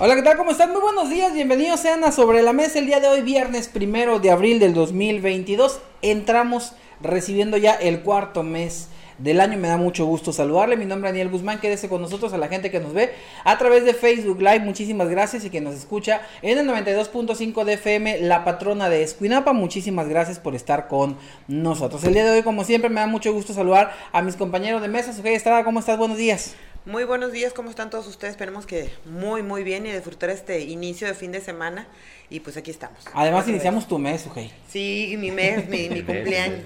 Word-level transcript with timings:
Hola, 0.00 0.14
¿qué 0.14 0.22
tal? 0.22 0.36
¿Cómo 0.36 0.52
están? 0.52 0.70
Muy 0.70 0.80
buenos 0.80 1.10
días, 1.10 1.32
bienvenidos 1.32 1.80
sean 1.80 2.04
a 2.04 2.12
Sobre 2.12 2.40
la 2.40 2.52
Mesa 2.52 2.78
el 2.78 2.86
día 2.86 3.00
de 3.00 3.08
hoy, 3.08 3.22
viernes 3.22 3.66
primero 3.66 4.20
de 4.20 4.30
abril 4.30 4.60
del 4.60 4.72
2022. 4.72 5.80
Entramos 6.02 6.74
recibiendo 7.00 7.56
ya 7.56 7.74
el 7.74 8.02
cuarto 8.02 8.44
mes 8.44 8.90
del 9.18 9.40
año. 9.40 9.58
Me 9.58 9.66
da 9.66 9.76
mucho 9.76 10.06
gusto 10.06 10.32
saludarle. 10.32 10.76
Mi 10.76 10.84
nombre 10.84 11.08
es 11.08 11.14
Daniel 11.14 11.30
Guzmán. 11.30 11.58
Quédese 11.58 11.88
con 11.88 12.00
nosotros 12.00 12.32
a 12.32 12.38
la 12.38 12.46
gente 12.46 12.70
que 12.70 12.78
nos 12.78 12.94
ve 12.94 13.12
a 13.42 13.58
través 13.58 13.84
de 13.84 13.92
Facebook 13.92 14.38
Live. 14.38 14.60
Muchísimas 14.60 15.08
gracias 15.08 15.44
y 15.44 15.50
que 15.50 15.60
nos 15.60 15.74
escucha 15.74 16.22
en 16.42 16.58
el 16.58 16.68
92.5 16.68 17.64
de 17.64 17.72
FM, 17.72 18.20
la 18.20 18.44
patrona 18.44 18.88
de 18.88 19.02
Escuinapa. 19.02 19.52
Muchísimas 19.52 20.08
gracias 20.08 20.38
por 20.38 20.54
estar 20.54 20.86
con 20.86 21.16
nosotros. 21.48 22.04
El 22.04 22.14
día 22.14 22.24
de 22.24 22.30
hoy, 22.30 22.42
como 22.44 22.62
siempre, 22.62 22.88
me 22.88 23.00
da 23.00 23.08
mucho 23.08 23.32
gusto 23.32 23.52
saludar 23.52 23.92
a 24.12 24.22
mis 24.22 24.36
compañeros 24.36 24.80
de 24.80 24.86
mesa. 24.86 25.12
Sujei 25.12 25.34
Estrada, 25.34 25.64
¿cómo 25.64 25.80
estás? 25.80 25.98
Buenos 25.98 26.18
días. 26.18 26.54
Muy 26.88 27.04
buenos 27.04 27.32
días, 27.32 27.52
¿cómo 27.52 27.68
están 27.68 27.90
todos 27.90 28.06
ustedes? 28.06 28.30
Esperemos 28.30 28.64
que 28.64 28.90
muy, 29.04 29.42
muy 29.42 29.62
bien 29.62 29.84
y 29.84 29.92
disfrutar 29.92 30.30
este 30.30 30.60
inicio 30.60 31.06
de 31.06 31.12
fin 31.12 31.30
de 31.32 31.42
semana. 31.42 31.86
Y 32.30 32.40
pues 32.40 32.56
aquí 32.56 32.70
estamos. 32.70 33.04
Además, 33.12 33.46
iniciamos 33.46 33.86
tu 33.86 33.98
mes, 33.98 34.22
Sujei. 34.22 34.50
Sí, 34.70 35.14
mi 35.18 35.30
mes, 35.30 35.68
mi, 35.68 35.90
mi 35.90 36.00
cumpleaños. 36.02 36.62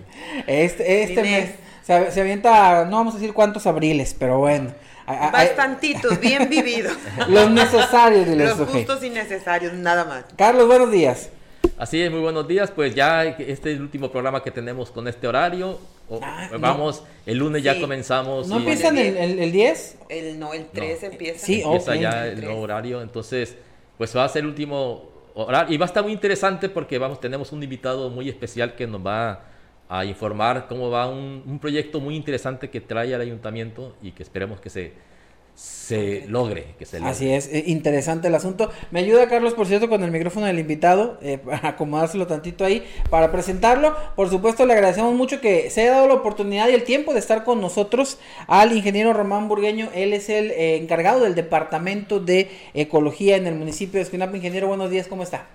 Este, 0.47 1.03
este 1.03 1.23
mes. 1.23 1.51
Se, 1.83 2.13
se, 2.13 2.21
avienta, 2.21 2.85
no 2.85 2.99
vamos 2.99 3.17
a 3.17 3.19
decir 3.19 3.35
cuántos 3.35 3.67
abriles, 3.67 4.15
pero 4.17 4.39
bueno. 4.39 4.73
Bastantitos, 5.09 6.21
bien 6.21 6.49
vividos. 6.49 6.97
Los 7.27 7.51
necesarios, 7.51 8.25
de 8.25 8.37
Los 8.37 8.59
justos 8.59 9.03
y 9.03 9.11
necesarios, 9.11 9.73
nada 9.73 10.05
más. 10.05 10.27
Carlos, 10.37 10.69
buenos 10.69 10.93
días. 10.93 11.31
Así 11.77 12.01
es, 12.01 12.13
muy 12.13 12.21
buenos 12.21 12.47
días. 12.47 12.71
Pues 12.71 12.95
ya 12.95 13.25
este 13.25 13.73
es 13.73 13.77
el 13.77 13.83
último 13.83 14.13
programa 14.13 14.45
que 14.45 14.53
tenemos 14.53 14.93
con 14.93 15.09
este 15.09 15.27
horario. 15.27 15.81
Ah, 16.23 16.51
vamos, 16.59 17.03
no. 17.03 17.09
el 17.27 17.39
lunes 17.39 17.63
ya 17.63 17.75
sí. 17.75 17.81
comenzamos. 17.81 18.49
¿No 18.49 18.59
empiezan 18.59 18.99
el, 18.99 19.17
el, 19.17 19.39
el, 19.39 19.53
10? 19.53 19.99
El, 20.09 20.39
no, 20.39 20.53
el 20.53 20.67
3 20.67 21.03
no. 21.03 21.09
empieza. 21.09 21.47
Sí, 21.47 21.63
empieza 21.63 21.91
okay. 21.93 22.03
ya 22.03 22.27
el, 22.27 22.43
nuevo 22.43 22.61
horario. 22.61 23.01
Entonces, 23.01 23.57
pues 23.97 24.17
va 24.17 24.25
a 24.25 24.29
ser 24.29 24.43
el 24.43 24.49
último 24.49 25.11
horario. 25.35 25.75
Y 25.75 25.79
va 25.79 25.87
a 25.87 25.89
estar 25.89 26.03
muy 26.03 26.13
interesante 26.13 26.69
porque 26.69 26.99
vamos, 26.99 27.21
tenemos 27.21 27.53
un 27.53 27.63
invitado 27.63 28.11
muy 28.11 28.29
especial 28.29 28.75
que 28.75 28.87
nos 28.87 29.05
va 29.05 29.45
a 29.89 30.05
informar 30.05 30.67
cómo 30.69 30.91
va 30.91 31.09
un, 31.09 31.43
un 31.47 31.59
proyecto 31.59 32.01
muy 32.01 32.17
interesante 32.17 32.71
que 32.71 32.81
trae 32.81 33.15
al 33.15 33.21
ayuntamiento 33.21 33.95
y 34.03 34.13
que 34.13 34.23
esperemos 34.23 34.61
que 34.61 34.71
se 34.71 35.12
se 35.55 36.27
logre, 36.29 36.75
que 36.79 36.87
se 36.87 36.99
logre. 36.99 37.11
Así 37.11 37.31
es, 37.31 37.49
eh, 37.49 37.65
interesante 37.67 38.29
el 38.29 38.35
asunto. 38.35 38.71
Me 38.91 39.01
ayuda 39.01 39.29
Carlos, 39.29 39.55
por 39.55 39.67
cierto, 39.67 39.89
con 39.89 40.03
el 40.03 40.11
micrófono 40.11 40.47
del 40.47 40.59
invitado, 40.59 41.19
eh, 41.21 41.39
para 41.45 41.69
acomodárselo 41.69 42.27
tantito 42.27 42.65
ahí, 42.65 42.83
para 43.11 43.31
presentarlo. 43.31 43.95
Por 44.17 44.31
supuesto, 44.31 44.65
le 44.65 44.73
agradecemos 44.73 45.15
mucho 45.15 45.41
que 45.41 45.71
se 45.71 45.83
haya 45.83 45.93
dado 45.93 46.09
la 46.09 46.15
oportunidad 46.15 46.69
y 46.69 46.73
el 46.73 46.85
tiempo 46.85 47.13
de 47.13 47.19
estar 47.19 47.45
con 47.45 47.61
nosotros 47.61 48.19
al 48.47 48.73
ingeniero 48.73 49.13
Román 49.13 49.49
Burgueño. 49.49 49.91
Él 49.95 50.13
es 50.13 50.29
el 50.29 50.51
eh, 50.53 50.77
encargado 50.77 51.21
del 51.21 51.35
Departamento 51.35 52.21
de 52.21 52.51
Ecología 52.75 53.37
en 53.37 53.47
el 53.47 53.55
municipio 53.55 53.99
de 53.99 54.03
Esquinapa. 54.03 54.37
Ingeniero, 54.37 54.69
buenos 54.69 54.91
días, 54.91 55.09
¿cómo 55.09 55.23
está? 55.23 55.47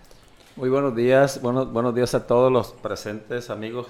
Muy 0.55 0.69
buenos 0.69 0.95
días, 0.95 1.41
buenos, 1.41 1.71
buenos 1.71 1.95
días 1.95 2.13
a 2.15 2.27
todos 2.27 2.51
los 2.51 2.73
presentes, 2.73 3.49
amigos. 3.49 3.87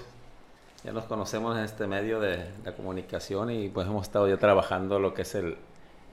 Ya 0.83 0.93
nos 0.93 1.05
conocemos 1.05 1.57
en 1.57 1.63
este 1.63 1.87
medio 1.87 2.19
de 2.19 2.45
la 2.63 2.73
comunicación 2.73 3.51
y 3.51 3.67
pues 3.69 3.87
hemos 3.87 4.03
estado 4.03 4.27
ya 4.27 4.37
trabajando 4.37 4.99
lo 4.99 5.13
que 5.13 5.23
es 5.23 5.35
el 5.35 5.57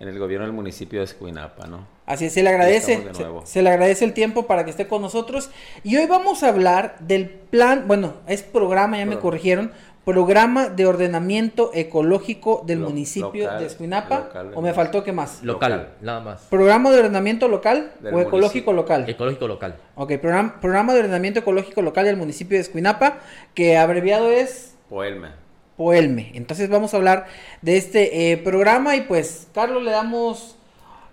en 0.01 0.09
el 0.09 0.19
gobierno 0.19 0.47
del 0.47 0.55
municipio 0.55 1.01
de 1.01 1.05
Escuinapa, 1.05 1.67
¿no? 1.67 1.87
Así 2.07 2.27
es, 2.27 2.35
se 2.35 2.43
le 2.43 2.51
agradece, 2.51 3.03
se, 3.13 3.25
se, 3.45 3.63
le 3.63 3.71
agradece 3.71 4.05
el 4.05 4.13
tiempo 4.13 4.47
para 4.47 4.65
que 4.65 4.71
esté 4.71 4.87
con 4.87 5.01
nosotros. 5.01 5.51
Y 5.83 5.97
hoy 5.97 6.07
vamos 6.07 6.43
a 6.43 6.49
hablar 6.49 6.97
del 7.01 7.29
plan, 7.29 7.85
bueno, 7.87 8.15
es 8.27 8.43
programa, 8.43 8.99
ya 8.99 9.07
me 9.07 9.19
corrigieron, 9.19 9.73
programa 10.05 10.69
de 10.69 10.87
ordenamiento 10.87 11.71
ecológico 11.73 12.63
del 12.67 12.81
lo, 12.81 12.89
municipio 12.89 13.45
local, 13.45 13.59
de 13.59 13.67
Escuinapa, 13.67 14.19
local, 14.19 14.53
o 14.55 14.61
me 14.61 14.75
faltó 14.75 15.03
qué 15.03 15.13
más? 15.13 15.43
Local, 15.43 15.73
local, 15.73 15.89
nada 16.03 16.21
más. 16.21 16.43
¿Programa 16.51 16.91
de 16.91 16.99
ordenamiento 16.99 17.49
local 17.49 17.93
del 18.01 18.15
o 18.15 18.21
ecológico 18.21 18.73
municipio. 18.73 18.73
local? 18.73 19.09
Ecológico 19.09 19.49
local. 19.49 19.77
Ok, 19.95 20.13
programa, 20.19 20.61
programa 20.61 20.93
de 20.93 21.01
ordenamiento 21.01 21.41
ecológico 21.41 21.81
local 21.81 22.05
del 22.05 22.17
municipio 22.17 22.59
de 22.59 22.63
Escuinapa, 22.63 23.19
que 23.55 23.79
abreviado 23.79 24.31
es... 24.31 24.77
Poelme. 24.91 25.44
Poelme. 25.77 26.31
Entonces 26.35 26.69
vamos 26.69 26.95
a 26.95 26.99
hablar 26.99 27.27
de 27.63 27.77
este 27.77 28.33
eh, 28.33 28.37
programa 28.37 28.97
y 28.97 29.03
pues 29.03 29.49
Carlos 29.53 29.83
le 29.83 29.91
damos 29.91 30.57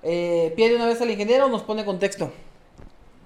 eh, 0.03 0.53
pie 0.55 0.69
de 0.69 0.75
una 0.75 0.85
vez 0.85 1.01
al 1.01 1.09
ingeniero 1.09 1.49
nos 1.49 1.63
pone 1.63 1.85
contexto. 1.85 2.31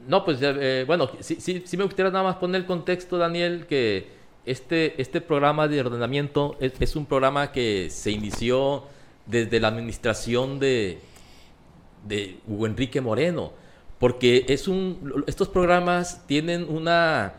No, 0.07 0.23
pues 0.23 0.37
eh, 0.41 0.83
bueno, 0.85 1.09
sí, 1.19 1.37
sí, 1.39 1.63
sí, 1.65 1.77
me 1.77 1.83
gustaría 1.83 2.11
nada 2.11 2.23
más 2.23 2.35
poner 2.35 2.61
el 2.61 2.67
contexto, 2.67 3.17
Daniel, 3.17 3.65
que 3.67 4.07
este, 4.45 5.01
este 5.01 5.19
programa 5.19 5.67
de 5.67 5.81
ordenamiento 5.81 6.55
es, 6.59 6.73
es 6.79 6.95
un 6.95 7.05
programa 7.05 7.51
que 7.51 7.89
se 7.89 8.11
inició 8.11 8.83
desde 9.25 9.59
la 9.59 9.69
administración 9.69 10.59
de, 10.59 10.99
de 12.07 12.37
Hugo 12.47 12.67
Enrique 12.67 13.01
Moreno, 13.01 13.51
porque 13.99 14.45
es 14.47 14.67
un, 14.67 15.23
estos 15.27 15.49
programas 15.49 16.25
tienen 16.27 16.67
una, 16.69 17.33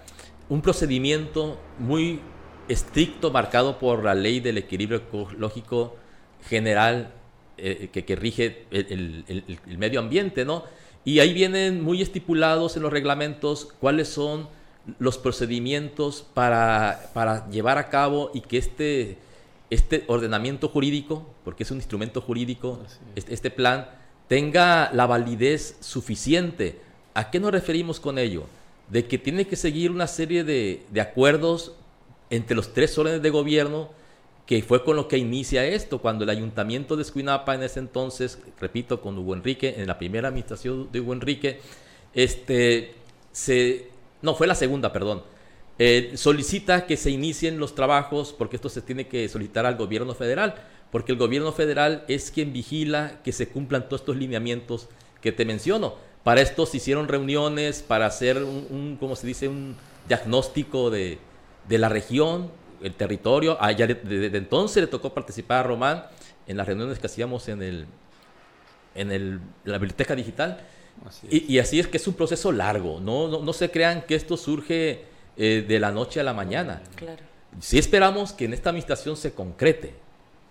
un 0.48 0.60
procedimiento 0.60 1.58
muy 1.78 2.20
estricto 2.68 3.30
marcado 3.30 3.78
por 3.78 4.04
la 4.04 4.14
ley 4.14 4.40
del 4.40 4.58
equilibrio 4.58 4.98
ecológico 4.98 5.96
general 6.48 7.12
eh, 7.58 7.88
que, 7.92 8.04
que, 8.04 8.16
rige 8.16 8.66
el, 8.70 9.24
el, 9.28 9.58
el, 9.66 9.78
medio 9.78 10.00
ambiente, 10.00 10.44
¿no? 10.44 10.64
Y 11.04 11.20
ahí 11.20 11.32
vienen 11.32 11.82
muy 11.82 12.02
estipulados 12.02 12.76
en 12.76 12.82
los 12.82 12.92
reglamentos 12.92 13.72
cuáles 13.80 14.08
son 14.08 14.48
los 14.98 15.18
procedimientos 15.18 16.26
para, 16.34 17.10
para 17.14 17.48
llevar 17.48 17.78
a 17.78 17.88
cabo 17.88 18.30
y 18.34 18.40
que 18.40 18.58
este, 18.58 19.18
este 19.70 20.04
ordenamiento 20.06 20.68
jurídico, 20.68 21.26
porque 21.44 21.62
es 21.62 21.70
un 21.70 21.78
instrumento 21.78 22.20
jurídico, 22.20 22.80
este, 23.14 23.34
este 23.34 23.50
plan, 23.50 23.88
tenga 24.28 24.90
la 24.92 25.06
validez 25.06 25.76
suficiente. 25.80 26.80
¿A 27.14 27.30
qué 27.30 27.40
nos 27.40 27.52
referimos 27.52 28.00
con 28.00 28.18
ello? 28.18 28.44
De 28.90 29.06
que 29.06 29.18
tiene 29.18 29.46
que 29.46 29.56
seguir 29.56 29.90
una 29.90 30.06
serie 30.06 30.44
de, 30.44 30.84
de 30.90 31.00
acuerdos 31.00 31.72
entre 32.30 32.56
los 32.56 32.72
tres 32.72 32.96
órdenes 32.98 33.22
de 33.22 33.30
gobierno, 33.30 33.90
que 34.46 34.62
fue 34.62 34.84
con 34.84 34.96
lo 34.96 35.08
que 35.08 35.18
inicia 35.18 35.66
esto, 35.66 35.98
cuando 36.00 36.24
el 36.24 36.30
ayuntamiento 36.30 36.96
de 36.96 37.02
Escuinapa 37.02 37.54
en 37.54 37.64
ese 37.64 37.80
entonces, 37.80 38.38
repito, 38.60 39.00
con 39.00 39.18
Hugo 39.18 39.34
Enrique, 39.34 39.74
en 39.78 39.88
la 39.88 39.98
primera 39.98 40.28
administración 40.28 40.88
de 40.92 41.00
Hugo 41.00 41.14
Enrique, 41.14 41.60
este, 42.14 42.94
se, 43.32 43.88
no, 44.22 44.34
fue 44.34 44.46
la 44.46 44.54
segunda, 44.54 44.92
perdón, 44.92 45.22
eh, 45.78 46.12
solicita 46.14 46.86
que 46.86 46.96
se 46.96 47.10
inicien 47.10 47.58
los 47.58 47.74
trabajos, 47.74 48.32
porque 48.32 48.56
esto 48.56 48.68
se 48.68 48.82
tiene 48.82 49.08
que 49.08 49.28
solicitar 49.28 49.66
al 49.66 49.76
gobierno 49.76 50.14
federal, 50.14 50.54
porque 50.92 51.12
el 51.12 51.18
gobierno 51.18 51.52
federal 51.52 52.04
es 52.06 52.30
quien 52.30 52.52
vigila 52.52 53.20
que 53.24 53.32
se 53.32 53.48
cumplan 53.48 53.88
todos 53.88 54.02
estos 54.02 54.16
lineamientos 54.16 54.88
que 55.20 55.32
te 55.32 55.44
menciono. 55.44 55.94
Para 56.22 56.40
esto 56.40 56.66
se 56.66 56.78
hicieron 56.78 57.08
reuniones 57.08 57.82
para 57.82 58.06
hacer 58.06 58.42
un, 58.42 58.66
un 58.70 58.96
como 58.98 59.16
se 59.16 59.26
dice, 59.26 59.48
un 59.48 59.76
diagnóstico 60.08 60.88
de, 60.90 61.18
de 61.68 61.78
la 61.78 61.88
región, 61.88 62.50
el 62.82 62.94
territorio. 62.94 63.56
Allá 63.60 63.86
desde 63.86 64.04
de, 64.04 64.30
de 64.30 64.38
entonces 64.38 64.82
le 64.82 64.86
tocó 64.86 65.12
participar 65.12 65.60
a 65.60 65.62
Román 65.64 66.04
en 66.46 66.56
las 66.56 66.66
reuniones 66.66 66.98
que 66.98 67.06
hacíamos 67.06 67.48
en, 67.48 67.62
el, 67.62 67.86
en 68.94 69.10
el, 69.12 69.40
la 69.64 69.78
biblioteca 69.78 70.14
digital. 70.14 70.60
Así 71.06 71.26
y, 71.30 71.54
y, 71.54 71.58
así 71.58 71.78
es 71.78 71.86
que 71.86 71.96
es 71.98 72.06
un 72.08 72.14
proceso 72.14 72.52
largo. 72.52 73.00
No, 73.00 73.28
no, 73.28 73.42
no 73.42 73.52
se 73.52 73.70
crean 73.70 74.02
que 74.02 74.14
esto 74.14 74.36
surge 74.36 75.04
eh, 75.36 75.64
de 75.66 75.80
la 75.80 75.90
noche 75.90 76.20
a 76.20 76.22
la 76.22 76.32
mañana. 76.32 76.82
Claro. 76.94 77.22
Sí 77.60 77.78
esperamos 77.78 78.32
que 78.32 78.44
en 78.46 78.54
esta 78.54 78.70
administración 78.70 79.16
se 79.16 79.32
concrete, 79.32 79.94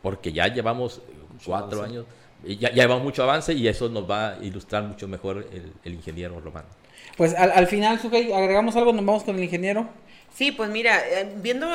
porque 0.01 0.31
ya 0.31 0.47
llevamos 0.47 1.01
mucho 1.31 1.45
cuatro 1.45 1.79
avance. 1.79 1.97
años, 1.97 2.05
ya, 2.43 2.69
ya, 2.71 2.83
llevamos 2.83 3.03
mucho 3.03 3.23
avance 3.23 3.53
y 3.53 3.67
eso 3.67 3.89
nos 3.89 4.09
va 4.09 4.33
a 4.33 4.43
ilustrar 4.43 4.83
mucho 4.83 5.07
mejor 5.07 5.47
el, 5.51 5.71
el 5.83 5.93
ingeniero 5.93 6.39
Román. 6.39 6.65
Pues 7.17 7.33
al, 7.35 7.51
al 7.51 7.67
final, 7.67 7.99
Sujei, 7.99 8.33
agregamos 8.33 8.75
algo, 8.75 8.91
nos 8.91 9.05
vamos 9.05 9.23
con 9.23 9.35
el 9.35 9.43
ingeniero. 9.43 9.87
Sí, 10.35 10.51
pues 10.51 10.69
mira, 10.69 11.01
eh, 11.07 11.31
viendo, 11.37 11.69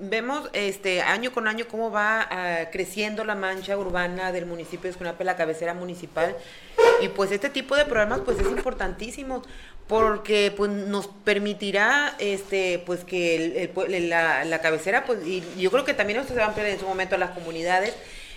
vemos 0.00 0.50
este 0.52 1.00
año 1.00 1.30
con 1.32 1.46
año 1.46 1.66
cómo 1.70 1.92
va 1.92 2.28
uh, 2.28 2.72
creciendo 2.72 3.22
la 3.22 3.36
mancha 3.36 3.78
urbana 3.78 4.32
del 4.32 4.46
municipio 4.46 4.82
de 4.82 4.90
Escunape, 4.90 5.22
la 5.22 5.36
cabecera 5.36 5.74
municipal, 5.74 6.34
y 7.00 7.06
pues 7.06 7.30
este 7.30 7.50
tipo 7.50 7.76
de 7.76 7.84
programas 7.84 8.20
pues 8.24 8.40
es 8.40 8.48
importantísimo 8.48 9.42
porque 9.86 10.52
pues 10.56 10.72
nos 10.72 11.06
permitirá 11.06 12.16
este 12.18 12.82
pues 12.84 13.04
que 13.04 13.36
el, 13.36 13.70
el, 13.94 14.10
la, 14.10 14.44
la, 14.44 14.60
cabecera 14.60 15.04
pues 15.04 15.24
y 15.24 15.44
yo 15.56 15.70
creo 15.70 15.84
que 15.84 15.94
también 15.94 16.18
esto 16.18 16.32
se 16.32 16.38
va 16.40 16.46
a 16.46 16.48
ampliar 16.48 16.68
en 16.68 16.80
su 16.80 16.86
momento 16.86 17.14
a 17.14 17.18
las 17.18 17.30
comunidades 17.30 17.94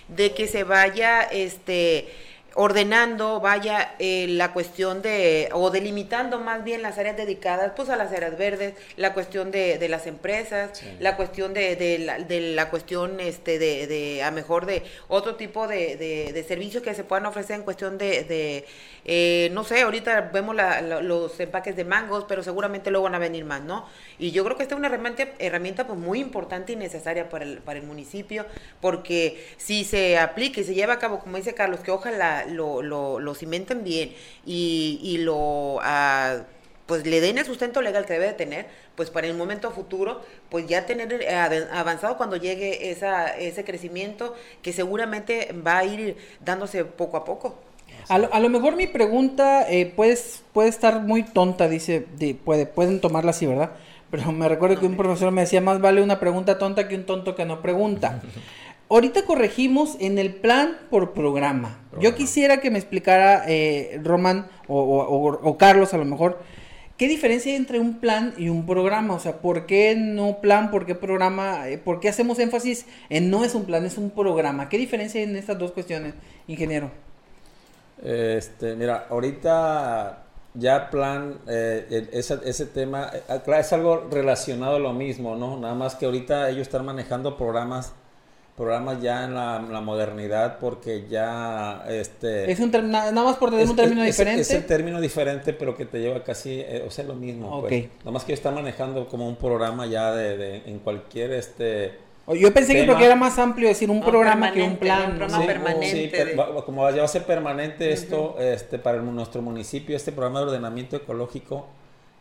de 0.08 0.34
que 0.34 0.46
se 0.46 0.62
vaya 0.62 1.22
este 1.22 2.08
ordenando, 2.54 3.40
vaya, 3.40 3.94
eh, 3.98 4.26
la 4.28 4.52
cuestión 4.52 5.02
de, 5.02 5.48
o 5.52 5.70
delimitando 5.70 6.38
más 6.38 6.64
bien 6.64 6.82
las 6.82 6.98
áreas 6.98 7.16
dedicadas, 7.16 7.72
pues 7.74 7.88
a 7.88 7.96
las 7.96 8.12
áreas 8.12 8.38
verdes, 8.38 8.74
la 8.96 9.12
cuestión 9.12 9.50
de, 9.50 9.78
de 9.78 9.88
las 9.88 10.06
empresas, 10.06 10.78
sí. 10.78 10.86
la 11.00 11.16
cuestión 11.16 11.52
de, 11.52 11.76
de, 11.76 11.98
la, 11.98 12.18
de 12.18 12.40
la 12.54 12.70
cuestión, 12.70 13.20
este, 13.20 13.58
de, 13.58 13.86
de, 13.86 14.22
a 14.22 14.30
mejor 14.30 14.66
de 14.66 14.84
otro 15.08 15.34
tipo 15.36 15.66
de, 15.66 15.96
de, 15.96 16.32
de 16.32 16.44
servicios 16.44 16.82
que 16.82 16.94
se 16.94 17.04
puedan 17.04 17.26
ofrecer 17.26 17.56
en 17.56 17.62
cuestión 17.62 17.98
de, 17.98 18.24
de 18.24 18.64
eh, 19.04 19.50
no 19.52 19.64
sé, 19.64 19.82
ahorita 19.82 20.30
vemos 20.32 20.54
la, 20.54 20.80
la, 20.80 21.02
los 21.02 21.38
empaques 21.38 21.76
de 21.76 21.84
mangos, 21.84 22.24
pero 22.26 22.42
seguramente 22.42 22.90
luego 22.90 23.04
van 23.04 23.14
a 23.14 23.18
venir 23.18 23.44
más, 23.44 23.62
¿no? 23.62 23.86
Y 24.18 24.30
yo 24.30 24.44
creo 24.44 24.56
que 24.56 24.62
esta 24.62 24.74
es 24.74 24.78
una 24.78 24.88
herramienta, 24.88 25.24
herramienta 25.38 25.86
pues 25.86 25.98
muy 25.98 26.20
importante 26.20 26.72
y 26.72 26.76
necesaria 26.76 27.28
para 27.28 27.44
el, 27.44 27.58
para 27.58 27.78
el 27.78 27.86
municipio, 27.86 28.46
porque 28.80 29.44
si 29.56 29.84
se 29.84 30.18
aplica 30.18 30.60
y 30.60 30.64
se 30.64 30.74
lleva 30.74 30.94
a 30.94 30.98
cabo, 30.98 31.18
como 31.20 31.36
dice 31.36 31.54
Carlos, 31.54 31.80
que 31.80 31.90
ojalá 31.90 32.44
lo, 32.46 32.82
lo, 32.82 33.18
lo 33.20 33.34
cimenten 33.34 33.84
bien 33.84 34.12
y, 34.46 35.00
y 35.02 35.18
lo... 35.18 35.78
ah, 35.82 36.38
pues 36.86 37.06
le 37.06 37.22
den 37.22 37.38
el 37.38 37.46
sustento 37.46 37.80
legal 37.80 38.04
que 38.04 38.12
debe 38.12 38.26
de 38.26 38.34
tener, 38.34 38.66
pues 38.94 39.08
para 39.08 39.26
el 39.26 39.32
momento 39.34 39.70
futuro, 39.70 40.20
pues 40.50 40.66
ya 40.66 40.84
tener 40.84 41.14
eh, 41.22 41.66
avanzado 41.72 42.18
cuando 42.18 42.36
llegue 42.36 42.90
esa, 42.90 43.28
ese 43.38 43.64
crecimiento 43.64 44.34
que 44.60 44.70
seguramente 44.74 45.54
va 45.66 45.78
a 45.78 45.84
ir 45.86 46.18
dándose 46.44 46.84
poco 46.84 47.16
a 47.16 47.24
poco. 47.24 47.54
A 48.10 48.18
lo, 48.18 48.28
a 48.34 48.38
lo 48.38 48.50
mejor 48.50 48.76
mi 48.76 48.86
pregunta 48.86 49.66
eh, 49.70 49.86
puede, 49.86 50.18
puede 50.52 50.68
estar 50.68 51.00
muy 51.00 51.22
tonta, 51.22 51.68
dice, 51.68 52.04
de- 52.18 52.34
puede, 52.34 52.66
pueden 52.66 53.00
tomarla 53.00 53.30
así, 53.30 53.46
¿verdad? 53.46 53.70
Pero 54.14 54.30
me 54.30 54.48
recuerdo 54.48 54.78
que 54.78 54.86
un 54.86 54.96
profesor 54.96 55.32
me 55.32 55.40
decía, 55.40 55.60
más 55.60 55.80
vale 55.80 56.00
una 56.00 56.20
pregunta 56.20 56.56
tonta 56.56 56.86
que 56.86 56.94
un 56.94 57.04
tonto 57.04 57.34
que 57.34 57.44
no 57.44 57.60
pregunta. 57.60 58.22
Ahorita 58.88 59.24
corregimos 59.24 59.96
en 59.98 60.18
el 60.18 60.32
plan 60.36 60.76
por 60.88 61.14
programa. 61.14 61.80
Yo 61.98 62.14
quisiera 62.14 62.58
que 62.60 62.70
me 62.70 62.78
explicara 62.78 63.42
eh, 63.48 63.98
Román 64.04 64.46
o, 64.68 64.80
o- 64.80 65.30
o- 65.32 65.40
o 65.50 65.58
Carlos 65.58 65.94
a 65.94 65.98
lo 65.98 66.04
mejor, 66.04 66.38
¿qué 66.96 67.08
diferencia 67.08 67.50
hay 67.50 67.56
entre 67.56 67.80
un 67.80 67.94
plan 67.98 68.34
y 68.38 68.50
un 68.50 68.66
programa? 68.66 69.14
O 69.14 69.18
sea, 69.18 69.38
¿por 69.38 69.66
qué 69.66 69.96
no 69.96 70.38
plan, 70.40 70.70
por 70.70 70.86
qué 70.86 70.94
programa? 70.94 71.68
Eh, 71.68 71.78
¿Por 71.78 71.98
qué 71.98 72.08
hacemos 72.08 72.38
énfasis 72.38 72.86
en 73.08 73.30
no 73.30 73.42
es 73.44 73.56
un 73.56 73.64
plan, 73.64 73.84
es 73.84 73.98
un 73.98 74.10
programa? 74.10 74.68
¿Qué 74.68 74.78
diferencia 74.78 75.20
hay 75.20 75.26
en 75.28 75.34
estas 75.34 75.58
dos 75.58 75.72
cuestiones, 75.72 76.14
ingeniero? 76.46 76.92
Este, 78.00 78.76
mira, 78.76 79.06
ahorita 79.10 80.23
ya 80.54 80.88
plan, 80.90 81.38
eh, 81.48 82.08
esa- 82.12 82.40
ese 82.44 82.66
tema, 82.66 83.10
eh, 83.12 83.22
ah, 83.28 83.38
claro, 83.44 83.60
es 83.60 83.72
algo 83.72 84.06
relacionado 84.10 84.76
a 84.76 84.78
lo 84.78 84.92
mismo, 84.92 85.34
¿no? 85.36 85.56
Nada 85.58 85.74
más 85.74 85.94
que 85.96 86.06
ahorita 86.06 86.48
ellos 86.50 86.62
están 86.62 86.84
manejando 86.84 87.36
programas, 87.36 87.92
programas 88.56 89.02
ya 89.02 89.24
en 89.24 89.34
la, 89.34 89.60
la 89.60 89.80
modernidad 89.80 90.58
porque 90.60 91.06
ya, 91.10 91.84
este... 91.88 92.50
Es 92.52 92.60
un 92.60 92.70
nada 92.70 93.10
más 93.12 93.36
por 93.36 93.50
tener 93.50 93.64
es- 93.64 93.70
un 93.70 93.76
término 93.76 94.02
es- 94.02 94.06
diferente. 94.16 94.42
Es 94.42 94.50
el 94.52 94.64
término 94.64 95.00
diferente, 95.00 95.52
pero 95.54 95.76
que 95.76 95.86
te 95.86 95.98
lleva 95.98 96.22
casi, 96.22 96.60
eh, 96.60 96.84
o 96.86 96.90
sea, 96.90 97.04
lo 97.04 97.14
mismo. 97.14 97.48
Ok. 97.58 97.68
Pues. 97.68 97.88
Nada 98.00 98.10
más 98.12 98.22
que 98.24 98.30
ellos 98.32 98.38
están 98.38 98.54
manejando 98.54 99.08
como 99.08 99.26
un 99.28 99.34
programa 99.36 99.86
ya 99.86 100.12
de, 100.12 100.36
de- 100.36 100.56
en 100.66 100.78
cualquier, 100.78 101.32
este... 101.32 102.03
Yo 102.26 102.54
pensé 102.54 102.72
que 102.72 102.80
tema. 102.80 102.92
porque 102.94 103.04
era 103.06 103.16
más 103.16 103.38
amplio 103.38 103.68
decir 103.68 103.90
un 103.90 104.00
No, 104.00 104.06
programa 104.06 104.50
que 104.52 104.62
un 104.62 104.76
plan. 104.76 105.10
un 105.12 105.16
programa. 105.18 105.40
Sí, 105.42 105.46
permanente. 105.46 105.90
sí, 105.90 106.08
per- 106.08 106.38
va- 106.38 106.64
como 106.64 106.88
ya 106.90 106.98
va 106.98 107.04
a 107.04 107.08
ser 107.08 107.24
permanente 107.24 107.92
esto, 107.92 108.36
este, 108.40 108.78
para 108.78 108.96
el- 108.96 109.14
nuestro 109.14 109.42
municipio, 109.42 109.94
este 109.94 110.10
programa 110.12 110.40
de 110.40 110.46
ordenamiento 110.46 110.96
ecológico 110.96 111.66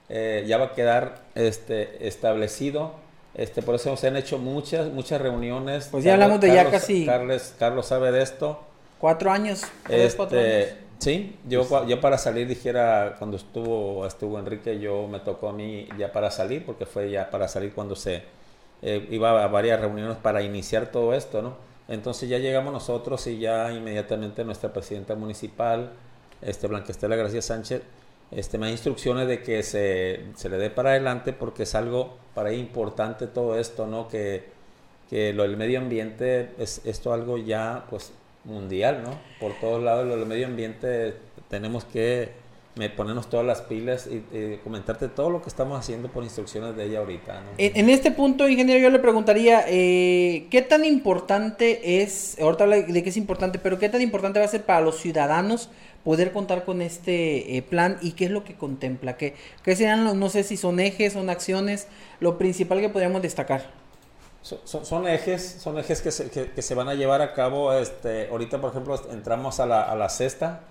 eh, 0.10 0.44
ya 0.46 0.58
va 0.58 0.66
a 0.66 0.72
quedar 0.74 1.22
este, 1.36 2.06
establecido. 2.08 2.92
Este, 3.36 3.62
por 3.62 3.76
eso 3.76 3.96
se 3.98 4.08
han 4.08 4.18
hecho 4.18 4.38
muchas, 4.38 4.88
muchas 4.92 5.20
reuniones. 5.22 5.88
Pues 5.90 6.04
ya 6.04 6.14
hablamos 6.14 6.40
de 6.42 6.50
ya 6.50 6.64
Carlos- 6.66 6.74
casi- 6.82 7.06
Carlos, 7.06 7.54
Carlos 7.58 7.86
sabe 7.88 8.12
de 8.12 8.22
esto. 8.22 8.60
Cuatro 9.00 9.32
años. 9.32 9.64
tres, 9.88 10.14
cuatro 10.16 10.38
años. 10.40 10.50
Este, 10.52 10.78
sí, 11.00 11.36
yo, 11.48 11.66
cua- 11.68 11.88
yo 11.88 12.00
para 12.02 12.18
salir 12.18 12.48
dijera, 12.48 13.16
cuando 13.18 13.38
estuvo, 13.38 14.06
estuvo 14.06 14.38
Enrique, 14.38 14.80
yo 14.80 15.08
me 15.08 15.20
tocó 15.22 15.50
a 15.50 15.54
mí 15.54 15.88
ya 15.98 16.12
para 16.12 16.30
salir, 16.30 16.66
porque 16.66 16.86
fue 16.86 17.10
ya 17.10 17.30
para 17.32 17.48
salir 17.48 17.72
cuando 17.74 17.96
se 17.96 18.22
eh, 18.84 19.08
iba 19.12 19.44
a 19.44 19.48
varias 19.48 19.80
reuniones 19.80 20.18
para 20.18 20.42
iniciar 20.44 20.92
todo 20.92 21.14
esto, 21.14 21.42
¿no? 21.42 21.56
Entonces 21.88 22.30
ya 22.30 22.38
llegamos 22.38 22.74
nosotros 22.74 23.26
y 23.28 23.40
ya 23.40 23.72
inmediatamente 23.72 24.44
nuestra 24.44 24.72
presidenta 24.74 25.16
municipal, 25.16 25.94
este 26.42 26.68
Blanca 26.68 26.92
Estela 26.92 27.16
García 27.16 27.42
Sánchez, 27.42 27.82
este, 28.32 28.58
me 28.58 28.68
da 28.68 28.72
instrucciones 28.72 29.28
de 29.28 29.42
que 29.42 29.64
se, 29.64 30.22
se 30.36 30.50
le 30.50 30.58
dé 30.58 30.70
para 30.70 30.92
adelante 30.92 31.34
porque 31.34 31.64
es 31.64 31.76
algo 31.76 32.18
para 32.34 32.54
importante 32.54 33.28
todo 33.28 33.58
esto, 33.58 33.88
¿no? 33.88 34.08
Que, 34.08 34.46
que 35.10 35.34
lo 35.34 35.44
del 35.44 35.58
medio 35.58 35.80
ambiente 35.80 36.52
es 36.58 36.82
esto 36.86 37.14
algo 37.14 37.38
ya 37.38 37.86
pues 37.90 38.12
mundial, 38.44 39.04
¿no? 39.04 39.20
Por 39.40 39.54
todos 39.60 39.82
lados 39.82 40.06
lo 40.06 40.18
del 40.18 40.26
medio 40.26 40.48
ambiente 40.48 41.16
tenemos 41.50 41.86
que 41.86 42.32
me- 42.76 42.90
ponernos 42.90 43.30
todas 43.30 43.46
las 43.46 43.62
pilas 43.62 44.08
y, 44.08 44.58
comentarte 44.64 45.08
todo 45.08 45.30
lo 45.30 45.42
que 45.42 45.50
estamos 45.50 45.80
haciendo 45.80 46.10
por 46.10 46.24
instrucciones 46.24 46.76
de 46.76 46.86
ella 46.86 47.00
ahorita, 47.00 47.34
¿no? 47.42 47.50
En, 47.58 47.78
en 47.78 47.90
este 47.90 48.12
punto, 48.12 48.48
ingeniero, 48.50 48.80
yo 48.82 48.90
le 48.90 49.00
preguntaría, 49.00 49.64
eh, 49.68 50.48
¿qué 50.50 50.62
tan 50.62 50.84
importante 50.86 52.02
es, 52.02 52.38
ahorita 52.42 52.64
habla 52.64 52.78
de 52.78 53.04
que 53.04 53.10
es 53.10 53.18
importante, 53.18 53.60
pero 53.60 53.78
qué 53.80 53.90
tan 53.90 54.02
importante 54.02 54.40
va 54.40 54.46
a 54.46 54.50
ser 54.50 54.64
para 54.64 54.82
los 54.82 54.98
ciudadanos 55.00 55.70
poder 56.04 56.32
contar 56.34 56.66
con 56.66 56.82
este 56.82 57.56
eh, 57.58 57.62
plan 57.62 57.98
y 58.02 58.12
qué 58.14 58.26
es 58.26 58.32
lo 58.32 58.44
que 58.44 58.56
contempla? 58.56 59.18
¿Qué, 59.18 59.36
qué 59.64 59.76
serían, 59.76 60.04
los- 60.04 60.16
no 60.16 60.30
sé 60.30 60.44
si 60.44 60.58
son 60.58 60.80
ejes, 60.80 61.14
son 61.14 61.30
acciones, 61.30 61.88
lo 62.20 62.38
principal 62.40 62.82
que 62.82 62.90
podríamos 62.90 63.22
destacar? 63.22 63.70
Son, 64.42 64.60
son- 64.66 64.86
son 64.86 65.08
ejes, 65.08 65.58
son 65.62 65.78
ejes 65.78 66.02
que 66.02 66.12
se, 66.12 66.30
que, 66.30 66.52
que 66.52 66.62
se 66.62 66.74
van 66.76 66.90
a 66.90 66.96
llevar 66.96 67.22
a 67.22 67.34
cabo. 67.34 67.72
Este, 67.74 68.28
ahorita, 68.30 68.60
por 68.60 68.72
ejemplo, 68.72 69.00
entramos 69.12 69.60
a 69.60 69.66
la, 69.66 69.84
a 69.84 69.96
la 69.96 70.10
sexta, 70.10 70.62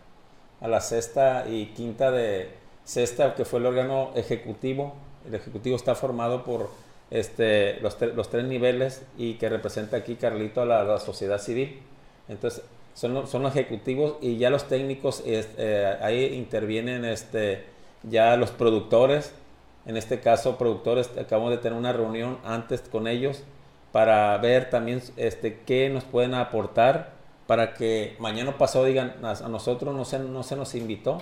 a 0.63 0.69
la 0.69 0.81
sexta 0.81 1.45
y 1.49 1.67
quinta 1.67 2.11
de 2.11 2.51
sexta, 2.85 3.35
que 3.35 3.45
fue 3.45 3.59
el 3.61 3.67
órgano 3.67 4.11
ejecutivo. 4.15 4.95
El 5.27 5.35
ejecutivo 5.35 5.77
está 5.77 5.95
formado 5.95 6.45
por 6.45 6.71
este, 7.11 7.79
los, 7.81 8.01
los 8.01 8.31
tres 8.31 8.45
niveles 8.45 9.03
y 9.19 9.35
que 9.35 9.49
representa 9.49 9.99
aquí 9.99 10.15
Carlito 10.17 10.63
a 10.63 10.67
la, 10.67 10.85
la 10.85 10.99
sociedad 10.99 11.39
civil. 11.39 11.81
Entonces, 12.29 12.63
son, 12.95 13.15
los- 13.15 13.31
son 13.31 13.45
ejecutivos 13.47 14.17
y 14.21 14.37
ya 14.39 14.51
los 14.51 14.69
técnicos, 14.69 15.23
es- 15.27 15.49
eh, 15.59 15.97
ahí 16.01 16.25
intervienen 16.35 17.05
este, 17.05 17.65
ya 18.03 18.37
los 18.37 18.51
productores. 18.51 19.33
En 19.85 19.97
este 19.97 20.21
caso, 20.21 20.59
productores, 20.59 21.11
acabamos 21.19 21.51
de 21.51 21.59
tener 21.59 21.77
una 21.79 21.93
reunión 21.93 22.39
antes 22.45 22.81
con 22.83 23.07
ellos 23.09 23.43
para 23.91 24.37
ver 24.39 24.71
también 24.71 25.03
este, 25.17 25.61
qué 25.67 25.91
nos 25.91 26.05
pueden 26.05 26.35
aportar 26.35 27.12
para 27.47 27.75
que 27.75 28.17
mañana 28.19 28.57
pasado 28.59 28.85
digan, 28.85 29.17
a, 29.23 29.35
nosotros 29.49 29.95
no 29.95 30.05
se, 30.05 30.19
no 30.19 30.43
se 30.43 30.57
nos 30.57 30.75
invitó. 30.75 31.19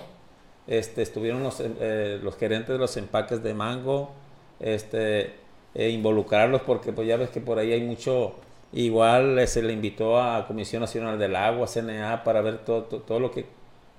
Este, 0.67 1.01
estuvieron 1.01 1.43
los, 1.43 1.59
eh, 1.59 2.19
los 2.21 2.37
gerentes 2.37 2.69
de 2.69 2.77
los 2.77 2.95
empaques 2.97 3.41
de 3.43 3.53
mango, 3.53 4.11
este, 4.59 5.33
eh, 5.73 5.89
involucrarlos 5.89 6.61
porque 6.61 6.93
pues 6.93 7.07
ya 7.07 7.17
ves 7.17 7.29
que 7.29 7.41
por 7.41 7.57
ahí 7.57 7.73
hay 7.73 7.81
mucho, 7.81 8.35
igual 8.71 9.39
eh, 9.39 9.47
se 9.47 9.63
le 9.63 9.73
invitó 9.73 10.21
a 10.21 10.45
Comisión 10.47 10.81
Nacional 10.81 11.17
del 11.17 11.35
Agua, 11.35 11.67
CNA, 11.67 12.23
para 12.23 12.41
ver 12.41 12.59
todo, 12.59 12.83
todo, 12.83 13.01
todo 13.01 13.19
lo 13.19 13.31
que 13.31 13.45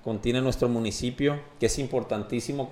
contiene 0.03 0.41
nuestro 0.41 0.69
municipio, 0.69 1.39
que 1.59 1.65
es 1.67 1.77
importantísimo. 1.79 2.69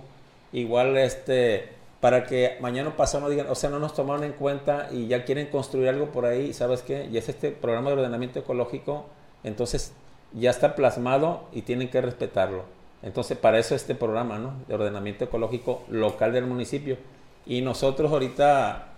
Igual 0.53 0.97
este 0.97 1.81
para 2.01 2.25
que 2.25 2.57
mañana 2.59 2.97
pasado 2.97 3.29
digan, 3.29 3.47
o 3.47 3.55
sea, 3.55 3.69
no 3.69 3.77
nos 3.79 3.93
tomaron 3.93 4.23
en 4.23 4.33
cuenta 4.33 4.89
y 4.91 5.07
ya 5.07 5.23
quieren 5.23 5.47
construir 5.47 5.87
algo 5.87 6.07
por 6.07 6.25
ahí, 6.25 6.51
¿sabes 6.51 6.81
qué? 6.81 7.07
Y 7.11 7.17
es 7.17 7.29
este 7.29 7.51
programa 7.51 7.91
de 7.91 7.97
ordenamiento 7.97 8.39
ecológico, 8.39 9.05
entonces 9.43 9.93
ya 10.33 10.49
está 10.49 10.75
plasmado 10.75 11.43
y 11.51 11.63
tienen 11.63 11.89
que 11.89 12.01
respetarlo. 12.01 12.63
Entonces, 13.03 13.37
para 13.37 13.59
eso 13.59 13.75
este 13.75 13.95
programa, 13.95 14.37
¿no? 14.37 14.53
De 14.67 14.75
ordenamiento 14.75 15.25
ecológico 15.25 15.83
local 15.89 16.33
del 16.33 16.45
municipio. 16.45 16.97
Y 17.45 17.61
nosotros 17.61 18.11
ahorita, 18.11 18.89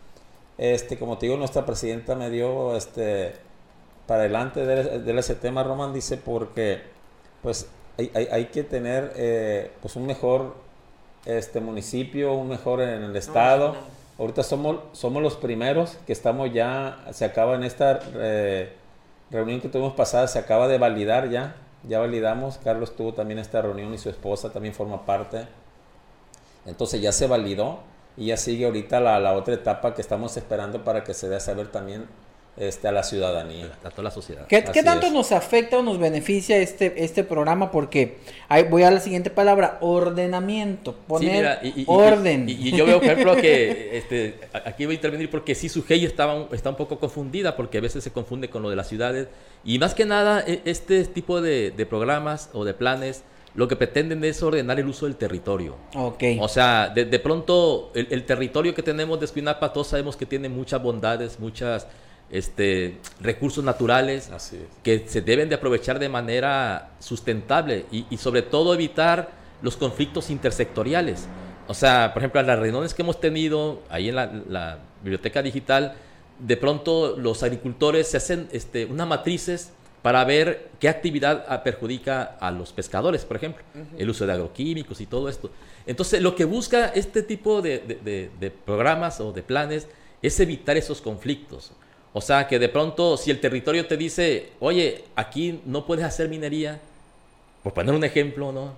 este, 0.57 0.97
como 0.97 1.17
te 1.17 1.27
digo, 1.27 1.37
nuestra 1.37 1.65
presidenta 1.65 2.15
me 2.15 2.29
dio, 2.29 2.75
este, 2.75 3.33
para 4.05 4.21
adelante 4.21 4.65
de, 4.65 4.99
de 4.99 5.19
ese 5.19 5.35
tema, 5.35 5.63
Roman 5.63 5.93
dice, 5.93 6.17
porque, 6.17 6.81
pues, 7.41 7.67
hay, 7.97 8.11
hay, 8.13 8.27
hay 8.31 8.45
que 8.45 8.63
tener, 8.63 9.13
eh, 9.15 9.71
pues, 9.81 9.95
un 9.95 10.05
mejor 10.05 10.55
este 11.25 11.61
municipio, 11.61 12.33
un 12.33 12.49
mejor 12.49 12.81
en 12.81 13.03
el 13.03 13.15
estado. 13.15 13.73
no. 13.73 14.03
Ahorita 14.19 14.43
somos, 14.43 14.77
somos 14.91 15.23
los 15.23 15.37
primeros 15.37 15.97
que 16.05 16.13
estamos 16.13 16.53
ya, 16.53 17.03
se 17.11 17.25
acaba 17.25 17.55
en 17.55 17.63
esta 17.63 17.99
eh, 18.15 18.71
reunión 19.37 19.61
que 19.61 19.69
tuvimos 19.69 19.93
pasada, 19.93 20.27
se 20.27 20.39
acaba 20.39 20.67
de 20.67 20.77
validar 20.77 21.29
ya, 21.29 21.55
ya 21.87 21.99
validamos, 21.99 22.59
Carlos 22.63 22.95
tuvo 22.95 23.13
también 23.13 23.39
esta 23.39 23.61
reunión 23.61 23.93
y 23.93 23.97
su 23.97 24.09
esposa 24.09 24.51
también 24.51 24.73
forma 24.73 25.05
parte. 25.05 25.47
Entonces 26.65 27.01
ya 27.01 27.11
se 27.11 27.27
validó 27.27 27.79
y 28.15 28.27
ya 28.27 28.37
sigue 28.37 28.65
ahorita 28.65 28.99
la, 28.99 29.19
la 29.19 29.33
otra 29.33 29.53
etapa 29.53 29.93
que 29.93 30.01
estamos 30.01 30.37
esperando 30.37 30.83
para 30.83 31.03
que 31.03 31.13
se 31.13 31.27
dé 31.27 31.35
a 31.35 31.39
saber 31.39 31.71
también 31.71 32.07
este, 32.57 32.87
a 32.87 32.91
la 32.91 33.03
ciudadanía. 33.03 33.71
a 33.83 33.89
toda 33.89 34.03
la 34.03 34.11
sociedad. 34.11 34.45
¿Qué, 34.47 34.63
qué 34.63 34.83
tanto 34.83 35.07
es. 35.07 35.13
nos 35.13 35.31
afecta 35.31 35.77
o 35.79 35.81
nos 35.81 35.97
beneficia 35.99 36.57
este, 36.57 37.03
este 37.03 37.23
programa? 37.23 37.71
Porque 37.71 38.17
ahí 38.49 38.63
voy 38.63 38.83
a 38.83 38.91
la 38.91 38.99
siguiente 38.99 39.29
palabra, 39.29 39.77
ordenamiento, 39.81 40.91
Sí, 40.91 40.97
poner 41.07 41.35
mira, 41.35 41.59
y, 41.63 41.81
y- 41.81 41.85
orden. 41.87 42.47
Y, 42.47 42.53
y 42.53 42.71
yo 42.77 42.85
veo, 42.85 42.99
por 42.99 43.09
ejemplo, 43.09 43.35
que 43.35 43.97
este, 43.97 44.39
aquí 44.65 44.85
voy 44.85 44.93
a 44.93 44.95
intervenir 44.95 45.29
porque 45.29 45.55
sí, 45.55 45.69
su 45.69 45.83
GEI 45.83 46.05
estaba, 46.05 46.47
está 46.51 46.69
un 46.69 46.75
poco 46.75 46.99
confundida 46.99 47.55
porque 47.55 47.77
a 47.79 47.81
veces 47.81 48.03
se 48.03 48.11
confunde 48.11 48.49
con 48.49 48.61
lo 48.61 48.69
de 48.69 48.75
las 48.75 48.87
ciudades. 48.87 49.27
Y 49.65 49.79
más 49.79 49.93
que 49.93 50.05
nada, 50.05 50.43
e- 50.45 50.61
este 50.65 51.03
tipo 51.05 51.41
de, 51.41 51.71
de 51.71 51.85
programas 51.85 52.49
o 52.53 52.65
de 52.65 52.73
planes 52.73 53.23
lo 53.55 53.67
que 53.67 53.75
pretenden 53.75 54.23
es 54.23 54.41
ordenar 54.41 54.79
el 54.79 54.87
uso 54.87 55.05
del 55.05 55.15
territorio. 55.15 55.75
ok. 55.93 56.23
O 56.39 56.47
sea, 56.47 56.89
de, 56.89 57.05
de 57.05 57.19
pronto 57.19 57.91
el, 57.93 58.07
el 58.09 58.25
territorio 58.25 58.73
que 58.73 58.81
tenemos 58.81 59.19
de 59.19 59.25
Escuinapa, 59.25 59.71
todos 59.71 59.87
sabemos 59.87 60.15
que 60.17 60.25
tiene 60.25 60.49
muchas 60.49 60.81
bondades, 60.81 61.39
muchas 61.39 61.85
este, 62.33 62.97
recursos 63.21 63.63
naturales 63.63 64.29
Así 64.31 64.57
es. 64.57 64.63
que 64.83 65.07
se 65.07 65.21
deben 65.21 65.47
de 65.47 65.55
aprovechar 65.55 65.99
de 65.99 66.09
manera 66.09 66.91
sustentable 66.99 67.85
y, 67.91 68.05
y 68.09 68.17
sobre 68.17 68.41
todo 68.41 68.73
evitar 68.73 69.31
los 69.61 69.77
conflictos 69.77 70.29
intersectoriales. 70.29 71.27
O 71.67 71.73
sea, 71.73 72.11
por 72.13 72.21
ejemplo, 72.21 72.41
las 72.41 72.59
reuniones 72.59 72.93
que 72.93 73.03
hemos 73.03 73.21
tenido 73.21 73.83
ahí 73.89 74.09
en 74.09 74.15
la, 74.15 74.25
la 74.49 74.79
biblioteca 75.01 75.41
digital, 75.41 75.95
de 76.39 76.57
pronto 76.57 77.15
los 77.17 77.43
agricultores 77.43 78.09
se 78.09 78.17
hacen 78.17 78.49
este, 78.51 78.85
unas 78.85 79.07
matrices 79.07 79.71
para 80.03 80.25
ver 80.25 80.69
qué 80.79 80.89
actividad 80.89 81.63
perjudica 81.63 82.23
a 82.23 82.51
los 82.51 82.73
pescadores, 82.73 83.23
por 83.23 83.37
ejemplo, 83.37 83.63
el 83.97 84.09
uso 84.09 84.25
de 84.25 84.33
agroquímicos 84.33 84.99
y 84.99 85.05
todo 85.05 85.29
esto. 85.29 85.49
Entonces, 85.87 86.21
lo 86.21 86.35
que 86.35 86.43
busca 86.43 86.87
este 86.89 87.23
tipo 87.23 87.61
de, 87.61 88.51
programas 88.65 89.21
o 89.21 89.31
de 89.31 89.43
planes 89.43 89.87
es 90.21 90.39
evitar 90.41 90.75
esos 90.75 91.01
conflictos. 91.01 91.71
O 92.13 92.21
sea, 92.21 92.47
que 92.47 92.59
de 92.59 92.69
pronto, 92.69 93.17
si 93.17 93.31
el 93.31 93.39
territorio 93.39 93.87
te 93.87 93.97
dice, 93.97 94.51
oye, 94.59 95.03
aquí 95.15 95.61
no 95.65 95.85
puedes 95.85 96.05
hacer 96.05 96.29
minería, 96.29 96.79
por 97.63 97.73
poner 97.73 97.95
un 97.95 98.03
ejemplo, 98.03 98.51
¿no? 98.51 98.75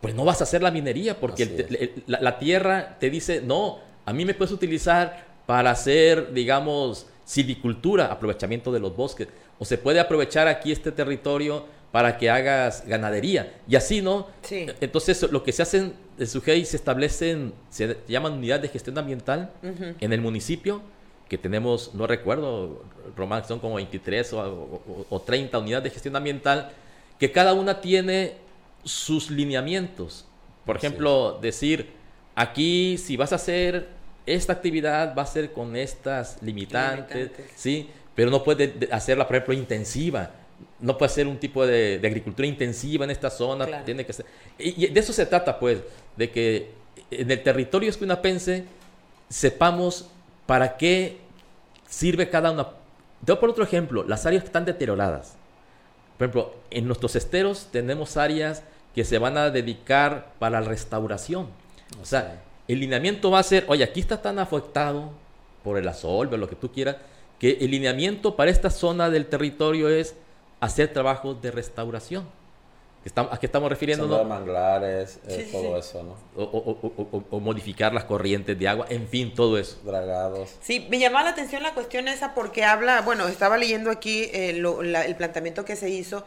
Pues 0.00 0.14
no 0.14 0.24
vas 0.24 0.40
a 0.40 0.44
hacer 0.44 0.62
la 0.62 0.70
minería 0.70 1.20
porque 1.20 1.92
la, 2.06 2.38
tierra 2.38 2.96
te 2.98 3.10
dice, 3.10 3.40
no, 3.40 3.78
a 4.04 4.12
mí 4.12 4.24
me 4.24 4.34
puedes 4.34 4.52
utilizar 4.52 5.26
para 5.46 5.70
hacer, 5.70 6.32
digamos, 6.32 7.06
silvicultura, 7.24 8.06
aprovechamiento 8.06 8.72
de 8.72 8.80
los 8.80 8.96
bosques. 8.96 9.28
O 9.58 9.64
se 9.64 9.78
puede 9.78 10.00
aprovechar 10.00 10.48
aquí 10.48 10.72
este 10.72 10.90
territorio 10.90 11.64
para 11.92 12.16
que 12.16 12.30
hagas 12.30 12.84
ganadería. 12.86 13.52
Y 13.68 13.76
así, 13.76 14.00
¿no? 14.00 14.28
Sí. 14.40 14.66
Entonces, 14.80 15.30
lo 15.30 15.44
que 15.44 15.52
se 15.52 15.62
hacen 15.62 15.92
de 16.16 16.26
SUGEI 16.26 16.64
se 16.64 16.76
establecen, 16.76 17.52
se 17.70 17.98
llaman 18.08 18.32
unidades 18.32 18.62
de 18.62 18.68
gestión 18.68 18.98
ambiental 18.98 19.52
en 19.62 20.12
el 20.12 20.20
municipio, 20.20 20.82
que 21.32 21.38
tenemos, 21.38 21.94
no 21.94 22.06
recuerdo, 22.06 22.84
Román, 23.16 23.42
son 23.48 23.58
como 23.58 23.76
23 23.76 24.34
o, 24.34 25.22
30 25.24 25.58
unidades 25.60 25.84
de 25.84 25.88
gestión 25.88 26.14
ambiental, 26.14 26.72
que 27.18 27.32
cada 27.32 27.54
una 27.54 27.80
tiene 27.80 28.34
sus 28.84 29.30
lineamientos. 29.30 30.26
Por 30.66 30.76
ejemplo, 30.76 31.38
decir, 31.40 31.88
aquí 32.34 32.98
si 32.98 33.16
vas 33.16 33.32
a 33.32 33.36
hacer 33.36 33.88
esta 34.26 34.52
actividad, 34.52 35.16
va 35.16 35.22
a 35.22 35.26
ser 35.26 35.52
con 35.52 35.74
estas 35.74 36.36
limitantes, 36.42 37.30
¿sí? 37.56 37.88
Pero 38.14 38.30
no 38.30 38.44
puedes 38.44 38.70
hacerla, 38.92 39.26
por 39.26 39.36
ejemplo, 39.36 39.54
intensiva. 39.54 40.32
No 40.80 40.98
puede 40.98 41.12
ser 41.12 41.26
un 41.26 41.38
tipo 41.38 41.66
de, 41.66 41.98
agricultura 42.04 42.46
intensiva 42.46 43.06
en 43.06 43.10
esta 43.10 43.30
zona, 43.30 43.86
tiene 43.86 44.04
que 44.04 44.12
ser... 44.12 44.26
Y, 44.58 44.88
de 44.88 45.00
eso 45.00 45.14
se 45.14 45.24
trata, 45.24 45.58
pues, 45.58 45.78
de 46.14 46.30
que 46.30 46.72
en 47.10 47.30
el 47.30 47.42
territorio 47.42 47.88
escuinapense 47.88 48.66
sepamos 49.30 50.10
para 50.44 50.76
qué 50.76 51.21
sirve 51.92 52.30
cada 52.30 52.50
una. 52.50 52.68
Te 53.24 53.36
por 53.36 53.50
otro 53.50 53.62
ejemplo, 53.62 54.02
las 54.02 54.24
áreas 54.26 54.42
que 54.42 54.46
están 54.46 54.64
deterioradas. 54.64 55.36
Por 56.16 56.26
ejemplo, 56.26 56.54
en 56.70 56.86
nuestros 56.86 57.14
esteros 57.14 57.68
tenemos 57.70 58.16
áreas 58.16 58.62
que 58.94 59.04
se 59.04 59.18
van 59.18 59.36
a 59.36 59.50
dedicar 59.50 60.32
para 60.38 60.60
la 60.60 60.66
restauración. 60.66 61.48
O 62.00 62.04
sea, 62.04 62.42
el 62.66 62.80
lineamiento 62.80 63.30
va 63.30 63.40
a 63.40 63.42
ser, 63.42 63.64
oye, 63.68 63.84
aquí 63.84 64.00
está 64.00 64.22
tan 64.22 64.38
afectado 64.38 65.10
por 65.62 65.78
el 65.78 65.86
asolve, 65.86 66.38
lo 66.38 66.48
que 66.48 66.56
tú 66.56 66.72
quieras, 66.72 66.96
que 67.38 67.58
el 67.60 67.70
lineamiento 67.70 68.36
para 68.36 68.50
esta 68.50 68.70
zona 68.70 69.10
del 69.10 69.26
territorio 69.26 69.88
es 69.88 70.14
hacer 70.60 70.92
trabajos 70.92 71.42
de 71.42 71.50
restauración. 71.50 72.24
¿A 73.16 73.38
qué 73.38 73.46
estamos 73.46 73.68
refiriéndonos? 73.68 74.26
manglares, 74.26 75.18
eh, 75.26 75.48
todo 75.50 75.76
eso, 75.76 76.04
¿no? 76.04 76.16
O, 76.36 77.40
modificar 77.40 77.92
las 77.92 78.04
corrientes 78.04 78.56
de 78.56 78.68
agua, 78.68 78.86
en 78.88 79.08
fin, 79.08 79.34
todo 79.34 79.58
eso. 79.58 79.78
Dragados. 79.84 80.56
Sí, 80.60 80.86
me 80.88 81.00
llamaba 81.00 81.24
la 81.24 81.30
atención 81.30 81.64
la 81.64 81.74
cuestión 81.74 82.06
esa 82.06 82.32
porque 82.34 82.64
habla, 82.64 83.00
bueno, 83.00 83.26
estaba 83.26 83.56
leyendo 83.56 83.90
aquí 83.90 84.30
eh, 84.32 84.50
el 84.50 85.16
planteamiento 85.16 85.64
que 85.64 85.74
se 85.74 85.90
hizo 85.90 86.24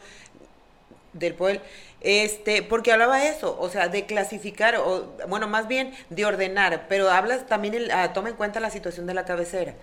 del 1.14 1.34
pueblo, 1.34 1.62
este, 2.02 2.62
porque 2.62 2.92
hablaba 2.92 3.24
eso, 3.24 3.56
o 3.58 3.70
sea, 3.70 3.88
de 3.88 4.04
clasificar, 4.04 4.76
o 4.76 5.16
bueno, 5.28 5.48
más 5.48 5.68
bien 5.68 5.94
de 6.10 6.26
ordenar, 6.26 6.86
pero 6.88 7.10
hablas 7.10 7.46
también, 7.46 7.74
el, 7.74 7.90
ah, 7.90 8.12
toma 8.12 8.28
en 8.28 8.36
cuenta 8.36 8.60
la 8.60 8.70
situación 8.70 9.06
de 9.06 9.14
la 9.14 9.24
cabecera. 9.24 9.74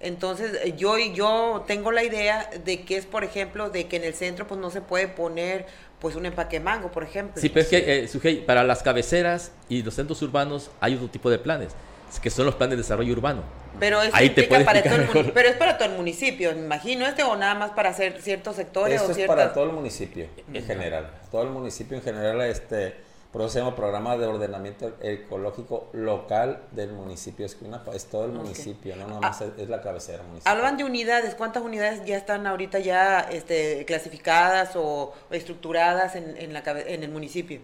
Entonces, 0.00 0.58
eh, 0.64 0.74
yo, 0.76 0.98
yo 0.98 1.64
tengo 1.66 1.92
la 1.92 2.02
idea 2.02 2.50
de 2.64 2.82
que 2.84 2.96
es, 2.96 3.06
por 3.06 3.22
ejemplo, 3.22 3.70
de 3.70 3.86
que 3.86 3.96
en 3.96 4.04
el 4.04 4.14
centro 4.14 4.46
pues 4.46 4.58
no 4.58 4.70
se 4.70 4.80
puede 4.80 5.08
poner 5.08 5.66
pues 6.00 6.16
un 6.16 6.26
empaque 6.26 6.60
mango, 6.60 6.90
por 6.90 7.02
ejemplo. 7.04 7.40
Sí, 7.40 7.48
pero 7.48 7.62
es 7.62 7.68
que, 7.68 8.30
eh, 8.30 8.44
para 8.46 8.64
las 8.64 8.82
cabeceras 8.82 9.52
y 9.68 9.82
los 9.82 9.94
centros 9.94 10.20
urbanos 10.22 10.70
hay 10.80 10.94
otro 10.94 11.08
tipo 11.08 11.30
de 11.30 11.38
planes, 11.38 11.74
que 12.22 12.30
son 12.30 12.46
los 12.46 12.54
planes 12.54 12.76
de 12.76 12.82
desarrollo 12.82 13.12
urbano. 13.12 13.42
Pero, 13.78 14.02
eso 14.02 14.14
Ahí 14.14 14.30
te 14.30 14.44
para 14.44 14.82
todo 14.82 14.96
el, 14.96 15.32
pero 15.32 15.48
es 15.48 15.56
para 15.56 15.78
todo 15.78 15.88
el 15.88 15.96
municipio, 15.96 16.52
me 16.54 16.60
imagino, 16.60 17.06
este 17.06 17.22
o 17.22 17.36
nada 17.36 17.54
más 17.54 17.70
para 17.70 17.90
hacer 17.90 18.20
ciertos 18.20 18.56
sectores. 18.56 19.00
Esto 19.00 19.12
es 19.12 19.26
para 19.26 19.52
todo 19.52 19.64
el 19.64 19.72
municipio, 19.72 20.26
en 20.52 20.64
general. 20.64 21.10
Todo 21.30 21.42
el 21.42 21.50
municipio 21.50 21.96
en 21.96 22.02
general, 22.02 22.40
este 22.42 23.09
por 23.32 23.42
eso 23.42 23.50
se 23.50 23.58
llama 23.60 23.76
Programa 23.76 24.16
de 24.16 24.26
Ordenamiento 24.26 24.92
Ecológico 25.00 25.88
Local 25.92 26.62
del 26.72 26.92
municipio 26.92 27.46
Esquinapa. 27.46 27.94
Es 27.94 28.06
todo 28.06 28.24
el 28.24 28.32
municipio, 28.32 28.96
no 28.96 29.06
nada 29.06 29.20
más 29.20 29.40
ah, 29.40 29.46
es, 29.56 29.68
la 29.68 29.80
cabecera 29.80 30.24
municipal. 30.24 30.56
Hablan 30.56 30.76
de 30.76 30.82
unidades. 30.82 31.36
¿Cuántas 31.36 31.62
unidades 31.62 32.04
ya 32.04 32.16
están 32.16 32.48
ahorita 32.48 32.80
ya 32.80 33.20
este, 33.20 33.84
clasificadas 33.84 34.72
o, 34.74 35.12
estructuradas 35.30 36.16
en, 36.16 36.36
en, 36.38 36.52
la, 36.52 36.64
en 36.66 37.04
el 37.04 37.10
municipio? 37.10 37.60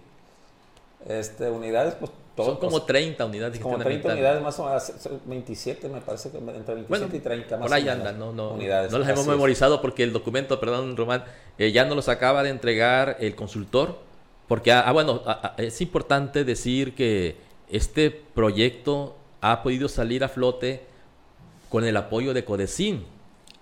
Este, 1.08 1.50
unidades, 1.50 1.94
pues 1.94 2.12
Son 2.36 2.58
como 2.58 2.82
30 2.82 3.26
unidades. 3.26 3.58
Como 3.58 3.76
30 3.76 4.12
unidades, 4.12 4.42
más 4.42 4.56
o 4.60 4.66
menos 4.66 4.92
27, 5.24 5.88
me 5.88 6.00
parece 6.00 6.30
que 6.30 6.38
entre 6.38 6.76
27 6.76 7.16
y 7.16 7.20
30 7.20 7.56
más 7.56 7.66
por 7.66 7.76
ahí 7.76 7.88
andan, 7.88 8.20
no, 8.20 8.32
no, 8.32 8.50
unidades. 8.50 8.92
No 8.92 9.00
las 9.00 9.08
hemos 9.08 9.26
memorizado 9.26 9.82
porque 9.82 10.04
el 10.04 10.12
documento, 10.12 10.60
perdón, 10.60 10.96
Román, 10.96 11.24
eh, 11.58 11.72
ya 11.72 11.84
nos 11.86 11.96
los 11.96 12.08
acaba 12.08 12.44
de 12.44 12.50
entregar 12.50 13.16
el 13.18 13.34
consultor 13.34 14.05
porque, 14.48 14.72
ah, 14.72 14.84
ah 14.86 14.92
bueno, 14.92 15.22
ah, 15.26 15.40
ah, 15.42 15.54
es 15.58 15.80
importante 15.80 16.44
decir 16.44 16.94
que 16.94 17.36
este 17.68 18.10
proyecto 18.10 19.16
ha 19.40 19.62
podido 19.62 19.88
salir 19.88 20.24
a 20.24 20.28
flote 20.28 20.86
con 21.68 21.84
el 21.84 21.96
apoyo 21.96 22.32
de 22.32 22.44
Codecin. 22.44 23.04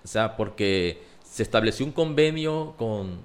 O 0.05 0.09
sea, 0.09 0.37
porque 0.37 1.03
se 1.25 1.43
estableció 1.43 1.87
un 1.87 1.93
convenio 1.93 2.75
con, 2.77 3.23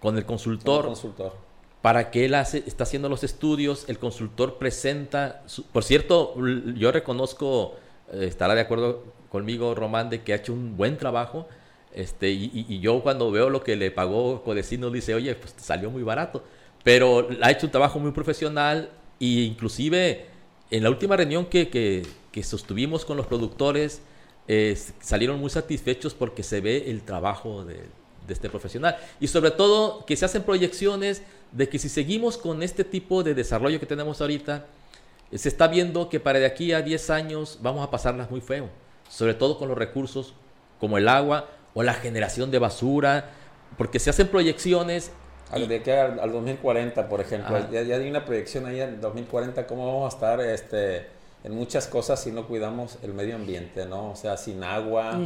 con 0.00 0.16
el 0.16 0.24
consultor, 0.24 0.86
consultor, 0.86 1.36
para 1.82 2.10
que 2.10 2.24
él 2.24 2.34
hace, 2.34 2.62
está 2.66 2.84
haciendo 2.84 3.08
los 3.08 3.24
estudios, 3.24 3.88
el 3.88 3.98
consultor 3.98 4.58
presenta, 4.58 5.42
por 5.72 5.82
cierto, 5.82 6.34
yo 6.76 6.92
reconozco, 6.92 7.74
eh, 8.12 8.26
estará 8.28 8.54
de 8.54 8.60
acuerdo 8.60 9.02
conmigo 9.28 9.74
Román, 9.74 10.10
de 10.10 10.22
que 10.22 10.32
ha 10.32 10.36
hecho 10.36 10.52
un 10.52 10.76
buen 10.76 10.96
trabajo, 10.96 11.48
este, 11.92 12.30
y, 12.30 12.66
y, 12.68 12.78
yo 12.78 13.02
cuando 13.02 13.32
veo 13.32 13.50
lo 13.50 13.64
que 13.64 13.74
le 13.74 13.90
pagó 13.90 14.44
Codecin, 14.44 14.80
nos 14.80 14.92
dice, 14.92 15.12
oye, 15.12 15.34
pues 15.34 15.56
salió 15.58 15.90
muy 15.90 16.04
barato. 16.04 16.44
Pero 16.82 17.28
ha 17.42 17.50
hecho 17.50 17.66
un 17.66 17.72
trabajo 17.72 17.98
muy 17.98 18.12
profesional 18.12 18.90
e 19.20 19.26
inclusive 19.26 20.26
en 20.70 20.82
la 20.82 20.90
última 20.90 21.16
reunión 21.16 21.46
que, 21.46 21.68
que, 21.68 22.42
sostuvimos 22.42 23.04
con 23.04 23.16
los 23.16 23.26
productores 23.26 24.00
eh, 24.48 24.78
salieron 25.00 25.38
muy 25.38 25.50
satisfechos 25.50 26.14
porque 26.14 26.42
se 26.42 26.60
ve 26.60 26.90
el 26.90 27.02
trabajo 27.02 27.64
de, 27.64 27.74
de, 27.74 28.32
este 28.32 28.48
profesional. 28.48 28.96
Y 29.20 29.28
sobre 29.28 29.50
todo 29.50 30.06
que 30.06 30.16
se 30.16 30.24
hacen 30.24 30.42
proyecciones 30.42 31.22
de 31.52 31.68
que 31.68 31.78
si 31.78 31.88
seguimos 31.88 32.38
con 32.38 32.62
este 32.62 32.84
tipo 32.84 33.22
de 33.22 33.34
desarrollo 33.34 33.78
que 33.78 33.86
tenemos 33.86 34.20
ahorita, 34.20 34.66
eh, 35.30 35.38
se 35.38 35.48
está 35.48 35.68
viendo 35.68 36.08
que 36.08 36.20
para 36.20 36.38
de 36.38 36.46
aquí 36.46 36.72
a 36.72 36.82
10 36.82 37.10
años 37.10 37.58
vamos 37.62 37.86
a 37.86 37.90
pasarlas 37.90 38.30
muy 38.30 38.40
feo, 38.40 38.68
sobre 39.08 39.34
todo 39.34 39.58
con 39.58 39.68
los 39.68 39.76
recursos 39.76 40.34
como 40.78 40.98
el 40.98 41.08
agua 41.08 41.48
o 41.74 41.82
la 41.82 41.94
generación 41.94 42.50
de 42.50 42.58
basura, 42.58 43.30
porque 43.76 43.98
se 43.98 44.10
hacen 44.10 44.28
proyecciones 44.28 45.12
al, 45.50 45.68
de 45.68 45.82
que 45.82 45.92
al, 45.92 46.32
2040, 46.32 47.08
por 47.08 47.20
ejemplo, 47.20 47.58
ya, 47.70 47.82
ya, 47.82 47.96
hay 47.96 48.08
una 48.08 48.24
proyección 48.24 48.66
ahí 48.66 48.80
en 48.80 49.00
2040, 49.00 49.66
cómo 49.66 49.86
vamos 49.86 50.12
a 50.12 50.16
estar 50.16 50.40
este, 50.40 51.06
en 51.42 51.54
muchas 51.54 51.86
cosas 51.86 52.22
si 52.22 52.30
no 52.30 52.46
cuidamos 52.46 52.98
el 53.02 53.14
medio 53.14 53.36
ambiente, 53.36 53.86
¿no? 53.86 54.10
O 54.10 54.16
sea, 54.16 54.36
sin 54.36 54.62
agua. 54.62 55.18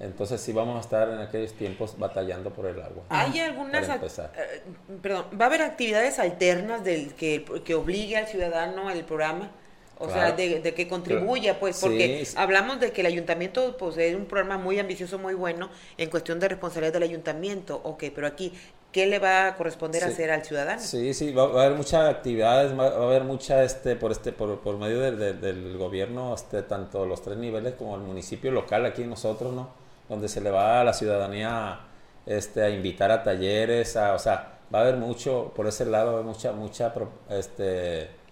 Entonces 0.00 0.40
sí 0.40 0.52
vamos 0.52 0.76
a 0.76 0.80
estar 0.80 1.08
en 1.08 1.18
aquellos 1.18 1.52
tiempos 1.54 1.98
batallando 1.98 2.50
por 2.50 2.66
el 2.66 2.80
agua. 2.80 3.04
¿Hay 3.08 3.38
algunas... 3.40 3.88
Eh, 3.88 4.62
perdón, 5.00 5.26
¿va 5.40 5.44
a 5.44 5.48
haber 5.48 5.62
actividades 5.62 6.18
alternas 6.18 6.84
del 6.84 7.14
que, 7.14 7.44
que 7.64 7.74
obligue 7.74 8.16
al 8.16 8.26
ciudadano 8.26 8.88
al 8.88 9.04
programa? 9.04 9.50
O 9.98 10.10
sea, 10.10 10.32
de, 10.32 10.74
que 10.74 10.88
contribuya, 10.88 11.60
pues, 11.60 11.80
porque 11.80 12.26
hablamos 12.36 12.80
de 12.80 12.90
que 12.90 13.02
el 13.02 13.06
ayuntamiento 13.06 13.76
posee 13.76 14.10
pues, 14.10 14.20
un 14.20 14.26
programa 14.26 14.58
muy 14.58 14.78
ambicioso, 14.78 15.18
muy 15.18 15.34
bueno 15.34 15.70
en 15.98 16.10
cuestión 16.10 16.40
de 16.40 16.48
responsabilidad 16.48 16.94
del 16.94 17.04
ayuntamiento, 17.04 17.80
ok, 17.84 18.04
pero 18.12 18.26
aquí, 18.26 18.52
¿qué 18.90 19.06
le 19.06 19.20
va 19.20 19.46
a 19.46 19.56
corresponder 19.56 20.02
hacer 20.02 20.32
al 20.32 20.44
ciudadano? 20.44 20.80
Sí, 20.82 21.14
sí, 21.14 21.32
va, 21.32 21.44
a 21.44 21.66
haber 21.66 21.76
muchas 21.76 22.10
actividades, 22.10 22.76
va, 22.76 22.88
a 22.88 23.04
haber 23.04 23.22
mucha, 23.22 23.62
este, 23.62 23.94
por 23.94 24.10
este, 24.10 24.32
por, 24.32 24.58
por 24.60 24.78
medio 24.78 25.00
del 25.00 25.78
gobierno, 25.78 26.34
este, 26.34 26.62
tanto 26.62 27.06
los 27.06 27.22
tres 27.22 27.36
niveles 27.36 27.74
como 27.74 27.94
el 27.94 28.02
municipio 28.02 28.50
local 28.50 28.86
aquí 28.86 29.04
nosotros, 29.04 29.52
¿no? 29.52 29.68
Donde 30.08 30.28
se 30.28 30.40
le 30.40 30.50
va 30.50 30.80
a 30.80 30.84
la 30.84 30.92
ciudadanía, 30.92 31.80
este, 32.26 32.62
a 32.62 32.70
invitar 32.70 33.12
a 33.12 33.22
talleres, 33.22 33.96
a, 33.96 34.14
o 34.14 34.18
sea, 34.18 34.58
va 34.74 34.80
a 34.80 34.82
haber 34.82 34.96
mucho, 34.96 35.52
por 35.54 35.68
ese 35.68 35.86
lado, 35.86 36.06
va 36.06 36.10
a 36.10 36.14
haber 36.14 36.26
mucha, 36.26 36.52
mucha, 36.52 36.92
este 37.30 38.23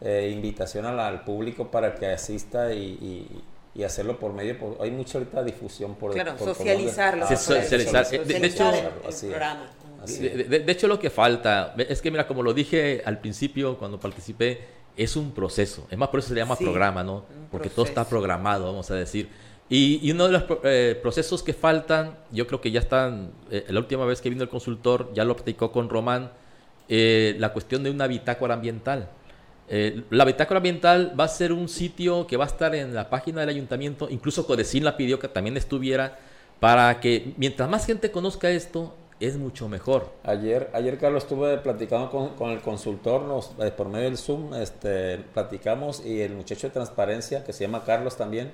eh, 0.00 0.30
invitación 0.32 0.86
al, 0.86 1.24
público 1.24 1.70
para 1.70 1.94
que 1.94 2.06
asista 2.06 2.72
y, 2.72 3.42
y, 3.74 3.82
hacerlo 3.82 4.18
por 4.18 4.34
medio, 4.34 4.76
hay 4.80 4.90
mucha 4.90 5.16
ahorita 5.16 5.42
difusión 5.42 5.94
por 5.94 6.12
Claro, 6.12 6.36
socializarlo. 6.36 7.26
De, 7.26 7.34
hecho, 8.46 8.70
de, 10.06 10.72
hecho, 10.72 10.86
lo 10.86 10.98
que 10.98 11.08
falta, 11.08 11.74
es 11.78 12.02
que 12.02 12.10
mira, 12.10 12.26
como 12.26 12.42
lo 12.42 12.52
dije 12.52 13.02
al 13.06 13.20
principio 13.20 13.78
cuando 13.78 13.98
participé, 13.98 14.60
es 14.96 15.16
un 15.16 15.32
proceso. 15.32 15.86
Es 15.90 15.96
más, 15.96 16.10
por 16.10 16.20
eso 16.20 16.28
se 16.28 16.34
llama 16.34 16.56
programa, 16.56 17.02
¿no? 17.02 17.24
Porque 17.50 17.70
todo 17.70 17.86
está 17.86 18.04
programado, 18.06 18.66
vamos 18.66 18.90
a 18.90 18.94
decir. 18.96 19.30
Y, 19.70 20.00
y 20.02 20.10
uno 20.10 20.26
de 20.26 20.32
los 20.32 20.44
eh, 20.64 20.98
procesos 21.00 21.44
que 21.44 21.54
faltan, 21.54 22.18
yo 22.32 22.46
creo 22.46 22.60
que 22.60 22.72
ya 22.72 22.80
están, 22.80 23.30
eh, 23.50 23.64
la 23.68 23.78
última 23.78 24.04
vez 24.04 24.20
que 24.20 24.28
vino 24.28 24.42
el 24.42 24.48
consultor, 24.48 25.12
ya 25.14 25.24
lo 25.24 25.36
platicó 25.36 25.70
con 25.70 25.88
Román, 25.88 26.32
eh, 26.88 27.36
la 27.38 27.52
cuestión 27.52 27.84
de 27.84 27.90
una 27.90 28.08
bitácora 28.08 28.54
ambiental. 28.54 29.08
Eh, 29.72 30.02
la 30.10 30.24
bitácora 30.24 30.58
ambiental 30.58 31.14
va 31.18 31.24
a 31.24 31.28
ser 31.28 31.52
un 31.52 31.68
sitio 31.68 32.26
que 32.26 32.36
va 32.36 32.42
a 32.42 32.48
estar 32.48 32.74
en 32.74 32.92
la 32.92 33.08
página 33.08 33.40
del 33.42 33.50
ayuntamiento, 33.50 34.10
incluso 34.10 34.44
Codecín 34.44 34.82
la 34.82 34.96
pidió 34.96 35.20
que 35.20 35.28
también 35.28 35.56
estuviera, 35.56 36.18
para 36.58 36.98
que 36.98 37.34
mientras 37.36 37.70
más 37.70 37.86
gente 37.86 38.10
conozca 38.10 38.50
esto, 38.50 38.96
es 39.20 39.36
mucho 39.36 39.68
mejor. 39.68 40.10
Ayer, 40.24 40.70
ayer 40.72 40.98
Carlos, 40.98 41.22
estuve 41.22 41.56
platicando 41.58 42.10
con, 42.10 42.30
con 42.30 42.50
el 42.50 42.60
consultor, 42.62 43.22
nos, 43.22 43.52
eh, 43.60 43.70
por 43.70 43.88
medio 43.88 44.06
del 44.06 44.18
Zoom, 44.18 44.54
este, 44.54 45.18
platicamos 45.18 46.04
y 46.04 46.20
el 46.20 46.32
muchacho 46.32 46.66
de 46.66 46.72
transparencia, 46.72 47.44
que 47.44 47.52
se 47.52 47.64
llama 47.64 47.84
Carlos 47.84 48.16
también, 48.16 48.50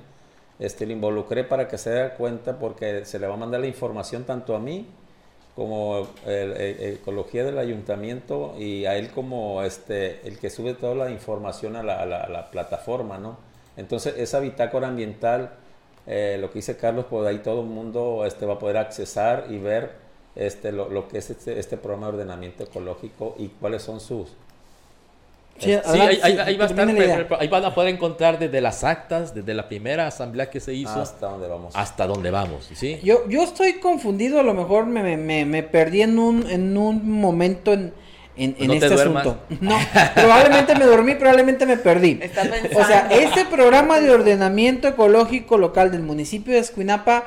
este, 0.58 0.85
lo 0.85 0.92
involucré 0.92 1.44
para 1.44 1.66
que 1.66 1.78
se 1.78 1.88
dé 1.88 2.11
cuenta 2.11 2.58
porque 2.58 3.06
se 3.06 3.18
le 3.18 3.26
va 3.26 3.35
a 3.35 3.38
mandar 3.38 3.61
la 3.61 3.68
información 3.68 4.25
tanto 4.25 4.54
a 4.54 4.58
mí 4.58 4.87
como 5.56 6.06
el, 6.26 6.52
Ecología 7.00 7.42
del 7.42 7.58
Ayuntamiento 7.58 8.54
y 8.58 8.84
a 8.84 8.96
él 8.96 9.10
como 9.10 9.62
este, 9.62 10.20
el 10.28 10.38
que 10.38 10.50
sube 10.50 10.75
toda 10.75 10.94
la 10.94 11.10
información 11.10 11.76
a 11.76 11.82
la, 11.82 12.50
plataforma, 12.52 13.16
¿no? 13.16 13.38
Entonces, 13.78 14.14
esa 14.18 14.38
bitácora 14.40 14.88
ambiental, 14.88 15.54
eh, 16.06 16.36
lo 16.40 16.50
que 16.50 16.58
dice 16.58 16.76
Carlos, 16.76 17.06
pues 17.08 17.26
ahí 17.26 17.38
todo 17.38 17.62
el 17.62 17.66
mundo 17.68 18.25
este, 18.26 18.44
va 18.44 18.54
a 18.54 18.58
poder 18.58 18.76
accesar 18.76 19.46
y 19.50 19.58
ver 19.58 19.92
este, 20.34 20.72
lo, 20.72 20.90
lo 20.90 21.08
que 21.08 21.18
es 21.18 21.30
este, 21.30 21.58
este 21.58 21.78
programa 21.78 22.08
de 22.08 22.12
ordenamiento 22.14 22.64
ecológico 22.64 23.34
y 23.38 23.48
cuáles 23.48 23.82
son 23.82 24.00
sus... 24.00 24.36
Sí, 25.58 25.70
Sí, 25.70 25.72
adelante, 25.72 26.02
ahí, 26.02 26.18
ahí- 26.22 26.32
sí, 26.32 26.38
ahí 26.38 26.56
va 26.56 26.64
a 26.64 26.66
estar, 26.68 26.86
termine 26.86 27.06
la 27.06 27.14
idea. 27.14 27.26
ahí 27.40 27.48
van 27.48 27.64
a 27.64 27.75
poder 27.75 27.94
encontrar 27.94 28.38
desde 28.38 28.60
las 28.60 28.84
actas, 28.84 29.34
desde 29.34 29.54
la 29.54 29.68
primera 29.68 30.06
asamblea 30.06 30.50
que 30.50 30.60
se 30.60 30.75
hizo, 30.75 31.00
Hasta 31.00 31.26
donde 31.28 31.48
vamos. 31.48 31.75
hasta 31.75 32.06
dónde 32.06 32.30
vamos, 32.30 32.70
¿sí? 32.75 33.00
Yo, 33.02 33.28
yo 33.28 33.42
estoy 33.42 33.75
confundido, 33.75 34.38
a 34.38 34.42
lo 34.42 34.52
mejor 34.54 34.86
me, 34.86 35.02
me- 35.02 35.16
me, 35.16 35.44
me 35.46 35.62
perdí 35.62 36.02
en 36.02 36.18
un, 36.18 36.48
en 36.50 36.76
un 36.76 37.10
momento 37.10 37.72
en, 37.72 37.94
en, 38.36 38.54
en 38.58 38.66
No 38.66 38.72
te 38.75 38.84
este 38.86 38.88
duermas. 38.94 39.26
asunto. 39.26 39.42
No, 39.62 39.76
probablemente 40.14 40.75
me 40.75 40.84
dormí, 40.84 41.14
probablemente 41.14 41.64
me 41.64 41.76
perdí. 41.78 42.18
Está 42.20 42.42
pensando. 42.42 42.78
O 42.78 42.84
sea, 42.84 43.08
este 43.10 43.46
programa 43.46 43.98
de 44.00 44.10
ordenamiento 44.10 44.88
ecológico 44.88 45.56
local 45.56 45.90
del 45.90 46.02
municipio 46.02 46.52
de 46.52 46.58
Escuinapa 46.60 47.25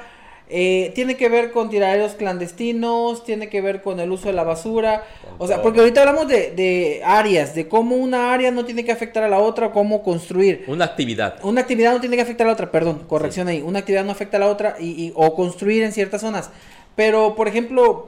eh, 0.50 0.91
tiene 0.96 1.15
que 1.15 1.29
ver 1.29 1.51
con 1.51 1.70
tiraderos 1.70 2.13
clandestinos, 2.13 3.24
tiene 3.24 3.50
que 3.50 3.62
ver 3.62 3.82
con 3.82 4.00
el 4.00 4.12
uso 4.12 4.27
de 4.27 4.34
la 4.34 4.44
basura. 4.44 5.03
O 5.38 5.48
sea, 5.48 5.62
porque 5.62 5.79
ahorita 5.79 6.01
hablamos 6.01 6.27
de, 6.27 6.51
de 6.51 7.01
áreas, 7.06 7.53
de 7.56 7.68
cómo 7.68 7.96
una 7.96 8.34
área 8.34 8.51
no 8.51 8.65
tiene 8.65 8.84
que 8.84 8.91
afectar 8.91 9.24
a 9.24 9.29
la 9.29 9.39
otra, 9.39 9.72
cómo 9.72 10.01
construir. 10.03 10.63
Una 10.68 10.86
actividad. 10.86 11.36
Una 11.44 11.62
actividad 11.62 11.94
no 11.94 12.01
tiene 12.01 12.15
que 12.15 12.22
afectar 12.24 12.46
a 12.48 12.50
la 12.50 12.53
otra, 12.53 12.72
perdón, 12.72 13.03
corrección 13.08 13.48
ahí. 13.48 13.62
Una 13.62 13.79
actividad 13.79 14.03
no 14.03 14.12
afecta 14.12 14.38
a 14.38 14.39
la 14.39 14.48
otra 14.48 14.75
y, 14.79 14.88
y- 15.06 15.13
o 15.15 15.36
construir 15.36 15.84
en 15.84 15.91
ciertas 15.91 16.22
zonas. 16.22 16.50
Pero, 16.96 17.36
por 17.36 17.48
ejemplo, 17.48 18.08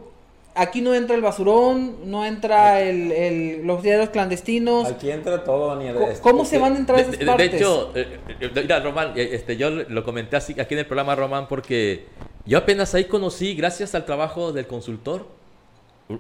aquí 0.56 0.82
no 0.82 0.94
entra 0.94 1.16
el 1.16 1.22
basurón, 1.22 1.96
no 2.12 2.26
entra 2.26 2.82
el, 2.82 3.12
el- 3.14 3.66
los 3.68 3.82
diarios 3.84 4.10
clandestinos. 4.10 4.90
Aquí 4.90 5.10
entra 5.10 5.44
todo, 5.46 5.76
Daniel. 5.76 5.96
Co- 5.96 6.08
este, 6.10 6.22
¿Cómo 6.22 6.44
se 6.44 6.58
van 6.58 6.74
a 6.74 6.78
entrar 6.80 6.98
De, 6.98 7.04
esas 7.04 7.14
de- 7.14 7.20
de 7.20 7.26
partes? 7.26 7.54
hecho, 7.54 7.92
eh, 7.96 8.18
eh, 8.42 8.50
mira, 8.54 8.80
Román, 8.82 9.14
este, 9.16 9.56
yo 9.56 9.70
lo 9.70 10.04
comenté 10.04 10.36
así 10.36 10.60
aquí 10.60 10.74
en 10.74 10.80
el 10.80 10.86
programa 10.88 11.16
Román 11.16 11.48
porque 11.48 12.04
yo 12.46 12.58
apenas 12.58 12.94
ahí 12.96 13.06
conocí, 13.06 13.56
gracias 13.56 13.96
al 13.96 14.06
trabajo 14.06 14.52
del 14.52 14.68
consultor, 14.68 15.28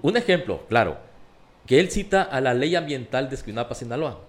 un 0.01 0.17
ejemplo, 0.17 0.63
claro, 0.69 0.97
que 1.65 1.79
él 1.79 1.89
cita 1.89 2.23
a 2.23 2.41
la 2.41 2.53
ley 2.53 2.75
ambiental 2.75 3.29
de 3.29 3.35
Esquinapa, 3.35 3.75
Sinaloa. 3.75 4.19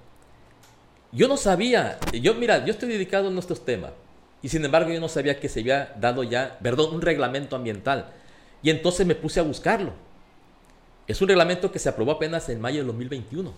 Yo 1.13 1.29
no 1.29 1.37
sabía, 1.37 1.99
yo 2.13 2.35
mira, 2.35 2.65
yo 2.65 2.73
estoy 2.73 2.89
dedicado 2.89 3.29
a 3.29 3.39
estos 3.39 3.65
temas 3.65 3.93
y 4.43 4.49
sin 4.49 4.65
embargo 4.65 4.91
yo 4.91 5.01
no 5.01 5.09
sabía 5.09 5.39
que 5.39 5.49
se 5.49 5.61
había 5.61 5.95
dado 6.01 6.23
ya, 6.25 6.59
perdón, 6.63 6.95
un 6.95 7.03
reglamento 7.03 7.55
ambiental. 7.55 8.13
Y 8.63 8.71
entonces 8.71 9.07
me 9.07 9.15
puse 9.15 9.41
a 9.41 9.43
buscarlo. 9.43 9.93
Es 11.07 11.21
un 11.21 11.29
reglamento 11.29 11.71
que 11.71 11.79
se 11.79 11.89
aprobó 11.89 12.13
apenas 12.13 12.49
en 12.49 12.61
mayo 12.61 12.79
del 12.79 12.87
2021. 12.89 13.53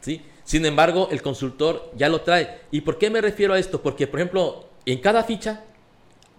¿sí? 0.00 0.22
Sin 0.44 0.66
embargo, 0.66 1.08
el 1.10 1.22
consultor 1.22 1.90
ya 1.96 2.08
lo 2.08 2.20
trae. 2.20 2.60
¿Y 2.70 2.82
por 2.82 2.98
qué 2.98 3.10
me 3.10 3.20
refiero 3.20 3.54
a 3.54 3.58
esto? 3.58 3.80
Porque, 3.80 4.06
por 4.06 4.20
ejemplo, 4.20 4.68
en 4.84 5.00
cada 5.00 5.24
ficha, 5.24 5.64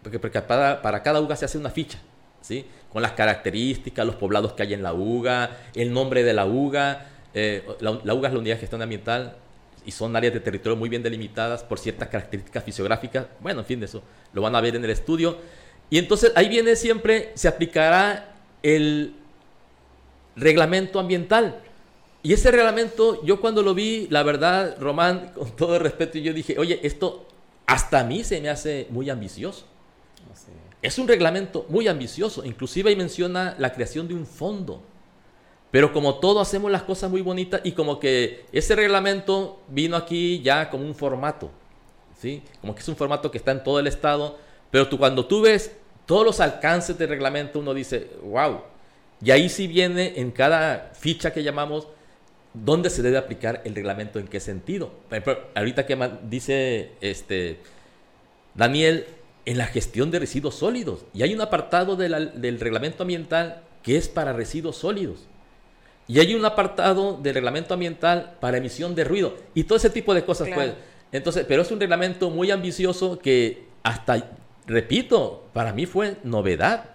porque, 0.09 0.41
para, 0.41 1.03
cada 1.03 1.19
UGA 1.19 1.35
se 1.35 1.45
hace 1.45 1.57
una 1.57 1.69
ficha, 1.69 1.99
¿sí? 2.41 2.65
con 2.91 3.01
las 3.01 3.13
características, 3.13 4.05
los 4.05 4.15
poblados 4.15 4.53
que 4.53 4.63
hay 4.63 4.73
en 4.73 4.83
la 4.83 4.93
UGA, 4.93 5.51
el 5.73 5.91
nombre 5.91 6.23
de 6.23 6.33
la 6.33 6.45
UGA. 6.45 7.07
eh, 7.33 7.65
la, 7.79 7.99
la 8.03 8.13
UGA 8.13 8.27
es 8.27 8.33
la 8.33 8.39
unidad 8.39 8.55
de 8.55 8.59
gestión 8.61 8.81
ambiental 8.81 9.35
y 9.85 9.91
son 9.91 10.15
áreas 10.15 10.33
de 10.33 10.39
territorio 10.39 10.75
muy 10.75 10.89
bien 10.89 11.03
delimitadas 11.03 11.63
por 11.63 11.79
ciertas 11.79 12.07
características 12.09 12.63
fisiográficas. 12.63 13.27
Bueno, 13.39 13.61
en 13.61 13.65
fin, 13.65 13.79
de 13.79 13.85
eso 13.85 14.01
lo 14.33 14.41
van 14.41 14.55
a 14.55 14.61
ver 14.61 14.75
en 14.75 14.83
el 14.83 14.89
estudio. 14.89 15.37
Y 15.89 15.99
entonces 15.99 16.31
ahí 16.35 16.49
viene 16.49 16.75
siempre, 16.75 17.31
se 17.35 17.47
aplicará 17.47 18.33
el 18.63 19.15
reglamento 20.35 20.99
ambiental. 20.99 21.61
Y 22.23 22.33
ese 22.33 22.49
reglamento, 22.49 23.23
yo 23.23 23.39
cuando 23.39 23.61
lo 23.61 23.75
vi, 23.75 24.07
la 24.09 24.23
verdad, 24.23 24.77
Román, 24.79 25.31
con 25.35 25.55
todo 25.55 25.75
el 25.75 25.81
respeto, 25.81 26.17
yo 26.17 26.33
dije, 26.33 26.57
oye, 26.57 26.79
esto 26.81 27.27
hasta 27.67 27.99
a 27.99 28.03
mí 28.03 28.23
se 28.23 28.41
me 28.41 28.49
hace 28.49 28.87
muy 28.89 29.09
ambicioso. 29.09 29.65
Es 30.81 30.99
un 30.99 31.07
reglamento 31.07 31.65
muy 31.69 31.87
ambicioso, 31.87 32.45
inclusive 32.45 32.89
ahí 32.89 32.95
menciona 32.95 33.55
la 33.57 33.73
creación 33.73 34.07
de 34.07 34.13
un 34.13 34.25
fondo. 34.25 34.81
Pero 35.71 35.91
como 35.91 36.15
todo 36.19 36.39
hacemos 36.39 36.71
las 36.71 36.83
cosas 36.83 37.09
muy 37.09 37.21
bonitas 37.21 37.61
y 37.63 37.73
como 37.73 37.99
que 37.99 38.45
ese 38.51 38.75
reglamento 38.75 39.59
vino 39.67 39.97
aquí 39.97 40.41
ya 40.41 40.69
como 40.69 40.85
un 40.85 40.95
formato, 40.95 41.51
¿sí? 42.19 42.43
Como 42.61 42.73
que 42.75 42.81
es 42.81 42.87
un 42.87 42.95
formato 42.95 43.31
que 43.31 43.37
está 43.37 43.51
en 43.51 43.63
todo 43.63 43.79
el 43.79 43.87
estado, 43.87 44.37
pero 44.71 44.87
tú 44.87 44.97
cuando 44.97 45.25
tú 45.25 45.41
ves 45.41 45.71
todos 46.05 46.23
los 46.25 46.39
alcances 46.39 46.97
del 46.97 47.09
reglamento 47.09 47.59
uno 47.59 47.73
dice, 47.73 48.11
wow. 48.23 48.61
Y 49.21 49.31
ahí 49.31 49.49
sí 49.49 49.67
viene 49.67 50.13
en 50.17 50.31
cada 50.31 50.91
ficha 50.93 51.33
que 51.33 51.43
llamamos 51.43 51.87
dónde 52.53 52.89
se 52.89 53.01
debe 53.01 53.17
aplicar 53.17 53.61
el 53.65 53.75
reglamento, 53.75 54.19
en 54.19 54.27
qué 54.27 54.39
sentido. 54.39 54.91
Ahorita 55.55 55.85
que 55.85 55.97
dice 56.29 56.91
este 57.01 57.59
Daniel, 58.53 59.05
en 59.45 59.57
la 59.57 59.67
gestión 59.67 60.11
de 60.11 60.19
residuos 60.19 60.55
sólidos. 60.55 61.05
Y 61.13 61.23
hay 61.23 61.33
un 61.33 61.41
apartado 61.41 61.95
de 61.95 62.09
la- 62.09 62.19
del 62.19 62.59
reglamento 62.59 63.03
ambiental 63.03 63.61
que 63.83 63.97
es 63.97 64.07
para 64.07 64.33
residuos 64.33 64.77
sólidos. 64.77 65.27
Y 66.07 66.19
hay 66.19 66.33
un 66.35 66.45
apartado 66.45 67.17
del 67.21 67.33
reglamento 67.35 67.73
ambiental 67.73 68.35
para 68.39 68.57
emisión 68.57 68.95
de 68.95 69.03
ruido. 69.03 69.35
Y 69.53 69.63
todo 69.65 69.77
ese 69.77 69.89
tipo 69.89 70.13
de 70.13 70.23
cosas, 70.25 70.47
Claro. 70.47 70.61
pues. 70.73 70.73
Entonces, 71.11 71.45
pero 71.47 71.61
es 71.61 71.71
un 71.71 71.79
reglamento 71.79 72.29
muy 72.29 72.51
ambicioso 72.51 73.19
que 73.19 73.65
hasta, 73.83 74.29
repito, 74.67 75.47
para 75.53 75.73
mí 75.73 75.85
fue 75.85 76.17
novedad. 76.23 76.89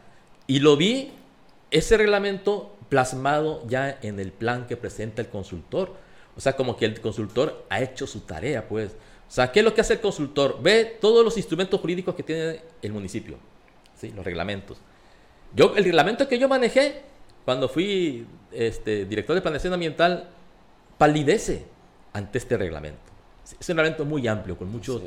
Y 0.46 0.58
lo 0.60 0.76
vi, 0.76 1.12
ese 1.70 1.96
reglamento 1.96 2.76
plasmado 2.88 3.62
ya 3.68 3.98
en 4.02 4.18
el 4.18 4.32
plan 4.32 4.66
que 4.66 4.76
presenta 4.76 5.22
el 5.22 5.28
consultor. 5.28 5.94
O 6.36 6.40
sea, 6.40 6.54
como 6.56 6.76
que 6.76 6.84
el 6.86 7.00
consultor 7.00 7.64
ha 7.70 7.80
hecho 7.80 8.06
su 8.06 8.20
tarea, 8.20 8.68
pues. 8.68 8.96
O 9.30 9.32
sea, 9.32 9.52
¿qué 9.52 9.60
es 9.60 9.64
lo 9.64 9.72
que 9.72 9.80
hace 9.80 9.92
el 9.92 10.00
consultor? 10.00 10.58
Ve 10.60 10.98
todos 11.00 11.24
los 11.24 11.36
instrumentos 11.36 11.80
jurídicos 11.80 12.16
que 12.16 12.24
tiene 12.24 12.60
el 12.82 12.92
municipio, 12.92 13.36
¿sí? 13.94 14.10
los 14.10 14.24
reglamentos. 14.24 14.78
Yo, 15.54 15.72
el 15.76 15.84
reglamento 15.84 16.26
que 16.26 16.36
yo 16.36 16.48
manejé 16.48 17.02
cuando 17.44 17.68
fui 17.68 18.26
este, 18.50 19.04
director 19.04 19.36
de 19.36 19.40
planeación 19.40 19.72
ambiental 19.72 20.28
palidece 20.98 21.64
ante 22.12 22.38
este 22.38 22.56
reglamento. 22.56 22.98
Es 23.58 23.68
un 23.68 23.76
reglamento 23.76 24.04
muy 24.04 24.26
amplio, 24.26 24.58
con 24.58 24.68
muchos... 24.70 25.00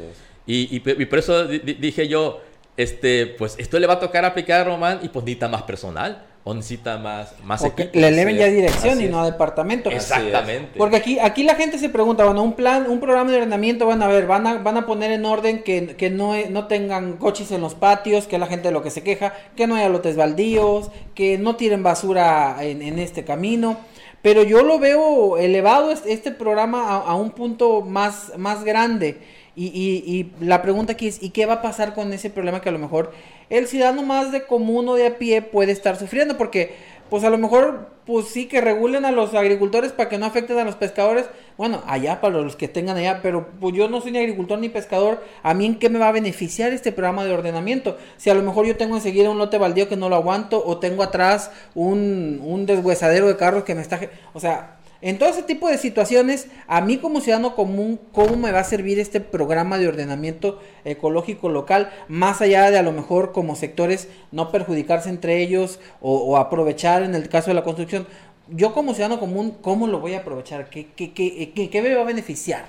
Y, 0.48 0.74
y 0.76 0.80
pe- 0.80 0.96
y 0.98 1.06
por 1.06 1.20
eso 1.20 1.46
di- 1.46 1.60
di- 1.60 1.74
dije 1.76 2.08
yo, 2.08 2.42
este, 2.78 3.28
pues 3.28 3.56
esto 3.58 3.78
le 3.78 3.88
va 3.88 3.94
a 3.96 4.00
tocar 4.00 4.24
aplicar 4.26 4.62
a 4.62 4.64
Román 4.64 5.00
y 5.04 5.10
pues 5.10 5.24
necesita 5.26 5.48
más 5.50 5.64
personal 5.64 6.26
o 6.46 6.54
necesita 6.54 6.98
más, 6.98 7.34
más 7.44 7.62
O 7.64 7.74
que 7.74 7.84
equipo. 7.84 8.00
le 8.02 8.10
eleven 8.10 8.36
ya 8.36 8.48
dirección 8.48 9.00
y 9.02 9.06
no 9.08 9.22
a 9.22 9.26
departamento. 9.26 9.90
Exactamente. 9.90 10.78
Porque 10.78 10.98
aquí, 10.98 11.18
aquí 11.20 11.44
la 11.44 11.56
gente 11.56 11.78
se 11.78 11.88
pregunta, 11.90 12.26
bueno, 12.26 12.44
un 12.44 12.54
plan, 12.54 12.90
un 12.90 13.00
programa 13.00 13.32
de 13.32 13.38
ordenamiento, 13.38 13.86
van 13.86 14.02
a 14.04 14.08
ver, 14.08 14.28
van 14.28 14.46
a, 14.48 14.58
van 14.58 14.76
a 14.78 14.86
poner 14.86 15.12
en 15.12 15.26
orden 15.26 15.64
que, 15.64 15.96
que 15.96 16.10
no, 16.10 16.34
no 16.50 16.68
tengan 16.68 17.14
coches 17.18 17.52
en 17.52 17.62
los 17.62 17.76
patios, 17.76 18.28
que 18.28 18.38
la 18.38 18.48
gente 18.48 18.68
de 18.68 18.74
lo 18.74 18.84
que 18.84 18.90
se 18.92 19.04
queja, 19.04 19.34
que 19.56 19.68
no 19.68 19.76
haya 19.76 19.88
lotes 19.90 20.18
baldíos, 20.18 20.92
que 21.16 21.38
no 21.38 21.56
tiren 21.56 21.82
basura 21.84 22.58
en, 22.62 22.82
en 22.82 23.00
este 23.00 23.24
camino. 23.24 23.78
Pero 24.22 24.44
yo 24.44 24.64
lo 24.64 24.80
veo 24.80 25.38
elevado 25.38 25.92
es- 25.92 26.04
este 26.06 26.32
programa 26.32 26.90
a, 26.90 26.98
a 27.00 27.16
un 27.16 27.32
punto 27.32 27.82
más, 27.82 28.34
más 28.38 28.64
grande. 28.64 29.18
Y, 29.56 29.68
y- 29.68 30.32
y 30.40 30.46
la 30.46 30.62
pregunta 30.62 30.94
aquí 30.94 31.08
es, 31.08 31.22
¿y 31.22 31.30
qué 31.30 31.46
va 31.46 31.56
a 31.56 31.62
pasar 31.62 31.94
con 31.94 32.12
ese 32.14 32.30
problema 32.30 32.62
que 32.62 32.70
a 32.70 32.72
lo 32.72 32.80
mejor 32.80 33.12
el 33.50 33.68
ciudadano 33.68 34.02
más 34.04 34.32
de 34.32 34.46
común 34.46 34.88
o 34.90 34.96
de 34.96 35.08
a 35.08 35.18
pie 35.18 35.42
puede 35.44 35.72
estar 35.72 35.96
sufriendo? 35.96 36.38
Porque, 36.38 36.74
pues 37.12 37.24
a 37.24 37.30
lo 37.30 37.38
mejor, 37.38 37.90
pues 38.08 38.28
sí, 38.30 38.48
que 38.48 38.62
regulen 38.62 39.06
a 39.06 39.12
los 39.12 39.36
agricultores 39.36 39.92
para 39.92 40.10
que 40.10 40.18
no 40.18 40.26
afecten 40.26 40.58
a 40.58 40.64
los 40.64 40.76
pescadores. 40.76 41.26
Bueno, 41.56 41.84
allá 41.86 42.20
para 42.20 42.40
los 42.42 42.56
que 42.56 42.68
tengan 42.68 42.98
allá, 42.98 43.20
pero 43.22 43.48
pues 43.60 43.76
yo 43.76 43.88
no 43.88 44.02
soy 44.02 44.12
ni 44.12 44.18
agricultor 44.18 44.58
ni 44.58 44.70
pescador. 44.70 45.24
¿A 45.44 45.54
mí 45.54 45.68
en 45.68 45.78
qué 45.78 45.88
me 45.90 46.00
va 46.00 46.08
a 46.08 46.12
beneficiar 46.12 46.74
este 46.74 46.92
programa 46.92 47.24
de 47.24 47.32
ordenamiento? 47.34 47.96
Si 48.18 48.32
a 48.32 48.34
lo 48.34 48.42
mejor 48.42 48.66
yo 48.66 48.76
tengo 48.76 48.96
enseguida 48.96 49.30
un 49.30 49.38
lote 49.38 49.60
baldío 49.60 49.88
que 49.88 49.96
no 49.98 50.10
lo 50.10 50.16
aguanto 50.16 50.64
o 50.66 50.80
tengo 50.80 51.04
atrás 51.04 51.52
un, 51.76 52.40
un 52.44 52.66
deshuesadero 52.66 53.28
de 53.28 53.38
carros 53.38 53.64
que 53.66 53.76
me 53.76 53.82
está... 53.84 54.00
O 54.34 54.40
sea, 54.40 54.78
En 55.04 55.20
todo 55.20 55.28
ese 55.28 55.44
tipo 55.44 55.68
de 55.68 55.78
situaciones, 55.78 56.48
a 56.66 56.80
mí 56.80 56.98
como 56.98 57.20
ciudadano 57.20 57.58
común, 57.58 58.00
¿cómo 58.14 58.38
me 58.38 58.54
va 58.54 58.62
a 58.62 58.64
servir 58.64 59.00
este 59.00 59.20
programa 59.20 59.78
de 59.78 59.90
ordenamiento 59.90 60.62
ecológico 60.86 61.50
local? 61.50 61.92
Más 62.08 62.40
allá 62.42 62.72
de 62.72 62.78
a 62.78 62.84
lo 62.84 62.94
mejor 62.94 63.34
como 63.34 63.58
sectores 63.58 64.08
no 64.32 64.50
perjudicarse 64.50 65.10
entre 65.10 65.42
ellos 65.42 65.82
o, 66.00 66.38
aprovechar 66.38 67.04
en 67.04 67.16
el 67.16 67.28
caso 67.28 67.50
de 67.50 67.56
la 67.56 67.66
construcción. 67.66 68.08
Yo 68.48 68.74
como 68.74 68.94
ciudadano 68.94 69.20
común, 69.20 69.58
¿cómo 69.62 69.88
lo 69.88 70.00
voy 70.00 70.14
a 70.14 70.20
aprovechar? 70.20 70.70
¿Qué, 70.70 70.88
qué, 70.96 71.12
qué, 71.12 71.70
qué 71.70 71.82
me 71.82 71.94
va 71.94 72.04
a 72.04 72.06
beneficiar? 72.06 72.64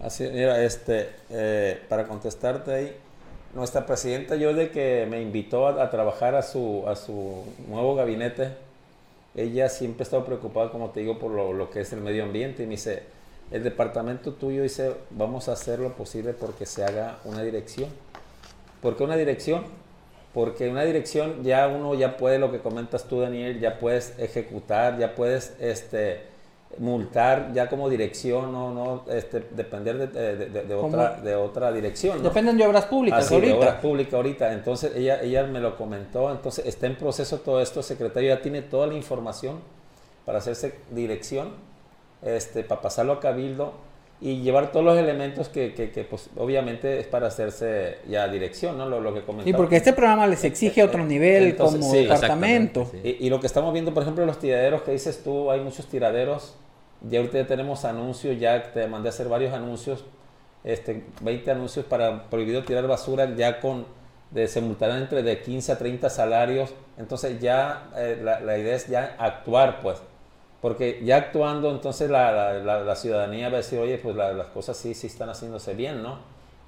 Así, 0.00 0.22
mira, 0.32 0.62
este, 0.62 1.10
eh, 1.30 1.80
para 1.88 2.06
contestarte 2.06 2.72
ahí, 2.72 2.96
nuestra 3.56 3.86
presidenta 3.86 4.36
yo 4.36 4.54
de 4.54 4.70
que 4.70 5.04
me 5.10 5.20
invitó 5.20 5.66
a, 5.66 5.82
a 5.82 5.90
trabajar 5.90 6.36
a 6.36 6.42
su, 6.42 6.84
a 6.86 6.94
su 6.94 7.42
nuevo 7.68 7.96
gabinete, 7.96 8.65
ella 9.36 9.68
siempre 9.68 10.02
ha 10.02 10.04
estado 10.04 10.24
preocupada, 10.24 10.70
como 10.70 10.90
te 10.90 11.00
digo, 11.00 11.18
por 11.18 11.30
lo, 11.30 11.70
que 11.70 11.80
es 11.80 11.92
el 11.92 12.00
medio 12.00 12.24
ambiente 12.24 12.62
y 12.62 12.66
me 12.66 12.72
dice, 12.72 13.02
el 13.50 13.62
departamento 13.62 14.32
tuyo 14.32 14.62
dice, 14.62 14.94
vamos 15.10 15.48
a 15.48 15.52
hacer 15.52 15.78
lo 15.78 15.94
posible 15.94 16.32
porque 16.32 16.66
se 16.66 16.84
haga 16.84 17.18
una 17.24 17.42
dirección. 17.42 17.90
¿Por 18.80 18.96
qué 18.96 19.04
una 19.04 19.16
dirección? 19.16 19.64
Porque 20.32 20.68
una 20.68 20.84
dirección 20.84 21.44
ya 21.44 21.68
uno 21.68 21.94
ya 21.94 22.16
puede, 22.16 22.38
lo 22.38 22.50
que 22.50 22.60
comentas 22.60 23.04
tú 23.04 23.20
Daniel, 23.20 23.60
ya 23.60 23.78
puedes 23.78 24.18
ejecutar, 24.18 24.98
ya 24.98 25.14
puedes 25.14 25.54
este, 25.60 26.22
multar 26.78 27.52
ya 27.52 27.68
como 27.68 27.88
dirección, 27.88 28.52
no, 28.52 28.72
no 28.72 29.04
este, 29.08 29.44
depender 29.50 30.10
de, 30.10 30.74
otra, 30.74 31.20
de 31.20 31.34
otra 31.34 31.72
dirección. 31.72 32.22
Dependen 32.22 32.56
de 32.56 32.66
obras 32.66 32.86
públicas 32.86 33.30
ahorita. 33.30 33.52
De 33.52 33.58
obras 33.58 33.74
públicas 33.80 34.14
ahorita. 34.14 34.52
Entonces 34.52 34.94
ella, 34.94 35.20
ella 35.22 35.44
me 35.44 35.60
lo 35.60 35.76
comentó, 35.76 36.30
entonces 36.30 36.66
está 36.66 36.86
en 36.86 36.96
proceso 36.96 37.38
todo 37.38 37.60
esto, 37.60 37.82
secretario 37.82 38.34
ya 38.34 38.42
tiene 38.42 38.62
toda 38.62 38.86
la 38.86 38.94
información 38.94 39.60
para 40.24 40.38
hacerse 40.38 40.74
dirección, 40.90 41.52
este, 42.22 42.64
para 42.64 42.80
pasarlo 42.80 43.14
a 43.14 43.20
cabildo 43.20 43.72
y 44.20 44.40
llevar 44.40 44.72
todos 44.72 44.84
los 44.84 44.98
elementos 44.98 45.48
que, 45.48 45.74
que, 45.74 46.04
pues, 46.04 46.30
obviamente 46.36 46.98
es 47.00 47.06
para 47.06 47.26
hacerse 47.26 47.98
ya 48.08 48.26
dirección, 48.28 48.78
¿no? 48.78 48.88
Lo, 48.88 49.00
lo 49.00 49.12
que 49.12 49.20
comentaba. 49.20 49.50
Y 49.50 49.52
porque 49.52 49.76
este 49.76 49.92
programa 49.92 50.26
les 50.26 50.42
exige 50.44 50.82
otro 50.82 51.04
nivel 51.04 51.54
como 51.54 51.92
departamento. 51.92 52.90
Y, 53.04 53.26
y, 53.26 53.30
lo 53.30 53.40
que 53.40 53.46
estamos 53.46 53.72
viendo, 53.74 53.92
por 53.92 54.02
ejemplo, 54.02 54.24
los 54.24 54.38
tiraderos 54.38 54.82
que 54.82 54.92
dices 54.92 55.22
tú, 55.22 55.50
hay 55.50 55.60
muchos 55.60 55.86
tiraderos 55.86 56.54
ya 57.02 57.20
ahorita 57.20 57.46
tenemos 57.46 57.84
anuncios, 57.84 58.38
ya 58.38 58.72
te 58.72 58.86
mandé 58.86 59.08
a 59.08 59.10
hacer 59.10 59.28
varios 59.28 59.52
anuncios, 59.52 60.04
este, 60.64 61.04
20 61.20 61.50
anuncios 61.50 61.84
para 61.86 62.28
prohibido 62.28 62.64
tirar 62.64 62.86
basura, 62.86 63.34
ya 63.36 63.60
con, 63.60 63.86
de, 64.30 64.48
se 64.48 64.60
multarán 64.60 65.02
entre 65.02 65.22
de 65.22 65.40
15 65.40 65.72
a 65.72 65.78
30 65.78 66.10
salarios. 66.10 66.74
Entonces 66.98 67.40
ya 67.40 67.90
eh, 67.96 68.20
la, 68.22 68.40
la, 68.40 68.58
idea 68.58 68.74
es 68.74 68.88
ya 68.88 69.16
actuar, 69.18 69.80
pues. 69.80 70.02
Porque 70.60 71.02
ya 71.04 71.16
actuando, 71.16 71.70
entonces 71.70 72.10
la, 72.10 72.54
la, 72.54 72.80
la 72.80 72.96
ciudadanía 72.96 73.48
va 73.48 73.54
a 73.54 73.58
decir, 73.58 73.78
oye, 73.78 73.98
pues 73.98 74.16
las 74.16 74.46
cosas 74.48 74.76
sí, 74.76 74.94
sí 74.94 75.06
están 75.06 75.28
haciéndose 75.28 75.74
bien, 75.74 76.02
¿no? 76.02 76.18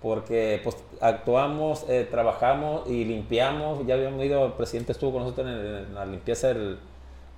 Porque 0.02 0.60
pues 0.62 0.76
actuamos, 1.00 1.84
eh, 1.88 2.06
trabajamos 2.08 2.88
y 2.88 3.04
limpiamos. 3.04 3.84
Ya 3.86 3.94
habíamos 3.94 4.24
ido, 4.24 4.46
el 4.46 4.52
presidente 4.52 4.92
estuvo 4.92 5.12
con 5.12 5.22
nosotros 5.22 5.48
en, 5.48 5.54
en 5.88 5.94
la 5.94 6.06
limpieza 6.06 6.48
del 6.48 6.78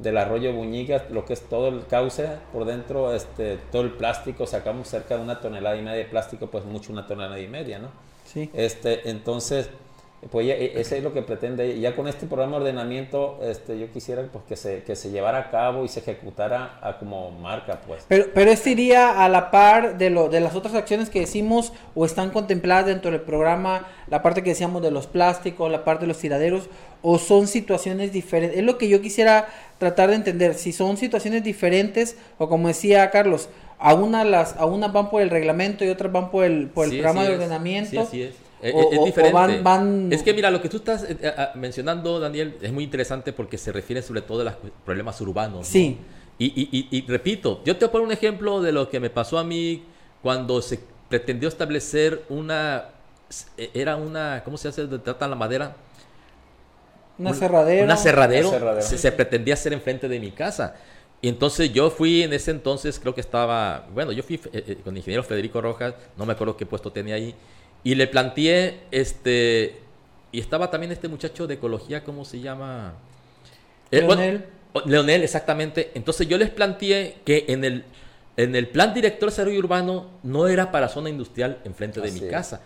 del 0.02 0.16
arroyo 0.16 0.52
Buñigas, 0.52 1.10
lo 1.10 1.24
que 1.24 1.34
es 1.34 1.42
todo 1.48 1.68
el 1.68 1.86
cauce 1.86 2.28
por 2.52 2.64
dentro, 2.64 3.14
este, 3.14 3.58
todo 3.70 3.82
el 3.82 3.92
plástico, 3.92 4.46
sacamos 4.46 4.88
cerca 4.88 5.16
de 5.16 5.22
una 5.22 5.40
tonelada 5.40 5.76
y 5.76 5.82
media 5.82 5.98
de 5.98 6.04
plástico, 6.04 6.46
pues 6.46 6.64
mucho 6.64 6.92
una 6.92 7.06
tonelada 7.06 7.38
y 7.38 7.48
media, 7.48 7.78
¿no? 7.78 7.88
Sí. 8.24 8.50
Este, 8.54 9.10
entonces, 9.10 9.70
pues 10.28 10.46
ya, 10.46 10.54
e, 10.54 10.78
ese 10.78 10.98
es 10.98 11.02
lo 11.02 11.14
que 11.14 11.22
pretende. 11.22 11.80
Ya 11.80 11.96
con 11.96 12.06
este 12.06 12.26
programa 12.26 12.56
de 12.56 12.64
ordenamiento, 12.64 13.38
este, 13.42 13.78
yo 13.78 13.90
quisiera 13.90 14.22
pues, 14.30 14.44
que, 14.46 14.56
se, 14.56 14.82
que 14.82 14.94
se 14.94 15.10
llevara 15.10 15.38
a 15.38 15.50
cabo 15.50 15.84
y 15.84 15.88
se 15.88 16.00
ejecutara 16.00 16.78
a 16.82 16.98
como 16.98 17.30
marca, 17.30 17.80
pues. 17.86 18.04
Pero, 18.06 18.26
pero 18.34 18.50
este 18.50 18.70
iría 18.70 19.24
a 19.24 19.28
la 19.30 19.50
par 19.50 19.96
de, 19.96 20.10
lo, 20.10 20.28
de 20.28 20.40
las 20.40 20.54
otras 20.54 20.74
acciones 20.74 21.08
que 21.08 21.20
decimos 21.20 21.72
o 21.94 22.04
están 22.04 22.30
contempladas 22.30 22.86
dentro 22.86 23.10
del 23.10 23.22
programa, 23.22 23.88
la 24.08 24.20
parte 24.20 24.42
que 24.42 24.50
decíamos 24.50 24.82
de 24.82 24.90
los 24.90 25.06
plásticos, 25.06 25.70
la 25.70 25.84
parte 25.84 26.02
de 26.02 26.08
los 26.08 26.18
tiraderos, 26.18 26.68
o 27.00 27.18
son 27.18 27.46
situaciones 27.46 28.12
diferentes. 28.12 28.58
Es 28.58 28.64
lo 28.64 28.76
que 28.76 28.88
yo 28.88 29.00
quisiera 29.00 29.48
tratar 29.78 30.10
de 30.10 30.16
entender, 30.16 30.52
si 30.52 30.74
son 30.74 30.98
situaciones 30.98 31.42
diferentes 31.42 32.18
o 32.36 32.50
como 32.50 32.68
decía 32.68 33.10
Carlos, 33.10 33.48
a 33.78 33.94
una 33.94 34.24
las 34.24 34.56
a 34.56 34.66
unas 34.66 34.92
van 34.92 35.08
por 35.08 35.22
el 35.22 35.30
reglamento 35.30 35.86
y 35.86 35.88
otras 35.88 36.12
van 36.12 36.30
por 36.30 36.44
el 36.44 36.66
por 36.66 36.84
el 36.84 36.92
programa 36.92 37.24
de 37.24 37.36
ordenamiento. 37.36 38.06
Sí, 38.10 38.24
es. 38.24 38.49
Eh, 38.62 38.74
es, 38.92 39.04
diferente. 39.04 40.14
Es 40.14 40.22
que 40.22 40.34
mira, 40.34 40.50
lo 40.50 40.60
que 40.60 40.68
tú 40.68 40.78
estás 40.78 41.04
eh, 41.04 41.16
eh, 41.20 41.34
mencionando, 41.54 42.20
Daniel, 42.20 42.56
es 42.60 42.72
muy 42.72 42.84
interesante 42.84 43.32
porque 43.32 43.56
se 43.58 43.72
refiere 43.72 44.02
sobre 44.02 44.22
todo 44.22 44.42
a 44.42 44.44
los 44.44 44.54
problemas 44.84 45.20
urbanos. 45.20 45.66
Sí. 45.66 45.98
Y, 46.38 46.46
y, 46.46 46.88
y, 46.90 47.06
repito, 47.06 47.60
yo 47.64 47.76
te 47.76 47.84
voy 47.84 47.88
a 47.88 47.92
poner 47.92 48.06
un 48.06 48.12
ejemplo 48.12 48.62
de 48.62 48.72
lo 48.72 48.88
que 48.88 48.98
me 48.98 49.10
pasó 49.10 49.38
a 49.38 49.44
mí 49.44 49.84
cuando 50.22 50.62
se 50.62 50.80
pretendió 51.08 51.48
establecer 51.48 52.24
una... 52.28 52.86
Era 53.74 53.96
una... 53.96 54.42
¿Cómo 54.44 54.56
se 54.56 54.68
hace? 54.68 54.86
Trata 54.86 55.28
la 55.28 55.36
madera 55.36 55.76
una 57.20 57.34
cerradera. 57.34 57.84
Una 57.84 57.96
cerradero. 57.96 58.80
Se, 58.80 59.12
pretendía 59.12 59.54
hacer 59.54 59.72
enfrente 59.72 60.08
de 60.08 60.18
mi 60.18 60.30
casa. 60.30 60.74
Y 61.20 61.28
entonces 61.28 61.70
yo 61.72 61.90
fui 61.90 62.22
en 62.22 62.32
ese 62.32 62.50
entonces, 62.50 62.98
creo 62.98 63.14
que 63.14 63.20
estaba, 63.20 63.86
bueno, 63.92 64.10
yo 64.10 64.22
fui 64.22 64.36
eh, 64.36 64.64
eh, 64.66 64.76
con 64.82 64.94
el 64.94 64.98
ingeniero 64.98 65.22
Federico 65.22 65.60
Rojas, 65.60 65.92
no 66.16 66.24
me 66.24 66.32
acuerdo 66.32 66.56
qué 66.56 66.64
puesto 66.64 66.90
tenía 66.90 67.16
ahí, 67.16 67.34
y 67.82 67.94
le 67.94 68.06
planteé, 68.06 68.80
este, 68.90 69.80
y 70.32 70.40
estaba 70.40 70.70
también 70.70 70.92
este 70.92 71.08
muchacho 71.08 71.46
de 71.46 71.54
ecología, 71.54 72.04
¿cómo 72.04 72.24
se 72.24 72.40
llama? 72.40 72.94
Eh, 73.90 74.00
Leonel. 74.00 74.44
Leonel, 74.86 75.22
exactamente. 75.22 75.90
Entonces 75.94 76.28
yo 76.28 76.38
les 76.38 76.50
planteé 76.50 77.16
que 77.24 77.46
en 77.48 77.64
el, 77.64 77.84
en 78.36 78.54
el 78.54 78.68
plan 78.68 78.94
director 78.94 79.28
de 79.28 79.32
desarrollo 79.32 79.58
urbano 79.58 80.10
no 80.22 80.46
era 80.46 80.70
para 80.70 80.88
zona 80.88 81.10
industrial 81.10 81.58
enfrente 81.64 82.00
de 82.00 82.12
mi 82.12 82.20
casa. 82.20 82.62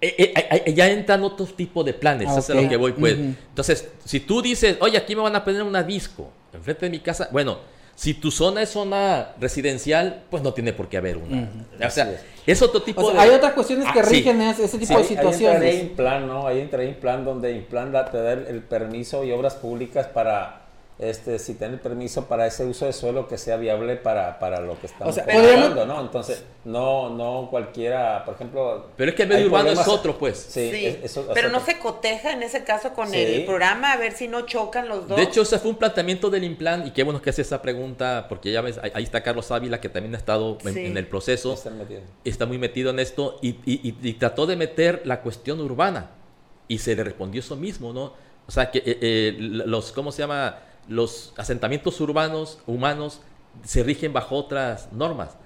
Eh, 0.00 0.34
eh, 0.66 0.74
ya 0.74 0.88
entran 0.88 1.22
otros 1.22 1.56
tipos 1.56 1.84
de 1.84 1.94
planes, 1.94 2.30
eso 2.30 2.52
es 2.52 2.62
lo 2.62 2.68
que 2.68 2.76
voy, 2.76 2.92
pues. 2.92 3.14
Entonces, 3.14 3.88
si 4.04 4.20
tú 4.20 4.42
dices, 4.42 4.76
oye, 4.80 4.98
aquí 4.98 5.14
me 5.16 5.22
van 5.22 5.34
a 5.34 5.44
poner 5.44 5.62
una 5.62 5.82
disco 5.82 6.30
enfrente 6.52 6.86
de 6.86 6.90
mi 6.90 7.00
casa, 7.00 7.28
bueno, 7.32 7.58
si 7.94 8.14
tu 8.14 8.30
zona 8.30 8.62
es 8.62 8.70
zona 8.70 9.32
residencial, 9.40 10.24
pues 10.30 10.42
no 10.42 10.52
tiene 10.52 10.72
por 10.72 10.88
qué 10.88 10.96
haber 10.96 11.16
una. 11.16 11.48
O 11.84 11.90
sea, 11.90 12.20
es 12.46 12.62
otro 12.62 12.82
tipo 12.82 13.10
de... 13.10 13.18
Hay 13.18 13.30
otras 13.30 13.52
cuestiones 13.52 13.90
que 13.92 14.00
ah, 14.00 14.02
rigen 14.02 14.40
ese, 14.42 14.78
tipo 14.78 14.98
de 14.98 15.04
situaciones. 15.04 15.62
Ahí 15.62 15.68
entra 15.68 15.80
en 15.80 15.96
plan, 15.96 16.26
¿no? 16.26 16.46
Ahí 16.46 16.60
entra 16.60 16.82
en 16.82 16.94
plan 16.94 17.24
donde 17.24 17.52
Implan 17.52 17.92
te 18.10 18.18
da 18.18 18.32
el 18.32 18.62
permiso 18.62 19.24
y 19.24 19.32
obras 19.32 19.54
públicas 19.54 20.06
para 20.08 20.63
este, 20.96 21.40
si 21.40 21.54
tiene 21.54 21.76
permiso 21.76 22.26
para 22.26 22.46
ese 22.46 22.64
uso 22.64 22.86
de 22.86 22.92
suelo 22.92 23.26
que 23.26 23.36
sea 23.36 23.56
viable 23.56 23.96
para, 23.96 24.38
para 24.38 24.60
lo 24.60 24.78
que 24.78 24.86
estamos 24.86 25.18
o 25.18 25.84
¿no? 25.86 26.00
Entonces, 26.00 26.44
no, 26.64 27.10
no 27.10 27.48
cualquiera, 27.50 28.24
por 28.24 28.34
ejemplo... 28.34 28.90
Pero 28.96 29.10
es 29.10 29.16
que 29.16 29.24
el 29.24 29.28
medio 29.28 29.46
urbano 29.46 29.70
es 29.70 29.88
otro, 29.88 30.16
pues. 30.16 30.38
Sí, 30.38 31.00
pero 31.34 31.48
no 31.48 31.58
se 31.58 31.80
coteja 31.80 32.32
en 32.32 32.44
ese 32.44 32.62
caso 32.62 32.92
con 32.92 33.12
el 33.12 33.44
programa, 33.44 33.92
a 33.92 33.96
ver 33.96 34.12
si 34.12 34.28
no 34.28 34.42
chocan 34.42 34.88
los 34.88 35.08
dos. 35.08 35.16
De 35.16 35.24
hecho, 35.24 35.42
ese 35.42 35.58
fue 35.58 35.72
un 35.72 35.78
planteamiento 35.78 36.30
del 36.30 36.44
Implan, 36.44 36.86
y 36.86 36.92
qué 36.92 37.02
bueno 37.02 37.20
que 37.20 37.30
hace 37.30 37.42
esa 37.42 37.60
pregunta, 37.60 38.26
porque 38.28 38.52
ya 38.52 38.60
ves, 38.60 38.78
ahí 38.82 39.02
está 39.02 39.22
Carlos 39.22 39.50
Ávila, 39.50 39.80
que 39.80 39.88
también 39.88 40.14
ha 40.14 40.18
estado 40.18 40.58
en, 40.64 40.96
el 40.96 41.06
proceso. 41.08 41.58
Está, 42.24 42.46
muy 42.46 42.58
metido 42.58 42.90
en 42.90 43.00
esto, 43.00 43.38
y, 43.42 43.58
y, 43.64 44.12
trató 44.14 44.46
de 44.46 44.54
meter 44.54 45.02
la 45.04 45.22
cuestión 45.22 45.60
urbana, 45.60 46.10
y 46.68 46.78
se 46.78 46.94
le 46.94 47.02
respondió 47.02 47.40
eso 47.40 47.56
mismo, 47.56 47.92
¿no? 47.92 48.12
O 48.46 48.52
sea, 48.52 48.70
que 48.70 48.78
eh, 48.78 48.98
eh, 49.00 49.36
los, 49.38 49.90
¿cómo 49.92 50.12
se 50.12 50.22
llama? 50.22 50.58
Los 50.88 51.32
asentamientos 51.36 52.00
urbanos, 52.00 52.58
humanos, 52.66 53.20
se 53.64 53.82
rigen 53.82 54.12
bajo 54.12 54.36
otras 54.36 54.92
normas. 54.92 55.36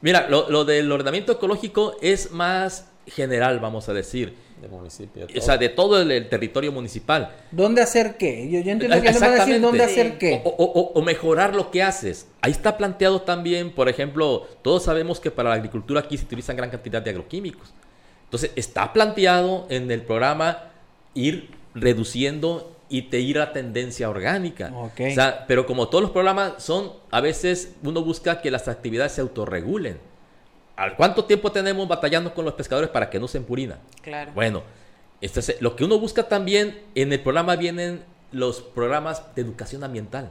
Mira, 0.00 0.28
lo, 0.28 0.64
del 0.64 0.90
ordenamiento 0.92 1.32
ecológico 1.32 1.96
es 2.00 2.30
más 2.30 2.88
general, 3.06 3.58
vamos 3.58 3.88
a 3.88 3.92
decir. 3.92 4.34
De 4.60 4.66
municipio. 4.66 5.26
O 5.36 5.40
sea, 5.40 5.56
de 5.56 5.68
todo 5.68 6.02
el, 6.02 6.28
territorio 6.28 6.72
municipal. 6.72 7.32
¿Dónde 7.52 7.80
hacer 7.80 8.16
qué? 8.16 8.48
Yo, 8.50 8.58
entiendo 8.58 9.00
que 9.00 9.08
a 9.08 9.30
decir 9.30 9.60
dónde 9.60 9.84
hacer 9.84 10.18
qué. 10.18 10.42
O, 10.44 11.00
mejorar 11.02 11.54
lo 11.54 11.70
que 11.70 11.82
haces. 11.82 12.26
Ahí 12.40 12.50
está 12.50 12.76
planteado 12.76 13.22
también, 13.22 13.72
por 13.72 13.88
ejemplo, 13.88 14.48
todos 14.62 14.82
sabemos 14.82 15.20
que 15.20 15.30
para 15.30 15.50
la 15.50 15.56
agricultura 15.56 16.00
aquí 16.00 16.16
se 16.18 16.24
utilizan 16.24 16.56
gran 16.56 16.70
cantidad 16.70 17.00
de 17.00 17.10
agroquímicos. 17.10 17.72
Entonces, 18.24 18.50
está 18.56 18.92
planteado 18.92 19.66
en 19.70 19.90
el 19.90 20.02
programa 20.02 20.70
ir 21.14 21.50
reduciendo 21.74 22.77
y 22.88 23.02
te 23.02 23.20
irá 23.20 23.52
tendencia 23.52 24.08
orgánica. 24.08 24.72
pero 25.46 25.66
como 25.66 25.88
todos 25.88 26.02
los 26.02 26.10
programas 26.10 26.62
son, 26.62 26.92
a 27.10 27.20
veces 27.20 27.74
uno 27.82 28.02
busca 28.02 28.40
que 28.40 28.50
las 28.50 28.68
actividades 28.68 29.12
se 29.12 29.20
autorregulen. 29.20 29.98
¿Al 30.76 30.96
cuánto 30.96 31.24
tiempo 31.24 31.50
tenemos 31.50 31.88
batallando 31.88 32.32
con 32.32 32.44
los 32.44 32.54
pescadores 32.54 32.90
para 32.90 33.10
que 33.10 33.18
no 33.18 33.26
se 33.26 33.38
empurina? 33.38 33.78
Claro. 34.00 34.30
Bueno, 34.32 34.62
este 35.20 35.56
lo 35.60 35.74
que 35.74 35.84
uno 35.84 35.98
busca 35.98 36.28
también, 36.28 36.80
en 36.94 37.12
el 37.12 37.20
programa 37.20 37.56
vienen 37.56 38.04
los 38.30 38.60
programas 38.60 39.34
de 39.34 39.42
educación 39.42 39.82
ambiental. 39.82 40.30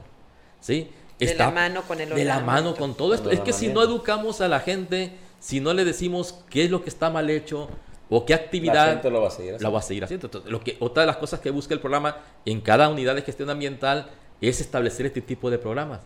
¿Sí? 0.60 0.90
de 1.18 1.34
la 1.34 1.50
mano 1.50 1.82
con 1.82 2.00
el 2.00 2.08
De 2.10 2.24
la 2.24 2.40
mano 2.40 2.74
con 2.74 2.94
todo 2.94 3.14
esto. 3.14 3.30
Es 3.30 3.40
que 3.40 3.52
si 3.52 3.68
no 3.68 3.82
educamos 3.82 4.40
a 4.40 4.48
la 4.48 4.60
gente, 4.60 5.12
si 5.40 5.60
no 5.60 5.74
le 5.74 5.84
decimos 5.84 6.44
qué 6.48 6.64
es 6.64 6.70
lo 6.70 6.82
que 6.82 6.88
está 6.88 7.10
mal 7.10 7.28
hecho, 7.30 7.68
o 8.10 8.24
qué 8.24 8.34
actividad 8.34 9.02
lo 9.04 9.20
va 9.20 9.28
a 9.28 9.30
seguir 9.30 9.54
haciendo. 9.54 9.72
va 9.72 9.78
a 9.78 9.82
seguir 9.82 10.04
haciendo. 10.04 10.30
lo 10.46 10.60
que, 10.60 10.76
otra 10.80 11.02
de 11.02 11.06
las 11.06 11.16
cosas 11.16 11.40
que 11.40 11.50
busca 11.50 11.74
el 11.74 11.80
programa 11.80 12.18
en 12.44 12.60
cada 12.60 12.88
unidad 12.88 13.14
de 13.14 13.22
gestión 13.22 13.50
ambiental 13.50 14.10
es 14.40 14.60
establecer 14.60 15.06
este 15.06 15.20
tipo 15.20 15.50
de 15.50 15.58
programas. 15.58 16.00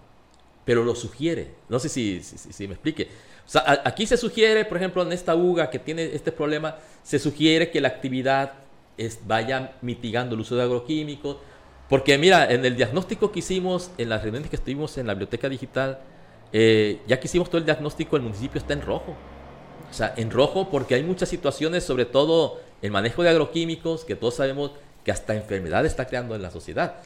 pero 0.65 0.85
lo 0.85 0.95
sugiere. 0.95 1.55
No 1.69 1.79
sé 1.79 1.89
si, 1.89 2.23
si, 2.23 2.39
si 2.39 2.69
me 2.69 2.75
explique. 2.75 3.09
O 3.45 3.51
sea, 3.51 3.83
aquí 3.85 4.07
se 4.07 4.17
sugiere, 4.17 4.65
por 4.65 4.77
ejemplo, 4.77 5.03
en 5.03 5.13
esta 5.13 5.35
UGA 5.35 5.71
que 5.71 5.79
tiene 5.79 6.05
este 6.15 6.31
problema, 6.31 6.77
se 7.03 7.19
sugiere 7.19 7.71
que 7.71 7.81
la 7.81 7.89
actividad 7.89 8.53
es, 8.97 9.21
vaya 9.27 9.73
mitigando 9.83 10.35
el 10.35 10.41
uso 10.41 10.57
de 10.57 10.63
agroquímicos. 10.63 11.39
Porque 11.89 12.17
mira, 12.17 12.51
en 12.51 12.65
el 12.65 12.77
diagnóstico 12.77 13.33
que 13.33 13.41
hicimos, 13.41 13.91
en 13.99 14.09
las 14.09 14.23
reuniones 14.23 14.49
que 14.49 14.57
estuvimos 14.57 14.97
en 14.99 15.07
la 15.07 15.15
biblioteca 15.15 15.49
digital, 15.49 15.99
eh, 16.53 17.01
ya 17.07 17.19
que 17.19 17.27
hicimos 17.27 17.49
todo 17.49 17.59
el 17.59 17.65
diagnóstico, 17.65 18.17
el 18.17 18.23
municipio 18.23 18.59
está 18.59 18.73
en 18.73 18.83
rojo. 18.83 19.15
O 19.91 19.95
sea, 19.95 20.15
en 20.17 20.31
rojo 20.31 20.69
porque 20.71 20.95
hay 20.95 21.03
muchas 21.03 21.29
situaciones, 21.29 21.85
sobre 21.85 22.05
todo 22.05 22.61
el 22.81 22.91
manejo 22.91 23.23
de 23.23 23.31
agroquímicos, 23.31 24.05
que 24.05 24.17
todos 24.17 24.37
sabemos 24.37 24.73
que 25.05 25.13
hasta 25.13 25.35
enfermedad 25.35 25.85
está 25.87 26.07
creando 26.07 26.35
en 26.35 26.43
la 26.43 26.51
sociedad. 26.51 26.97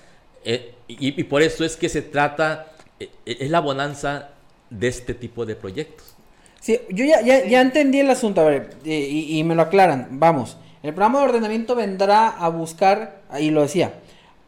Eh, 0.45 0.75
y, 0.87 1.25
por 1.25 1.43
eso 1.43 1.65
es 1.65 1.77
que 1.77 1.89
se 1.89 2.03
trata, 2.03 2.69
eh, 3.01 3.11
es 3.25 3.51
la 3.51 3.61
bonanza 3.61 4.31
de 4.71 4.89
este 4.89 5.15
tipo 5.15 5.45
de 5.45 5.57
proyectos. 5.57 6.15
Sí, 6.61 6.81
yo 6.91 7.05
ya, 7.05 7.21
ya, 7.21 7.45
ya 7.47 7.61
entendí 7.61 8.01
el 8.01 8.11
asunto, 8.11 8.41
a 8.41 8.45
ver, 8.45 8.71
y, 8.85 9.39
y, 9.39 9.45
me 9.45 9.55
lo 9.55 9.63
aclaran. 9.63 10.09
Vamos, 10.13 10.57
el 10.83 10.95
programa 10.95 11.21
de 11.21 11.25
ordenamiento 11.27 11.75
vendrá 11.75 12.29
a 12.29 12.49
buscar, 12.49 13.23
y 13.41 13.51
lo 13.51 13.63
decía, 13.63 13.95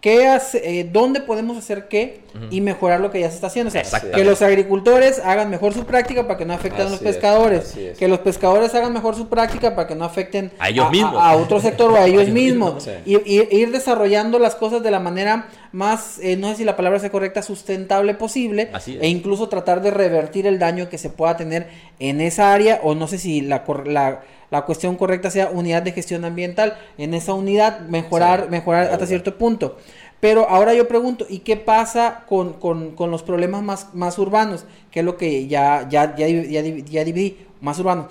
qué 0.00 0.28
hace, 0.28 0.78
eh, 0.80 0.84
dónde 0.84 1.20
podemos 1.20 1.58
hacer 1.58 1.88
qué 1.88 2.20
uh 2.34 2.38
-huh. 2.38 2.46
y 2.50 2.60
mejorar 2.60 3.00
lo 3.00 3.10
que 3.10 3.18
ya 3.20 3.28
se 3.28 3.34
está 3.34 3.48
haciendo. 3.48 3.68
O 3.68 3.72
sea, 3.72 3.82
que 4.00 4.22
los 4.24 4.42
agricultores 4.42 5.18
hagan 5.18 5.50
mejor 5.50 5.74
su 5.74 5.84
práctica 5.86 6.22
para 6.28 6.38
que 6.38 6.44
no 6.44 6.54
afecten 6.54 6.82
Así 6.82 6.88
a 6.88 6.90
los 6.92 7.00
pescadores. 7.00 7.76
es, 7.76 7.98
que 7.98 8.06
los 8.06 8.20
pescadores 8.20 8.72
hagan 8.76 8.92
mejor 8.92 9.16
su 9.16 9.28
práctica 9.28 9.74
para 9.74 9.88
que 9.88 9.96
no 9.96 10.04
afecten 10.04 10.52
A 10.60 10.68
ellos 10.68 10.88
mismos. 10.92 11.16
A, 11.18 11.34
otro 11.36 11.60
sector 11.60 11.90
o 11.92 11.96
a 11.96 12.04
ellos 12.06 12.22
ellos 12.22 12.32
mismos. 12.34 12.74
mismos, 12.86 13.00
y, 13.04 13.16
y- 13.16 13.48
ir 13.50 13.72
desarrollando 13.72 14.38
las 14.38 14.54
cosas 14.54 14.82
de 14.84 14.90
la 14.92 15.00
manera 15.00 15.48
más, 15.72 16.18
eh, 16.22 16.36
no 16.36 16.48
sé 16.50 16.56
si 16.58 16.64
la 16.64 16.76
palabra 16.76 17.00
sea 17.00 17.10
correcta, 17.10 17.42
sustentable 17.42 18.14
posible. 18.14 18.70
Así 18.72 18.96
es. 18.96 19.02
E 19.02 19.08
incluso 19.08 19.48
tratar 19.48 19.82
de 19.82 19.90
revertir 19.90 20.46
el 20.46 20.58
daño 20.60 20.88
que 20.88 20.98
se 20.98 21.10
pueda 21.10 21.36
tener 21.36 21.66
en 21.98 22.20
esa 22.20 22.52
área. 22.52 22.80
O 22.84 22.94
no 22.94 23.08
sé 23.08 23.18
si 23.18 23.40
la, 23.40 23.64
cor- 23.64 23.88
la, 23.88 24.20
la 24.50 24.62
cuestión 24.62 24.96
correcta 24.96 25.30
sea 25.30 25.50
unidad 25.50 25.82
de 25.82 25.92
gestión 25.92 26.24
ambiental. 26.24 26.76
En 26.96 27.14
esa 27.14 27.34
unidad 27.34 27.80
mejorar, 27.80 28.44
Sí, 28.44 28.50
mejorar 28.50 28.82
claro. 28.84 28.94
hasta 28.94 29.06
cierto 29.06 29.36
punto. 29.38 29.76
Pero 30.20 30.48
ahora 30.48 30.74
yo 30.74 30.88
pregunto, 30.88 31.26
¿y 31.28 31.40
qué 31.40 31.56
pasa 31.56 32.24
con, 32.28 32.54
con- 32.54 32.96
con 32.96 33.10
los 33.10 33.22
problemas 33.22 33.62
más, 33.62 33.94
más 33.94 34.18
urbanos? 34.18 34.64
Que 34.90 35.00
es 35.00 35.04
lo 35.06 35.16
que 35.16 35.46
ya, 35.46 35.86
ya, 35.88 36.16
ya, 36.16 36.26
ya, 36.26 36.60
ya 36.60 37.04
dividí, 37.04 37.46
más 37.60 37.78
urbanos. 37.78 38.06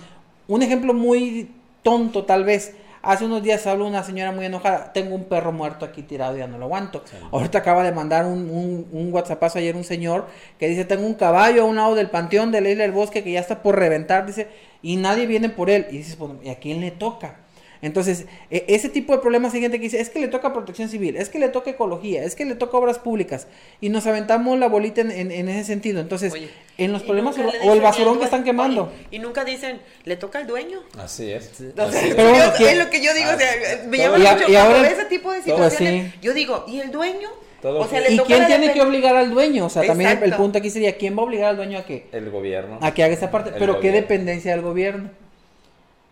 Un 0.48 0.62
ejemplo 0.64 0.94
muy 0.94 1.52
tonto 1.84 2.24
tal 2.26 2.44
vez. 2.46 2.76
Hace 3.02 3.26
unos 3.26 3.44
días 3.44 3.66
habló 3.68 3.86
una 3.88 4.04
señora 4.04 4.32
muy 4.32 4.46
enojada. 4.46 4.92
Tengo 4.94 5.16
un 5.16 5.26
perro 5.26 5.52
muerto 5.52 5.86
aquí 5.86 6.02
tirado 6.02 6.36
ya 6.38 6.48
no 6.48 6.58
lo 6.58 6.66
aguanto. 6.66 7.04
Ahorita 7.32 7.60
acaba 7.60 7.84
de 7.84 7.92
mandar 7.92 8.26
un, 8.26 8.50
un, 8.50 8.88
un 8.92 9.14
WhatsAppazo 9.14 9.60
ayer 9.60 9.76
un 9.76 9.84
señor 9.86 10.28
que 10.60 10.68
dice, 10.68 10.84
tengo 10.86 11.06
un 11.06 11.14
caballo 11.14 11.62
a 11.64 11.66
un 11.66 11.76
lado 11.76 11.96
del 11.96 12.10
panteón 12.10 12.52
de 12.52 12.60
la 12.62 12.70
isla 12.70 12.84
del 12.84 12.92
bosque 12.94 13.24
que 13.24 13.32
ya 13.34 13.40
está 13.40 13.62
por 13.62 13.78
reventar, 13.78 14.26
dice, 14.26 14.48
y 14.82 14.96
nadie 14.98 15.26
viene 15.26 15.50
por 15.50 15.70
él. 15.70 15.88
Y 15.92 15.98
dices, 15.98 16.16
pues, 16.16 16.32
¿y 16.44 16.50
a 16.50 16.56
quién 16.56 16.82
le 16.82 16.92
toca? 16.92 17.42
Entonces, 17.80 18.26
e- 18.50 18.66
ese 18.70 18.90
tipo 18.90 19.14
de 19.14 19.20
problemas 19.20 19.54
hay 19.54 19.62
gente 19.62 19.78
que 19.78 19.84
dice, 19.84 20.00
es 20.02 20.10
que 20.10 20.20
le 20.20 20.28
toca 20.28 20.52
protección 20.52 20.90
civil, 20.90 21.16
es 21.16 21.30
que 21.30 21.38
le 21.38 21.48
toca 21.50 21.70
ecología, 21.70 22.24
es 22.24 22.34
que 22.36 22.44
le 22.44 22.56
toca 22.56 22.76
obras 22.76 22.98
públicas. 22.98 23.46
Y 23.82 23.90
nos 23.90 24.08
aventamos 24.08 24.58
la 24.58 24.68
bolita 24.68 25.02
en, 25.02 25.12
en- 25.12 25.32
en 25.32 25.48
ese 25.48 25.64
sentido. 25.64 26.02
Entonces, 26.02 26.34
Oye, 26.34 26.50
en 26.80 26.92
los 26.92 27.04
problemas 27.04 27.36
o 27.38 27.74
el 27.74 27.80
basurón 27.82 28.14
al 28.14 28.20
que 28.20 28.26
están 28.26 28.44
quemando. 28.44 28.86
oye, 28.86 29.08
y 29.12 29.20
nunca 29.20 29.46
dicen, 29.46 29.80
le 30.06 30.16
toca 30.18 30.40
al 30.40 30.48
dueño. 30.48 30.82
Así 30.98 31.32
es. 31.32 31.52
O 31.52 31.56
sea, 31.76 31.86
Así 31.86 32.08
es. 32.10 32.16
Pero 32.16 32.30
bueno, 32.30 32.46
yo- 32.46 32.54
¿quién- 32.58 32.70
es 32.70 32.78
lo 32.80 32.90
que 32.90 33.04
yo 33.04 33.14
digo, 33.14 33.30
o 33.32 33.38
sea, 33.38 33.52
me 33.88 33.98
llama 34.00 34.18
mucho 34.18 34.52
y 34.52 34.56
ahora- 34.56 34.90
ese 34.90 35.06
tipo 35.06 35.32
de 35.32 35.42
Pues 35.42 35.46
situaciones. 35.56 36.14
sí. 36.14 36.20
Yo 36.24 36.34
digo, 36.34 36.66
¿y 36.68 36.80
el 36.80 36.90
dueño? 36.90 37.30
Todo 37.62 37.80
o 37.80 37.88
sea, 37.88 38.00
fue- 38.02 38.10
le 38.10 38.16
¿Y 38.16 38.20
quién 38.20 38.46
tiene 38.46 38.72
que 38.72 38.82
obligar 38.82 39.16
al 39.16 39.32
dueño? 39.32 39.66
O 39.66 39.70
sea, 39.70 39.84
también 39.86 40.20
el, 40.24 40.34
punto 40.36 40.60
aquí 40.60 40.70
sería, 40.70 40.96
¿quién 40.98 41.18
va 41.18 41.22
a 41.22 41.26
obligar 41.26 41.50
al 41.50 41.56
dueño 41.58 41.80
a 41.80 41.86
que, 41.86 42.08
El 42.12 42.30
gobierno. 42.30 42.78
a 42.82 42.94
que 42.94 43.04
haga 43.04 43.14
esa 43.14 43.32
parte? 43.32 43.50
El 43.50 43.56
Pero 43.58 43.74
¿qué 43.74 43.88
gobierno. 43.90 44.02
dependencia 44.02 44.52
del 44.52 44.62
gobierno? 44.62 45.10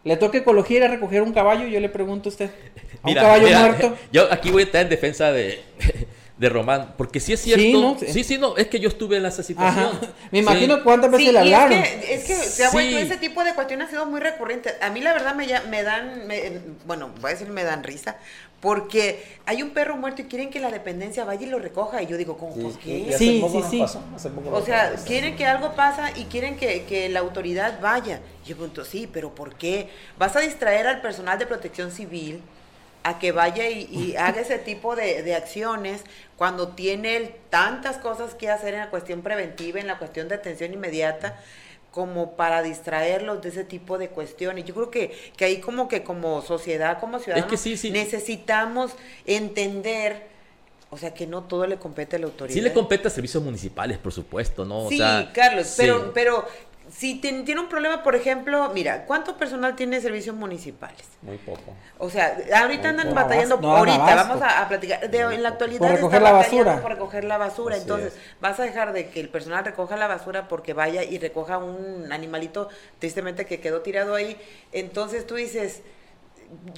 ¿Le 0.03 0.17
toca 0.17 0.37
ecología 0.37 0.77
ir 0.77 0.83
a 0.83 0.87
recoger 0.87 1.21
un 1.23 1.33
caballo? 1.33 1.65
Yo 1.67 1.79
le 1.79 1.89
pregunto 1.89 2.29
a 2.29 2.31
usted. 2.31 2.49
¿A 3.01 3.07
un 3.09 3.13
caballo 3.15 3.43
mira, 3.47 3.59
muerto? 3.59 3.97
Yo 4.11 4.31
aquí 4.31 4.51
voy 4.51 4.63
a 4.63 4.65
estar 4.65 4.81
en 4.81 4.89
defensa 4.89 5.31
de, 5.31 5.63
de 6.37 6.49
Román, 6.49 6.93
porque 6.97 7.19
sí 7.19 7.33
es 7.33 7.41
cierto. 7.41 7.61
Sí, 7.63 7.71
Sí, 7.71 7.81
¿no? 7.81 7.97
sí, 8.13 8.23
sí, 8.23 8.37
no, 8.37 8.55
es 8.57 8.67
que 8.67 8.79
yo 8.79 8.89
estuve 8.89 9.17
en 9.17 9.25
esa 9.25 9.41
situación. 9.41 9.85
Ajá. 9.85 9.99
Me 10.31 10.39
imagino 10.39 10.75
Sí. 10.75 10.81
cuántas 10.83 11.09
veces 11.09 11.25
Sí, 11.27 11.31
le 11.31 11.39
hablaron. 11.39 11.73
Es 11.73 11.89
que, 11.89 12.13
es 12.13 12.23
que 12.25 12.35
se 12.35 12.65
ha 12.65 12.69
Sí. 12.69 12.73
vuelto 12.75 12.97
ese 12.99 13.17
tipo 13.17 13.43
de 13.43 13.53
cuestiones 13.55 13.87
ha 13.87 13.89
sido 13.91 14.05
muy 14.05 14.19
recurrente. 14.19 14.73
A 14.81 14.89
mí 14.91 14.99
la 15.01 15.13
verdad 15.13 15.33
me, 15.33 15.47
ya- 15.47 15.63
me 15.69 15.81
dan, 15.81 16.27
me- 16.27 16.59
bueno, 16.85 17.09
voy 17.21 17.29
a 17.31 17.33
decir 17.33 17.47
me 17.49 17.63
dan 17.63 17.83
risa, 17.83 18.17
porque 18.65 19.23
hay 19.45 19.61
un 19.63 19.71
perro 19.71 19.95
muerto 19.97 20.23
y 20.23 20.25
quieren 20.25 20.49
que 20.49 20.59
la 20.59 20.71
dependencia 20.71 21.23
vaya 21.23 21.45
y 21.45 21.49
lo 21.49 21.59
recoja. 21.59 22.01
Y 22.01 22.07
yo 22.07 22.17
digo, 22.17 22.37
¿cómo, 22.37 22.55
Y- 22.55 22.61
¿por 22.63 22.79
qué? 22.79 23.13
hace 23.13 23.17
Sí, 23.17 23.39
poco 23.41 23.51
sí, 23.53 23.57
nos 23.59 23.69
sí. 23.69 23.79
pasó, 23.79 24.03
hace 24.15 24.29
poco 24.31 24.49
O 24.51 24.61
sea, 24.61 24.91
pasó. 24.91 25.05
quieren 25.05 25.35
que 25.35 25.45
algo 25.45 25.75
pasa 25.75 26.11
y 26.17 26.25
quieren 26.25 26.57
que, 26.57 26.85
que 26.85 27.09
la 27.09 27.19
autoridad 27.19 27.79
vaya. 27.81 28.21
Y 28.43 28.49
yo 28.49 28.55
pregunto, 28.57 28.83
sí, 28.85 29.07
pero 29.11 29.35
¿por 29.35 29.55
qué? 29.55 29.89
¿Vas 30.17 30.35
a 30.35 30.39
distraer 30.39 30.87
al 30.87 31.01
personal 31.01 31.37
de 31.39 31.45
protección 31.47 31.91
civil 31.91 32.41
a 33.03 33.19
que 33.19 33.31
vaya 33.31 33.69
y, 33.69 33.87
y 33.91 34.15
haga 34.17 34.41
ese 34.41 34.57
tipo 34.59 34.95
de, 34.95 35.21
de 35.23 35.35
acciones 35.35 36.03
cuando 36.35 36.69
tiene 36.69 37.35
tantas 37.49 37.97
cosas 37.97 38.33
que 38.35 38.49
hacer 38.49 38.73
en 38.73 38.79
la 38.81 38.89
cuestión 38.89 39.21
preventiva, 39.21 39.79
en 39.79 39.87
la 39.87 39.97
cuestión 39.99 40.27
de 40.27 40.35
atención 40.35 40.73
inmediata? 40.73 41.39
Como 41.95 42.33
para 42.35 42.61
distraerlos 42.61 43.41
de 43.41 43.47
ese 43.49 43.63
tipo 43.63 43.97
de 43.97 44.09
cuestiones. 44.09 44.65
Yo 44.65 44.75
creo 44.75 44.91
que, 44.91 45.17
que 45.37 45.45
ahí 45.45 45.61
como 45.61 45.87
que 45.87 46.03
como 46.03 46.41
sociedad, 46.41 46.99
como 46.99 47.19
ciudadanos, 47.19 47.49
que 47.49 47.55
sí, 47.55 47.77
sí. 47.77 47.89
necesitamos 47.89 48.91
entender, 49.25 50.23
o 50.89 50.97
sea, 50.97 51.13
que 51.13 51.25
no 51.25 51.43
todo 51.43 51.65
le 51.67 51.77
compete 51.77 52.17
a 52.17 52.19
la 52.19 52.25
autoridad. 52.25 52.53
Sí 52.53 52.59
le 52.59 52.73
compete 52.73 53.07
a 53.07 53.11
servicios 53.11 53.41
municipales, 53.41 53.97
por 53.97 54.11
supuesto, 54.11 54.65
¿no? 54.65 54.87
O 54.87 54.89
Sí, 54.89 54.97
sea, 54.97 55.31
Carlos, 55.33 55.67
sí. 55.67 55.75
pero, 55.77 56.11
pero 56.13 56.45
si 56.91 57.15
ten- 57.19 57.45
tiene 57.45 57.61
un 57.61 57.67
problema, 57.69 58.03
por 58.03 58.15
ejemplo, 58.15 58.69
mira, 58.73 59.05
¿cuánto 59.05 59.37
personal 59.37 59.75
tiene 59.75 59.99
servicios 60.01 60.35
municipales? 60.35 61.05
Muy 61.21 61.37
poco. 61.37 61.73
O 61.97 62.09
sea, 62.09 62.37
ahorita 62.55 62.81
Muy 62.81 62.87
andan 62.89 63.07
poco. 63.07 63.15
batallando, 63.15 63.57
No 63.61 63.75
ahorita 63.75 64.03
abasto. 64.03 64.27
vamos 64.29 64.41
a, 64.43 64.61
a 64.61 64.67
platicar, 64.67 65.09
de, 65.09 65.19
en 65.19 65.43
la 65.43 65.49
actualidad 65.49 65.79
Por 65.79 65.89
recoger 65.91 66.17
está 66.17 66.19
la 66.31 66.31
batallando 66.37 66.63
basura. 66.65 66.81
por 66.81 66.91
recoger 66.91 67.23
la 67.23 67.37
basura, 67.37 67.75
Así 67.75 67.81
entonces 67.83 68.13
es. 68.13 68.19
vas 68.41 68.59
a 68.59 68.63
dejar 68.63 68.93
de 68.93 69.09
que 69.09 69.19
el 69.19 69.29
personal 69.29 69.65
recoja 69.65 69.97
la 69.97 70.07
basura 70.07 70.47
porque 70.47 70.73
vaya 70.73 71.03
y 71.03 71.17
recoja 71.17 71.57
un 71.57 72.11
animalito 72.11 72.69
tristemente 72.99 73.45
que 73.45 73.59
quedó 73.59 73.81
tirado 73.81 74.13
ahí, 74.15 74.37
entonces 74.71 75.25
tú 75.25 75.35
dices, 75.35 75.81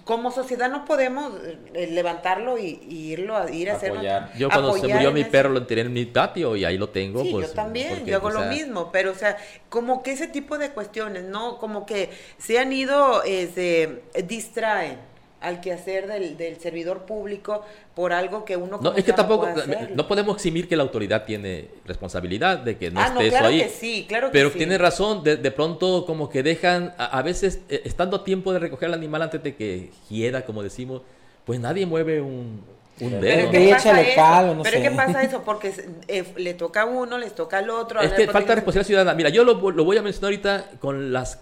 como 0.03 0.31
sociedad 0.31 0.69
no 0.69 0.85
podemos 0.85 1.33
eh, 1.73 1.87
levantarlo 1.91 2.57
y, 2.57 2.79
y 2.87 3.11
irlo 3.11 3.35
a 3.35 3.51
ir 3.51 3.69
a 3.69 3.75
hacer. 3.75 3.93
Yo 4.37 4.49
cuando 4.49 4.73
se 4.73 4.87
murió 4.87 5.11
mi 5.11 5.23
perro 5.23 5.49
lo 5.49 5.59
enteré 5.59 5.81
en 5.81 5.93
mi 5.93 6.05
patio 6.05 6.55
y 6.55 6.65
ahí 6.65 6.77
lo 6.77 6.89
tengo. 6.89 7.23
Sí, 7.23 7.31
pues, 7.31 7.49
yo 7.49 7.53
también, 7.53 7.89
porque, 7.89 8.11
yo 8.11 8.17
hago 8.17 8.27
o 8.27 8.31
lo 8.31 8.41
mismo, 8.45 8.91
pero 8.91 9.11
o 9.11 9.15
sea, 9.15 9.37
como 9.69 10.03
que 10.03 10.11
ese 10.11 10.27
tipo 10.27 10.57
de 10.57 10.71
cuestiones, 10.71 11.23
¿no? 11.23 11.57
Como 11.57 11.85
que 11.85 12.09
se 12.37 12.59
han 12.59 12.71
ido, 12.73 13.23
este, 13.23 14.03
distraen 14.25 15.06
al 15.39 15.61
quehacer 15.61 16.07
del, 16.07 16.35
del 16.37 16.59
servidor 16.59 17.05
público 17.05 17.63
por 17.95 18.11
algo 18.13 18.43
que 18.43 18.57
uno 18.57 18.79
No, 18.81 18.93
es 18.95 19.03
que 19.03 19.13
tampoco, 19.13 19.47
no 19.93 20.07
podemos 20.07 20.35
eximir 20.35 20.67
que 20.67 20.75
la 20.75 20.83
autoridad 20.83 21.25
tiene 21.25 21.69
responsabilidad 21.85 22.59
de 22.59 22.77
que 22.77 22.89
no 22.91 22.99
ah, 22.99 23.09
no, 23.09 23.19
esté 23.19 23.29
claro 23.29 23.47
eso 23.47 23.53
ahí. 23.55 23.61
que 23.63 23.69
sí, 23.69 24.05
claro 24.07 24.27
que 24.27 24.33
Pero 24.33 24.49
sí. 24.49 24.57
tiene 24.57 24.77
razón, 24.77 25.23
de, 25.23 25.37
de 25.37 25.51
pronto 25.51 26.05
como 26.05 26.29
que 26.29 26.41
dejan, 26.43 26.93
a, 26.97 27.17
a 27.17 27.21
veces 27.21 27.61
eh, 27.69 27.81
estando 27.85 28.17
a 28.17 28.23
tiempo 28.23 28.51
de 28.53 28.59
recoger 28.59 28.87
al 28.87 28.95
animal 28.95 29.21
antes 29.21 29.43
de 29.43 29.55
que 29.55 29.91
hieda, 30.09 30.45
como 30.45 30.63
decimos, 30.63 31.01
pues 31.45 31.59
nadie 31.59 31.85
mueve 31.85 32.19
un, 32.21 32.63
un 32.99 33.11
dedo. 33.11 33.21
Pero 33.21 33.45
¿no? 33.45 33.51
que 33.51 33.59
¿qué 33.65 33.71
pasa 33.73 34.01
eso? 34.01 34.15
cal 34.15 34.49
o 34.49 34.55
no 34.55 34.63
Pero 34.63 34.77
sé. 34.77 34.83
¿qué 34.83 34.91
pasa 34.91 35.23
eso? 35.23 35.43
Porque 35.43 35.73
eh, 36.07 36.25
le 36.37 36.53
toca 36.55 36.81
a 36.81 36.85
uno, 36.85 37.17
les 37.17 37.33
toca 37.35 37.59
al 37.59 37.69
otro. 37.69 38.01
Es 38.01 38.11
que 38.13 38.27
falta 38.27 38.55
responsabilidad 38.55 38.87
ciudadana. 38.87 39.13
Mira, 39.15 39.29
yo 39.29 39.43
lo, 39.43 39.71
lo 39.71 39.83
voy 39.83 39.97
a 39.97 40.01
mencionar 40.01 40.29
ahorita 40.31 40.71
con 40.79 41.13
las 41.13 41.39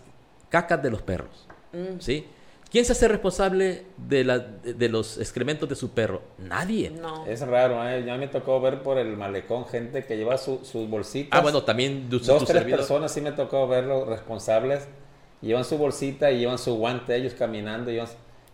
cacas 0.49 0.83
de 0.83 0.91
los 0.91 1.01
perros. 1.01 1.47
Mm. 1.71 1.99
¿Sí? 1.99 2.25
¿Quién 2.75 2.83
se 2.83 2.91
hace 2.91 3.07
responsable 3.07 3.85
de, 3.95 4.25
la, 4.25 4.37
de, 4.39 4.73
de 4.73 4.89
los 4.89 5.17
excrementos 5.17 5.69
de 5.69 5.75
su 5.75 5.91
perro? 5.91 6.23
Nadie. 6.37 6.89
No. 6.89 7.25
Es 7.25 7.39
raro, 7.39 7.87
¿eh? 7.87 8.03
Ya 8.05 8.17
me 8.17 8.27
tocó 8.27 8.59
ver 8.59 8.83
por 8.83 8.97
el 8.97 9.15
malecón 9.15 9.65
gente 9.65 10.03
que 10.03 10.17
lleva 10.17 10.37
su- 10.37 10.59
sus 10.65 10.89
bolsitas. 10.89 11.39
Ah, 11.39 11.41
bueno, 11.41 11.63
también 11.63 12.09
tu, 12.09 12.19
Dos, 12.19 12.43
tres 12.43 12.49
servidor. 12.49 12.79
personas 12.81 13.13
sí 13.13 13.21
me 13.21 13.31
tocó 13.31 13.65
verlos 13.69 14.05
responsables. 14.09 14.89
Llevan 15.39 15.63
su 15.63 15.77
bolsita 15.77 16.31
y 16.31 16.39
llevan 16.39 16.57
su 16.57 16.75
guante 16.75 17.15
ellos 17.15 17.33
caminando 17.33 17.91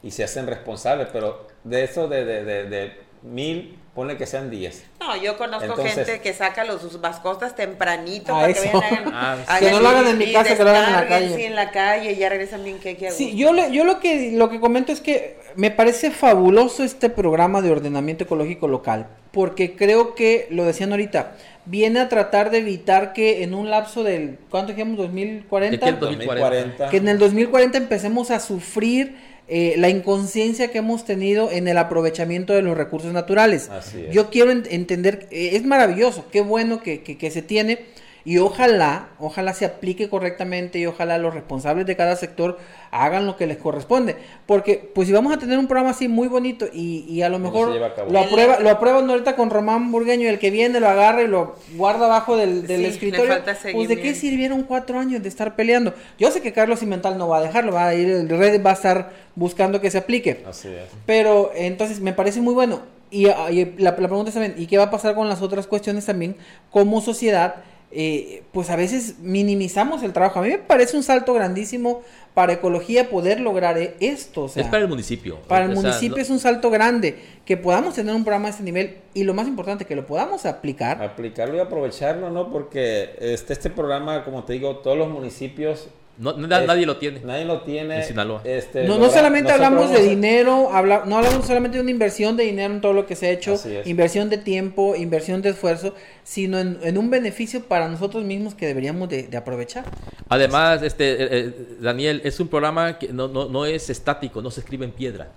y, 0.04 0.12
se 0.12 0.24
hacen 0.24 0.46
responsables. 0.46 1.08
Pero 1.12 1.48
de 1.64 1.84
eso, 1.84 2.08
de, 2.08 2.24
de, 2.24 2.44
de, 2.44 2.64
de 2.70 2.92
mil, 3.24 3.80
ponle 3.94 4.16
que 4.18 4.26
sean 4.26 4.50
diez. 4.50 4.84
No, 5.00 5.16
yo 5.22 5.38
conozco 5.38 5.66
Entonces- 5.66 5.94
gente 5.96 6.22
que 6.22 6.34
saca 6.34 6.64
los, 6.64 6.82
sus 6.82 7.00
mascotas 7.00 7.56
tempranito 7.56 8.34
Ah, 8.36 8.42
para 8.42 8.54
que 8.54 8.60
vayan 8.74 9.04
Ah, 9.14 9.38
hagan- 9.48 9.60
Que 9.60 9.72
no 9.72 9.80
lo 9.82 9.90
hagan 9.90 10.08
en 10.08 10.18
mi 10.18 10.32
casa, 10.32 10.56
que 10.56 10.64
lo 10.64 10.70
hagan 10.70 10.86
en 10.86 10.94
la 10.94 11.08
calle. 11.08 11.36
Sí, 11.36 11.44
en 11.44 11.56
la 11.56 11.72
calle, 11.72 12.12
y 12.14 12.16
ya 12.16 12.30
regresan 12.30 12.64
bien 12.64 12.80
que 12.80 12.96
que 12.96 13.12
Sí, 13.12 13.36
yo, 13.36 13.52
le- 13.54 13.72
yo 13.72 13.84
lo 13.84 14.00
que 14.00 14.32
lo 14.32 14.50
que 14.50 14.60
comento 14.60 14.92
es 14.92 15.02
que 15.02 15.38
me 15.56 15.72
parece 15.72 16.12
fabuloso 16.12 16.84
este 16.84 17.10
programa 17.10 17.62
de 17.62 17.72
ordenamiento 17.72 18.24
ecológico 18.24 18.68
local, 18.70 19.08
porque 19.32 19.76
creo 19.76 20.16
que, 20.16 20.48
lo 20.52 20.64
decían 20.64 20.92
ahorita, 20.92 21.34
viene 21.66 22.00
a 22.00 22.08
tratar 22.10 22.50
de 22.52 22.60
evitar 22.60 23.12
que 23.14 23.44
en 23.44 23.54
un 23.54 23.70
lapso 23.70 24.04
del, 24.04 24.38
¿cuánto 24.50 24.72
dijimos? 24.72 24.98
2040, 24.98 25.72
De 25.72 25.80
que 25.80 25.90
el 25.90 26.00
2040. 26.00 26.90
que 26.90 26.98
en 26.98 27.08
el 27.10 27.20
2040 27.20 27.78
empecemos 27.78 28.32
a 28.32 28.40
sufrir 28.40 29.18
eh, 29.48 29.76
la 29.78 29.90
inconsciencia 29.90 30.72
que 30.72 30.78
hemos 30.78 31.06
tenido 31.06 31.52
en 31.52 31.68
el 31.68 31.78
aprovechamiento 31.78 32.54
de 32.54 32.62
los 32.62 32.78
recursos 32.78 33.12
naturales. 33.12 33.70
Yo 34.12 34.30
quiero 34.30 34.52
entender, 34.52 35.28
eh, 35.32 35.52
es 35.54 35.66
maravilloso, 35.66 36.26
qué 36.32 36.42
bueno 36.42 36.82
que, 36.82 37.02
que 37.02 37.32
se 37.32 37.42
tiene, 37.42 37.80
y 38.24 38.38
ojalá, 38.38 39.10
ojalá 39.20 39.54
se 39.54 39.66
aplique 39.66 40.10
correctamente 40.10 40.80
y 40.80 40.86
ojalá 40.86 41.18
los 41.18 41.34
responsables 41.34 41.86
de 41.86 41.96
cada 41.96 42.16
sector 42.16 42.60
hagan 42.92 43.26
lo 43.26 43.36
que 43.36 43.48
les 43.48 43.58
corresponde. 43.58 44.16
Porque, 44.46 44.92
pues 44.94 45.08
si 45.08 45.14
vamos 45.14 45.34
a 45.34 45.38
tener 45.38 45.58
un 45.58 45.68
programa 45.68 45.92
así 45.92 46.08
muy 46.08 46.28
bonito 46.28 46.68
y, 46.72 47.22
a 47.22 47.30
lo 47.30 47.40
mejor 47.40 47.70
lo 48.10 48.20
aprueba, 48.20 48.60
lo 48.60 48.70
aprueban 48.70 49.10
ahorita 49.10 49.36
con 49.36 49.50
Román 49.50 49.92
Burgueño 49.92 50.24
y 50.24 50.28
el 50.28 50.40
que 50.40 50.52
viene 50.52 50.80
lo 50.80 50.88
agarra 50.88 51.24
y 51.24 51.28
lo 51.28 51.56
guarda 51.76 52.06
abajo 52.06 52.38
del, 52.38 52.70
escritorio. 52.70 53.42
Pues 53.74 53.88
de 53.88 54.00
qué 54.00 54.14
sirvieron 54.14 54.64
cuatro 54.64 55.00
años 55.00 55.24
de 55.24 55.30
estar 55.30 55.56
peleando. 55.56 55.94
Yo 56.20 56.30
sé 56.32 56.42
que 56.42 56.54
Carlos 56.54 56.80
Cimental 56.80 57.18
no 57.18 57.28
va 57.28 57.40
a 57.40 57.42
dejarlo, 57.42 57.74
va 57.74 57.88
a 57.88 57.96
ir, 57.96 58.10
el 58.10 58.30
red 58.30 58.64
va 58.64 58.72
a 58.72 58.74
estar 58.74 59.12
buscando 59.36 59.82
que 59.82 59.90
se 59.90 59.98
aplique. 59.98 60.44
Así 60.48 60.68
es. 60.68 60.90
Pero 61.06 61.52
entonces 61.56 62.00
me 62.00 62.14
parece 62.14 62.42
muy 62.42 62.54
bueno. 62.54 62.82
Y, 63.10 63.26
la, 63.26 63.50
la 63.78 63.96
pregunta 63.96 64.30
es 64.30 64.34
también, 64.36 64.56
¿y 64.58 64.68
qué 64.68 64.78
va 64.78 64.86
a 64.86 64.92
pasar 64.92 65.16
con 65.16 65.28
las 65.28 65.42
otras 65.42 65.68
cuestiones 65.68 66.06
también 66.06 66.38
como 66.70 67.02
sociedad? 67.02 67.56
Eh, 67.94 68.44
pues 68.54 68.70
a 68.70 68.76
veces 68.76 69.20
minimizamos 69.20 70.04
el 70.04 70.14
trabajo. 70.14 70.40
A 70.40 70.44
mí 70.44 70.50
me 70.50 70.58
parece 70.58 70.96
un 70.96 71.04
salto 71.04 71.34
grandísimo 71.34 72.04
para 72.34 72.54
ecología 72.54 73.10
poder 73.10 73.42
lograr 73.42 73.78
e-, 73.78 73.96
esto. 74.00 74.46
es 74.46 74.66
para 74.68 74.84
el 74.84 74.88
municipio. 74.88 75.40
Para 75.48 75.66
el 75.66 75.72
municipio 75.72 76.18
es 76.22 76.30
un 76.30 76.40
salto 76.40 76.70
grande 76.70 77.20
que 77.46 77.58
podamos 77.58 77.96
tener 77.96 78.16
un 78.16 78.24
programa 78.24 78.48
de 78.48 78.52
este 78.52 78.64
nivel 78.64 78.98
y 79.14 79.24
lo 79.24 79.34
más 79.34 79.48
importante, 79.48 79.86
que 79.86 79.96
lo 79.96 80.06
podamos 80.06 80.46
aplicar. 80.46 81.04
Aplicarlo 81.04 81.58
y 81.58 81.60
aprovecharlo, 81.60 82.30
¿no? 82.30 82.50
Porque 82.50 83.16
este, 83.20 83.54
este 83.54 83.70
programa, 83.70 84.24
como 84.24 84.46
te 84.46 84.54
digo, 84.54 84.78
todos 84.78 84.98
los 84.98 85.10
municipios 85.10 85.90
no, 86.22 86.34
nadie 86.34 86.86
lo 86.86 86.98
tiene. 86.98 87.20
Nadie 87.22 87.46
lo 87.46 87.62
tiene. 87.62 88.00
Este, 88.00 88.84
no, 88.84 89.00
no 89.00 89.10
solamente 89.10 89.52
hablamos 89.52 89.90
de 89.90 90.04
dinero, 90.04 90.70
habla, 90.72 91.02
no 91.06 91.18
hablamos 91.18 91.48
solamente 91.48 91.78
de 91.78 91.82
una 91.82 91.90
inversión 91.90 92.38
de 92.38 92.44
dinero 92.44 92.76
en 92.76 92.80
todo 92.80 92.94
lo 92.94 93.08
que 93.08 93.16
se 93.16 93.26
ha 93.26 93.32
hecho, 93.32 93.56
inversión 93.86 94.30
de 94.30 94.38
tiempo, 94.38 94.96
inversión 94.96 95.42
de 95.42 95.50
esfuerzo, 95.50 95.96
sino 96.24 96.60
en, 96.60 96.98
un 96.98 97.10
beneficio 97.10 97.64
para 97.64 97.90
nosotros 97.90 98.24
mismos 98.24 98.54
que 98.54 98.68
deberíamos 98.68 99.10
de, 99.10 99.36
aprovechar. 99.36 99.86
Además, 100.30 100.84
este 100.84 101.12
eh, 101.12 101.28
eh, 101.32 101.54
Daniel, 101.80 102.22
es 102.24 102.40
un 102.40 102.50
programa 102.50 103.00
que 103.00 103.12
no, 103.12 103.28
no, 103.28 103.50
no 103.50 103.66
es 103.66 103.90
estático, 103.90 104.44
no 104.44 104.52
se 104.52 104.60
escribe 104.60 104.86
en 104.86 104.92
piedra. 104.92 105.32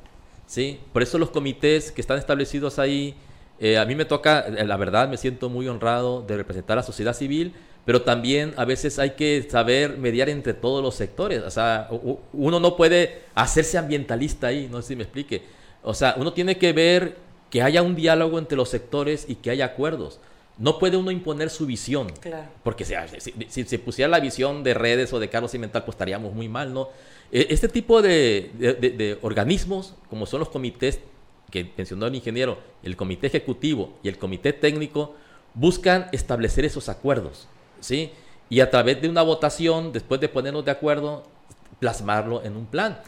¿sí? 0.47 0.81
Por 0.93 1.03
eso 1.03 1.17
los 1.17 1.31
comités 1.31 1.93
que 1.93 2.03
están 2.03 2.19
establecidos 2.19 2.79
ahí, 2.79 3.15
eh, 3.59 3.79
a 3.79 3.87
mí 3.87 3.95
me 3.95 4.05
toca, 4.05 4.47
la 4.51 4.77
verdad, 4.77 5.09
me 5.09 5.17
siento 5.17 5.49
muy 5.49 5.67
honrado 5.67 6.21
de 6.21 6.37
representar 6.37 6.77
a 6.77 6.81
la 6.81 6.87
sociedad 6.87 7.15
civil 7.15 7.55
pero 7.85 8.03
también 8.03 8.55
a 8.57 8.65
veces 8.65 8.99
hay 8.99 9.11
que 9.11 9.47
saber 9.49 9.99
mediar 9.99 10.29
entre 10.29 10.55
todos 10.55 10.83
los 10.83 10.95
sectores. 10.95 11.43
O 11.43 11.51
sea, 11.51 11.89
uno 12.33 12.59
no 12.59 12.77
puede 12.77 13.23
hacerse 13.35 13.77
ambientalista 13.77 14.47
ahí, 14.47 14.69
no 14.71 14.81
sé 14.81 14.89
si 14.89 14.97
me 14.97 15.03
explique. 15.03 15.43
O 15.83 15.93
sea, 15.93 16.15
uno 16.17 16.33
tiene 16.33 16.57
que 16.57 16.73
ver 16.73 17.17
que 17.51 17.63
haya 17.63 17.83
un 17.83 17.95
diálogo 17.95 18.39
entre 18.39 18.57
los 18.57 18.71
sectores 18.71 19.27
y 19.29 19.37
que 19.37 19.51
haya 19.51 19.67
acuerdos. 19.67 20.19
No 20.57 20.79
puede 20.79 20.97
uno 20.97 21.11
imponer 21.11 21.51
su 21.51 21.67
visión. 21.67 22.11
Claro. 22.21 22.49
Porque 22.63 22.85
si, 22.85 22.95
si, 23.49 23.65
se 23.65 23.79
pusiera 23.79 24.09
la 24.09 24.21
visión 24.21 24.63
de 24.63 24.73
redes 24.73 25.13
o 25.13 25.21
de 25.21 25.29
Carlos 25.29 25.51
Cimental, 25.51 25.85
pues 25.85 25.95
estaríamos 25.95 26.33
muy 26.33 26.49
mal, 26.49 26.73
¿no? 26.73 26.89
E, 27.31 27.49
este 27.51 27.69
tipo 27.69 28.01
de, 28.01 28.51
de 28.59 29.19
organismos, 29.21 29.95
como 30.09 30.27
son 30.27 30.41
los 30.41 30.49
comités 30.49 31.01
que 31.51 31.71
mencionó 31.77 32.07
el 32.07 32.15
ingeniero, 32.15 32.59
el 32.83 32.97
comité 32.97 33.27
ejecutivo 33.27 33.99
y 34.03 34.09
el 34.09 34.17
comité 34.17 34.53
técnico, 34.53 35.17
buscan 35.55 36.09
establecer 36.13 36.65
esos 36.65 36.89
acuerdos. 36.89 37.47
¿Sí? 37.85 38.11
Y 38.49 38.61
a 38.61 38.71
través 38.71 39.01
de 39.01 39.09
una 39.09 39.23
votación, 39.23 39.93
después 39.93 40.21
de 40.21 40.29
ponernos 40.29 40.65
de 40.65 40.71
acuerdo, 40.71 41.25
plasmarlo 41.79 42.43
en 42.43 42.57
un 42.57 42.67
plan. 42.67 42.99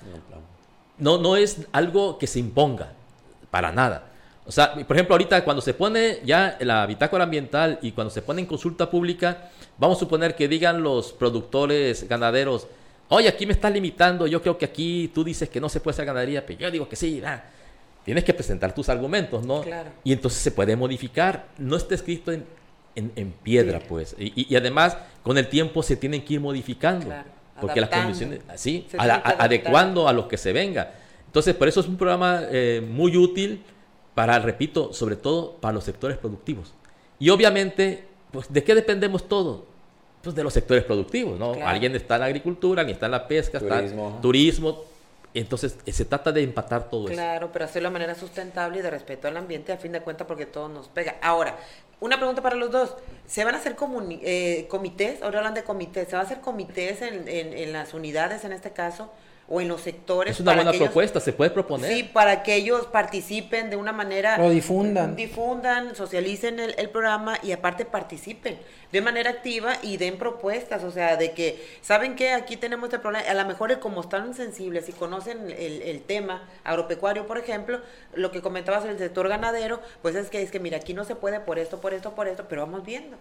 No, 0.99 1.19
no 1.19 1.37
es 1.37 1.67
algo 1.73 2.19
que 2.19 2.27
se 2.27 2.39
imponga, 2.39 2.93
para 3.51 3.73
nada. 3.73 4.11
O 4.47 4.53
sea, 4.53 4.75
por 4.75 4.97
ejemplo, 4.97 5.15
ahorita 5.15 5.43
cuando 5.45 5.61
se 5.61 5.75
pone 5.75 6.21
ya 6.25 6.57
la 6.61 6.87
bitácora 6.87 7.25
ambiental 7.25 7.79
y 7.83 7.93
cuando 7.93 8.11
se 8.11 8.23
pone 8.23 8.43
en 8.43 8.47
consulta 8.47 8.89
pública, 8.89 9.51
vamos 9.79 9.99
a 9.99 10.01
suponer 10.01 10.37
que 10.37 10.47
digan 10.47 10.83
los 10.83 11.13
productores 11.13 12.09
ganaderos, 12.09 12.69
oye, 13.09 13.29
aquí 13.29 13.47
me 13.47 13.53
estás 13.53 13.73
limitando, 13.73 14.27
yo 14.27 14.41
creo 14.41 14.57
que 14.57 14.67
aquí 14.67 15.11
tú 15.15 15.25
dices 15.25 15.49
que 15.49 15.61
no 15.61 15.69
se 15.69 15.81
puede 15.81 15.95
hacer 15.95 16.07
ganadería, 16.07 16.47
pero 16.47 16.61
yo 16.61 16.71
digo 16.71 16.89
que 16.89 16.97
sí, 16.97 17.21
tienes 18.05 18.25
que 18.25 18.35
presentar 18.35 18.73
tus 18.73 18.89
argumentos, 18.89 19.45
¿no? 19.45 19.65
Y 20.05 20.13
entonces 20.13 20.41
se 20.41 20.53
puede 20.53 20.77
modificar, 20.77 21.49
no 21.59 21.77
está 21.77 21.95
escrito 21.95 22.31
en, 22.31 22.45
en, 22.97 23.33
piedra, 23.43 23.81
pues. 23.81 24.17
Y, 24.19 24.57
además, 24.57 24.97
con 25.23 25.39
el 25.39 25.49
tiempo 25.49 25.83
se 25.83 25.97
tienen 25.97 26.25
que 26.25 26.35
ir 26.35 26.41
modificando. 26.41 27.13
porque 27.61 27.81
las 27.81 27.91
condiciones, 27.91 28.41
así, 28.49 28.87
adecuando 28.99 30.09
a 30.09 30.13
lo 30.13 30.27
que 30.29 30.37
se 30.37 30.53
venga. 30.53 30.93
Entonces, 31.27 31.55
por 31.55 31.69
eso 31.69 31.81
es 31.81 31.87
un 31.87 31.97
programa 31.97 32.43
eh, 32.51 32.83
muy 32.87 33.17
útil 33.17 33.63
para, 34.15 34.39
repito, 34.39 34.93
sobre 34.93 35.17
todo 35.17 35.53
para 35.57 35.75
los 35.75 35.85
sectores 35.85 36.17
productivos. 36.17 36.73
Y 37.19 37.29
obviamente, 37.29 38.05
pues, 38.31 38.51
¿de 38.53 38.65
qué 38.65 38.75
dependemos 38.75 39.29
todos? 39.29 39.63
Pues 40.23 40.35
de 40.35 40.43
los 40.43 40.53
sectores 40.53 40.85
productivos, 40.85 41.39
¿no? 41.39 41.55
Alguien 41.65 41.95
está 41.95 42.15
en 42.15 42.21
la 42.21 42.27
agricultura, 42.27 42.81
alguien 42.81 42.95
está 42.95 43.07
en 43.07 43.13
la 43.13 43.29
pesca, 43.29 43.59
turismo. 43.61 44.09
está 44.09 44.21
turismo, 44.21 44.85
entonces, 45.41 45.77
se 45.87 46.05
trata 46.07 46.33
de 46.33 46.43
empatar 46.43 46.89
todo 46.89 47.07
eso. 47.07 47.15
Claro, 47.15 47.51
pero 47.53 47.67
hacerlo 47.67 47.91
de 47.91 47.93
manera 47.93 48.15
sustentable 48.15 48.79
y 48.79 48.83
de 48.83 48.91
respeto 48.91 49.29
al 49.29 49.37
ambiente, 49.37 49.71
a 49.73 49.77
fin 49.77 49.93
de 49.93 50.01
cuentas, 50.01 50.27
porque 50.27 50.47
todo 50.47 50.69
nos 50.69 50.89
pega. 50.89 51.17
Ahora, 51.21 51.59
una 52.01 52.17
pregunta 52.17 52.43
para 52.43 52.57
los 52.57 52.71
dos. 52.71 52.95
¿Se 53.27 53.45
van 53.45 53.55
a 53.55 53.59
hacer 53.59 53.77
eh, 54.23 54.67
comités? 54.69 55.23
Ahora 55.23 55.39
hablan 55.39 55.55
de 55.55 55.65
comités. 55.65 56.09
¿Se 56.09 56.17
va 56.17 56.23
a 56.23 56.25
hacer 56.25 56.41
comités 56.41 57.03
en, 57.03 57.29
en, 57.29 57.53
en 57.53 57.73
las 57.73 57.95
unidades, 57.95 58.45
en 58.45 58.53
este 58.53 58.71
caso? 58.71 59.11
O 59.49 59.61
en 59.61 59.69
los 59.69 59.81
sectores. 59.81 60.35
Es 60.35 60.41
una 60.41 60.55
buena 60.55 60.73
propuesta, 60.73 61.21
se 61.21 61.33
puede 61.33 61.51
proponer. 61.51 61.93
Sí, 61.93 62.03
para 62.03 62.43
que 62.43 62.57
ellos 62.57 62.87
participen 62.87 63.71
de 63.71 63.77
una 63.77 63.93
manera. 63.93 64.39
Lo 64.39 64.51
difundan. 64.51 65.15
Difundan, 65.15 65.95
socialicen 65.95 66.59
el, 66.59 66.75
el, 66.79 66.91
programa 66.91 67.39
y 67.43 67.53
aparte 67.53 67.85
participen 67.85 68.59
de 68.91 69.01
manera 69.01 69.31
activa 69.31 69.77
y 69.83 69.99
den 69.99 70.19
propuestas. 70.19 70.83
O 70.83 70.91
sea, 70.91 71.17
de 71.17 71.33
que, 71.33 71.65
¿saben 71.81 72.17
qué? 72.17 72.33
Aquí 72.33 72.57
tenemos 72.57 72.89
este 72.89 72.99
problema. 72.99 73.29
A 73.29 73.35
lo 73.35 73.45
mejor, 73.45 73.79
como 73.79 74.01
están 74.01 74.35
sensibles 74.35 74.89
y 74.89 74.93
conocen 74.93 75.51
el, 75.51 75.83
el 75.83 76.03
tema 76.03 76.49
agropecuario, 76.65 77.27
por 77.27 77.39
ejemplo, 77.39 77.81
lo 78.15 78.33
que 78.33 78.43
comentabas 78.43 78.85
el 78.85 78.99
sector 78.99 79.29
ganadero, 79.29 79.81
pues 80.03 80.17
es 80.17 80.29
que, 80.29 80.43
es 80.43 80.51
que, 80.51 80.59
mira, 80.59 80.79
aquí 80.79 80.93
no 80.93 81.05
se 81.05 81.15
puede 81.15 81.39
por 81.39 81.59
esto, 81.59 81.81
por 81.81 81.95
esto, 81.95 82.15
por 82.15 82.27
esto, 82.27 82.47
pero 82.49 82.63
vamos 82.63 82.85
viendo. 82.85 83.17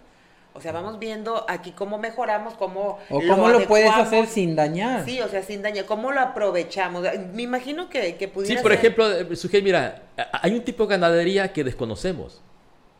O 0.56 0.60
sea, 0.60 0.72
vamos 0.72 0.98
viendo 0.98 1.44
aquí 1.48 1.72
cómo 1.72 1.98
mejoramos, 1.98 2.54
cómo... 2.54 2.98
O 3.10 3.20
cómo 3.20 3.48
lo 3.48 3.66
puedes 3.66 3.92
hacer 3.92 4.26
sin 4.26 4.56
dañar. 4.56 5.04
Sí, 5.04 5.20
o 5.20 5.28
sea, 5.28 5.42
sin 5.42 5.62
dañar. 5.62 5.84
¿Cómo 5.84 6.12
lo 6.12 6.20
aprovechamos? 6.20 7.04
Me 7.34 7.42
imagino 7.42 7.88
que, 7.90 8.16
que 8.16 8.28
pudiera 8.28 8.56
Sí, 8.56 8.62
por 8.62 8.72
ejemplo, 8.72 9.10
eh, 9.10 9.36
Sujei, 9.36 9.62
mira, 9.62 10.02
hay 10.32 10.54
un 10.54 10.62
tipo 10.62 10.84
de 10.84 10.90
ganadería 10.90 11.52
que 11.52 11.62
desconocemos. 11.62 12.40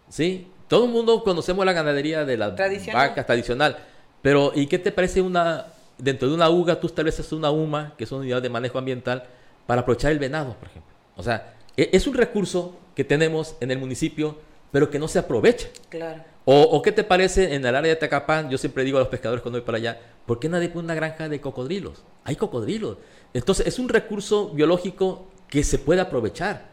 ¿Sí? 0.08 0.48
Todo 0.68 0.84
el 0.84 0.90
mundo 0.90 1.24
conocemos 1.24 1.64
la 1.64 1.72
ganadería 1.72 2.24
de 2.24 2.36
la 2.36 2.50
vaca 2.92 3.24
tradicional. 3.24 3.78
Pero, 4.22 4.52
¿y 4.54 4.66
qué 4.66 4.78
te 4.78 4.92
parece 4.92 5.22
una... 5.22 5.66
Dentro 5.98 6.28
de 6.28 6.34
una 6.34 6.50
UGA 6.50 6.78
tú 6.78 6.88
estableces 6.88 7.32
una 7.32 7.50
UMA, 7.50 7.94
que 7.96 8.04
es 8.04 8.12
una 8.12 8.20
unidad 8.20 8.42
de 8.42 8.50
manejo 8.50 8.78
ambiental, 8.78 9.24
para 9.66 9.80
aprovechar 9.80 10.12
el 10.12 10.18
venado, 10.18 10.54
por 10.54 10.68
ejemplo? 10.68 10.92
O 11.16 11.22
sea, 11.22 11.54
e, 11.76 11.88
es 11.92 12.06
un 12.06 12.14
recurso 12.14 12.76
que 12.94 13.04
tenemos 13.04 13.56
en 13.60 13.70
el 13.70 13.78
municipio, 13.78 14.38
pero 14.70 14.90
que 14.90 14.98
no 14.98 15.08
se 15.08 15.18
aprovecha. 15.18 15.68
Claro. 15.88 16.22
O, 16.48 16.80
qué 16.80 16.92
te 16.92 17.02
parece 17.02 17.54
en 17.54 17.66
el 17.66 17.74
área 17.74 17.90
de 17.90 17.96
Tacapán? 17.96 18.48
Yo 18.48 18.56
siempre 18.56 18.84
digo 18.84 18.98
a 18.98 19.00
los 19.00 19.08
pescadores 19.08 19.42
cuando 19.42 19.58
voy 19.58 19.66
para 19.66 19.78
allá, 19.78 20.00
¿por 20.26 20.38
qué 20.38 20.48
nadie 20.48 20.68
pone 20.68 20.84
una 20.84 20.94
granja 20.94 21.28
de 21.28 21.40
cocodrilos? 21.40 22.04
Hay 22.22 22.36
cocodrilos. 22.36 22.98
Entonces 23.34 23.66
es 23.66 23.80
un 23.80 23.88
recurso 23.88 24.50
biológico 24.50 25.26
que 25.48 25.64
se 25.64 25.80
puede 25.80 26.00
aprovechar. 26.00 26.68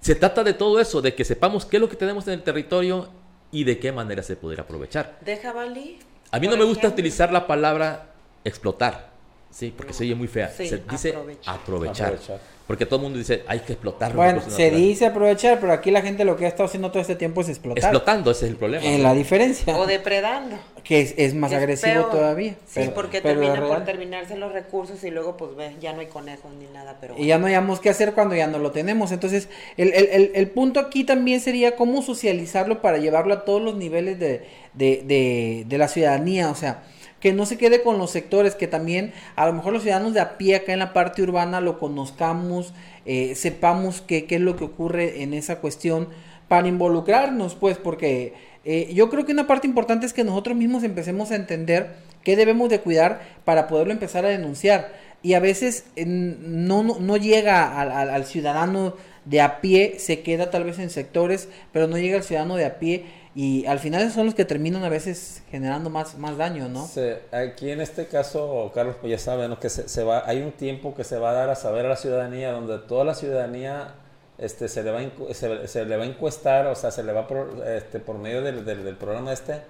Se 0.00 0.16
trata 0.16 0.42
de 0.42 0.52
todo 0.54 0.80
eso, 0.80 1.00
de 1.00 1.14
que 1.14 1.24
sepamos 1.24 1.64
qué 1.64 1.76
es 1.76 1.80
lo 1.80 1.88
que 1.88 1.94
tenemos 1.94 2.26
en 2.26 2.34
el 2.34 2.42
territorio 2.42 3.08
y 3.52 3.62
de 3.62 3.78
qué 3.78 3.92
manera 3.92 4.20
se 4.24 4.34
podría 4.34 4.64
aprovechar. 4.64 5.16
¿De 5.24 5.36
jabalí? 5.36 6.00
A 6.32 6.40
mí 6.40 6.48
no 6.48 6.56
me 6.56 6.64
gusta 6.64 6.88
utilizar 6.88 7.32
la 7.32 7.46
palabra 7.46 8.10
explotar, 8.42 9.12
sí, 9.48 9.72
porque 9.76 9.92
se 9.92 10.02
oye 10.02 10.16
muy 10.16 10.26
fea. 10.26 10.48
se 10.48 10.78
dice 10.90 11.14
aprovechar. 11.46 12.18
Porque 12.66 12.86
todo 12.86 12.96
el 12.96 13.02
mundo 13.02 13.18
dice, 13.18 13.42
hay 13.46 13.60
que 13.60 13.72
explotar. 13.72 14.14
Bueno, 14.14 14.40
se 14.40 14.70
dice 14.70 15.06
aprovechar, 15.06 15.58
pero 15.60 15.72
aquí 15.72 15.90
la 15.90 16.00
gente 16.00 16.24
lo 16.24 16.36
que 16.36 16.44
ha 16.44 16.48
estado 16.48 16.64
haciendo 16.64 16.90
todo 16.90 17.00
este 17.00 17.16
tiempo 17.16 17.40
es 17.40 17.48
explotar. 17.48 17.82
Explotando, 17.82 18.30
ese 18.30 18.46
es 18.46 18.52
el 18.52 18.56
problema. 18.56 18.84
En 18.84 19.02
la 19.02 19.14
diferencia. 19.14 19.76
O 19.76 19.86
depredando. 19.86 20.56
Que 20.84 21.14
es, 21.16 21.34
más 21.34 21.52
agresivo 21.52 22.06
todavía. 22.06 22.56
Sí, 22.66 22.90
porque 22.94 23.20
termina 23.20 23.60
por 23.60 23.84
terminarse 23.84 24.36
los 24.36 24.52
recursos 24.52 25.02
y 25.04 25.10
luego 25.10 25.36
pues 25.36 25.54
ve, 25.54 25.76
ya 25.80 25.92
no 25.92 26.00
hay 26.00 26.06
conejos 26.06 26.52
ni 26.58 26.66
nada. 26.66 26.96
Pero 27.00 27.14
Y 27.16 27.26
ya 27.26 27.38
no 27.38 27.46
hayamos 27.46 27.80
qué 27.80 27.90
hacer 27.90 28.14
cuando 28.14 28.34
ya 28.34 28.46
no 28.46 28.58
lo 28.58 28.72
tenemos. 28.72 29.12
Entonces, 29.12 29.48
el, 29.76 29.92
el, 29.92 30.32
el, 30.34 30.50
punto 30.50 30.80
aquí 30.80 31.04
también 31.04 31.40
sería 31.40 31.76
cómo 31.76 32.02
socializarlo 32.02 32.82
para 32.82 32.98
llevarlo 32.98 33.34
a 33.34 33.44
todos 33.44 33.62
los 33.62 33.76
niveles 33.76 34.18
de, 34.18 34.46
de, 34.74 35.02
de, 35.04 35.64
de 35.66 35.78
la 35.78 35.88
ciudadanía. 35.88 36.50
O 36.50 36.54
sea, 36.54 36.82
que 37.22 37.32
no 37.32 37.46
se 37.46 37.56
quede 37.56 37.82
con 37.82 37.98
los 37.98 38.10
sectores, 38.10 38.56
que 38.56 38.66
también 38.66 39.12
a 39.36 39.46
lo 39.46 39.52
mejor 39.52 39.72
los 39.72 39.82
ciudadanos 39.82 40.12
de 40.12 40.18
a 40.18 40.36
pie 40.38 40.56
acá 40.56 40.72
en 40.72 40.80
la 40.80 40.92
parte 40.92 41.22
urbana 41.22 41.60
lo 41.60 41.78
conozcamos, 41.78 42.74
eh, 43.06 43.36
sepamos 43.36 44.00
qué, 44.00 44.26
es 44.28 44.40
lo 44.40 44.56
que 44.56 44.64
ocurre 44.64 45.22
en 45.22 45.32
esa 45.32 45.60
cuestión 45.60 46.08
para 46.48 46.66
involucrarnos, 46.66 47.54
pues, 47.54 47.78
porque 47.78 48.34
eh, 48.64 48.90
yo 48.92 49.08
creo 49.08 49.24
que 49.24 49.30
una 49.30 49.46
parte 49.46 49.68
importante 49.68 50.04
es 50.04 50.12
que 50.12 50.24
nosotros 50.24 50.56
mismos 50.56 50.82
empecemos 50.82 51.30
a 51.30 51.36
entender 51.36 51.94
qué 52.24 52.34
debemos 52.34 52.68
de 52.68 52.80
cuidar 52.80 53.22
para 53.44 53.68
poderlo 53.68 53.92
empezar 53.92 54.24
a 54.24 54.28
denunciar. 54.28 54.92
y 55.22 55.34
a 55.34 55.40
veces 55.40 55.84
no, 55.94 56.82
no, 56.82 57.16
llega 57.16 57.80
al, 57.80 58.10
al, 58.10 58.24
ciudadano 58.24 58.96
de 59.24 59.40
a 59.40 59.60
pie, 59.60 59.94
se 59.98 60.22
queda 60.22 60.50
tal 60.50 60.64
vez 60.64 60.80
en 60.80 60.90
sectores, 60.90 61.48
pero 61.72 61.86
no 61.86 61.96
llega 61.96 62.16
al 62.16 62.24
ciudadano 62.24 62.56
de 62.56 62.64
a 62.64 62.80
pie 62.80 63.04
y 63.34 63.64
al 63.64 63.78
final 63.78 64.10
son 64.10 64.26
los 64.26 64.34
que 64.34 64.44
terminan 64.44 64.84
a 64.84 64.90
veces 64.90 65.42
generando 65.50 65.88
más, 65.88 66.18
más 66.18 66.36
daño, 66.36 66.68
¿no? 66.68 66.86
aquí 67.32 67.70
en 67.70 67.80
este 67.80 68.06
caso, 68.06 68.70
Carlos, 68.74 68.96
pues 69.00 69.10
ya 69.10 69.18
saben, 69.18 69.56
que 69.56 69.70
se, 69.70 70.04
va, 70.04 70.24
hay 70.26 70.42
un 70.42 70.52
tiempo 70.52 70.94
que 70.94 71.02
se 71.02 71.18
va 71.18 71.30
a 71.30 71.32
dar 71.32 71.48
a 71.48 71.54
saber 71.54 71.86
a 71.86 71.90
la 71.90 71.96
ciudadanía, 71.96 72.52
donde 72.52 72.78
toda 72.78 73.04
la 73.04 73.14
ciudadanía 73.14 73.94
este, 74.36 74.68
se, 74.68 74.82
le 74.82 74.90
va 74.90 75.00
a, 75.00 75.34
se, 75.34 75.84
le 75.86 75.96
va 75.96 76.04
a 76.04 76.06
encuestar, 76.06 76.66
o 76.66 76.74
sea, 76.74 76.90
se 76.90 77.02
le 77.02 77.12
va 77.12 77.26
por, 77.26 77.64
este, 77.66 78.00
por 78.00 78.18
medio 78.18 78.42
del, 78.42 78.66
del, 78.66 78.96
programa 78.96 79.32
este, 79.32 79.62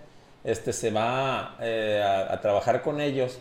este 0.42 0.72
se 0.72 0.90
va 0.90 1.56
eh, 1.60 2.02
a, 2.02 2.40
trabajar 2.40 2.82
con 2.82 3.00
ellos 3.00 3.38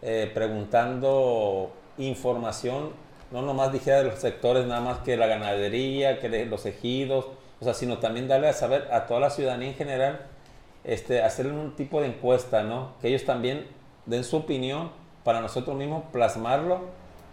eh, 0.00 0.30
preguntando 0.32 1.72
información, 1.98 2.92
no 3.32 3.42
nomás 3.42 3.70
dijera 3.70 3.98
de 3.98 4.04
los 4.04 4.18
sectores, 4.18 4.64
nada 4.64 4.80
más 4.80 5.00
que 5.00 5.18
la 5.18 5.26
ganadería, 5.26 6.20
que 6.20 6.46
los 6.46 6.64
ejidos, 6.64 7.26
o 7.60 7.64
sea, 7.64 7.74
sino 7.74 7.98
también 7.98 8.28
darle 8.28 8.48
a 8.48 8.52
saber 8.52 8.88
a 8.92 9.06
toda 9.06 9.20
la 9.20 9.30
ciudadanía 9.30 9.68
en 9.68 9.74
general, 9.74 10.26
este, 10.84 11.22
hacerle 11.22 11.52
un 11.52 11.74
tipo 11.74 12.00
de 12.00 12.08
encuesta, 12.08 12.62
¿no? 12.62 12.92
Que 13.00 13.08
ellos 13.08 13.24
también 13.24 13.66
den 14.06 14.24
su 14.24 14.36
opinión 14.36 14.90
para 15.24 15.40
nosotros 15.40 15.76
mismos 15.76 16.04
plasmarlo, 16.12 16.80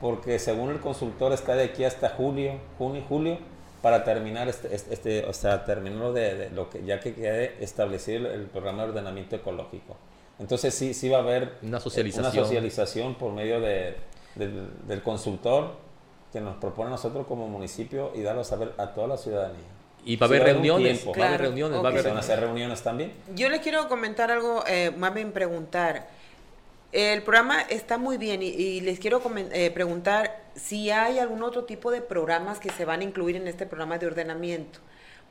porque 0.02 0.40
según 0.40 0.72
el 0.72 0.80
consultor 0.80 1.32
está 1.32 1.56
de 1.56 1.66
aquí 1.66 1.84
hasta 1.84 2.10
julio, 2.10 2.54
junio 2.78 3.02
y 3.02 3.06
julio, 3.08 3.38
para 3.82 4.04
terminar 4.04 4.48
este, 4.50 4.74
este, 4.74 4.94
este 4.94 5.26
o 5.26 5.34
sea, 5.34 5.64
terminarlo 5.64 6.12
de, 6.12 6.50
lo 6.50 6.70
que 6.70 6.84
ya 6.84 7.00
que 7.00 7.14
quede 7.14 7.64
establecido 7.64 8.32
el, 8.32 8.46
programa 8.48 8.84
de 8.84 8.90
ordenamiento 8.90 9.36
ecológico. 9.36 9.96
Entonces 10.40 10.74
sí, 10.74 10.94
sí 10.94 11.08
va 11.08 11.20
a 11.20 11.22
haber 11.22 11.54
una 11.62 11.80
socialización, 11.80 12.26
una 12.26 12.34
socialización 12.34 13.16
por 13.16 13.32
medio 13.32 13.62
de, 13.62 13.96
del 14.36 15.02
consultor 15.04 15.76
que 16.34 16.42
nos 16.42 16.58
propone 16.58 16.88
a 16.88 16.92
nosotros 16.92 17.28
como 17.28 17.48
municipio 17.48 18.12
y 18.16 18.24
darlo 18.24 18.42
a 18.42 18.44
saber 18.44 18.74
a 18.78 18.88
toda 18.88 19.08
la 19.08 19.18
ciudadanía. 19.18 19.75
Y 20.06 20.16
va 20.18 20.28
a 20.28 20.30
haber 20.30 20.44
reuniones, 20.44 21.06
va 21.06 21.26
a 21.26 21.28
haber 21.30 21.42
reuniones, 21.42 21.84
va 21.84 21.90
a 21.90 21.92
haber... 21.92 22.08
hacer 22.10 22.40
reuniones 22.40 22.84
también? 22.84 23.12
Yo 23.34 23.50
le 23.50 23.60
quiero 23.60 23.90
comentar 23.90 24.32
algo, 24.32 24.64
eh, 24.68 24.92
más 24.96 25.14
bien 25.14 25.32
preguntar. 25.32 26.08
El 26.92 27.24
programa 27.24 27.62
está 27.62 27.98
muy 27.98 28.18
bien 28.18 28.42
y, 28.42 28.80
les 28.82 29.00
quiero 29.00 29.22
eh, 29.52 29.72
preguntar 29.72 30.44
si 30.56 30.92
hay 30.92 31.20
algún 31.20 31.44
otro 31.44 31.66
tipo 31.66 31.92
de 31.92 32.02
programas 32.02 32.60
que 32.60 32.70
se 32.70 32.86
van 32.86 33.02
a 33.02 33.04
incluir 33.04 33.36
en 33.36 33.48
este 33.48 33.66
programa 33.66 33.98
de 33.98 34.08
ordenamiento 34.08 34.80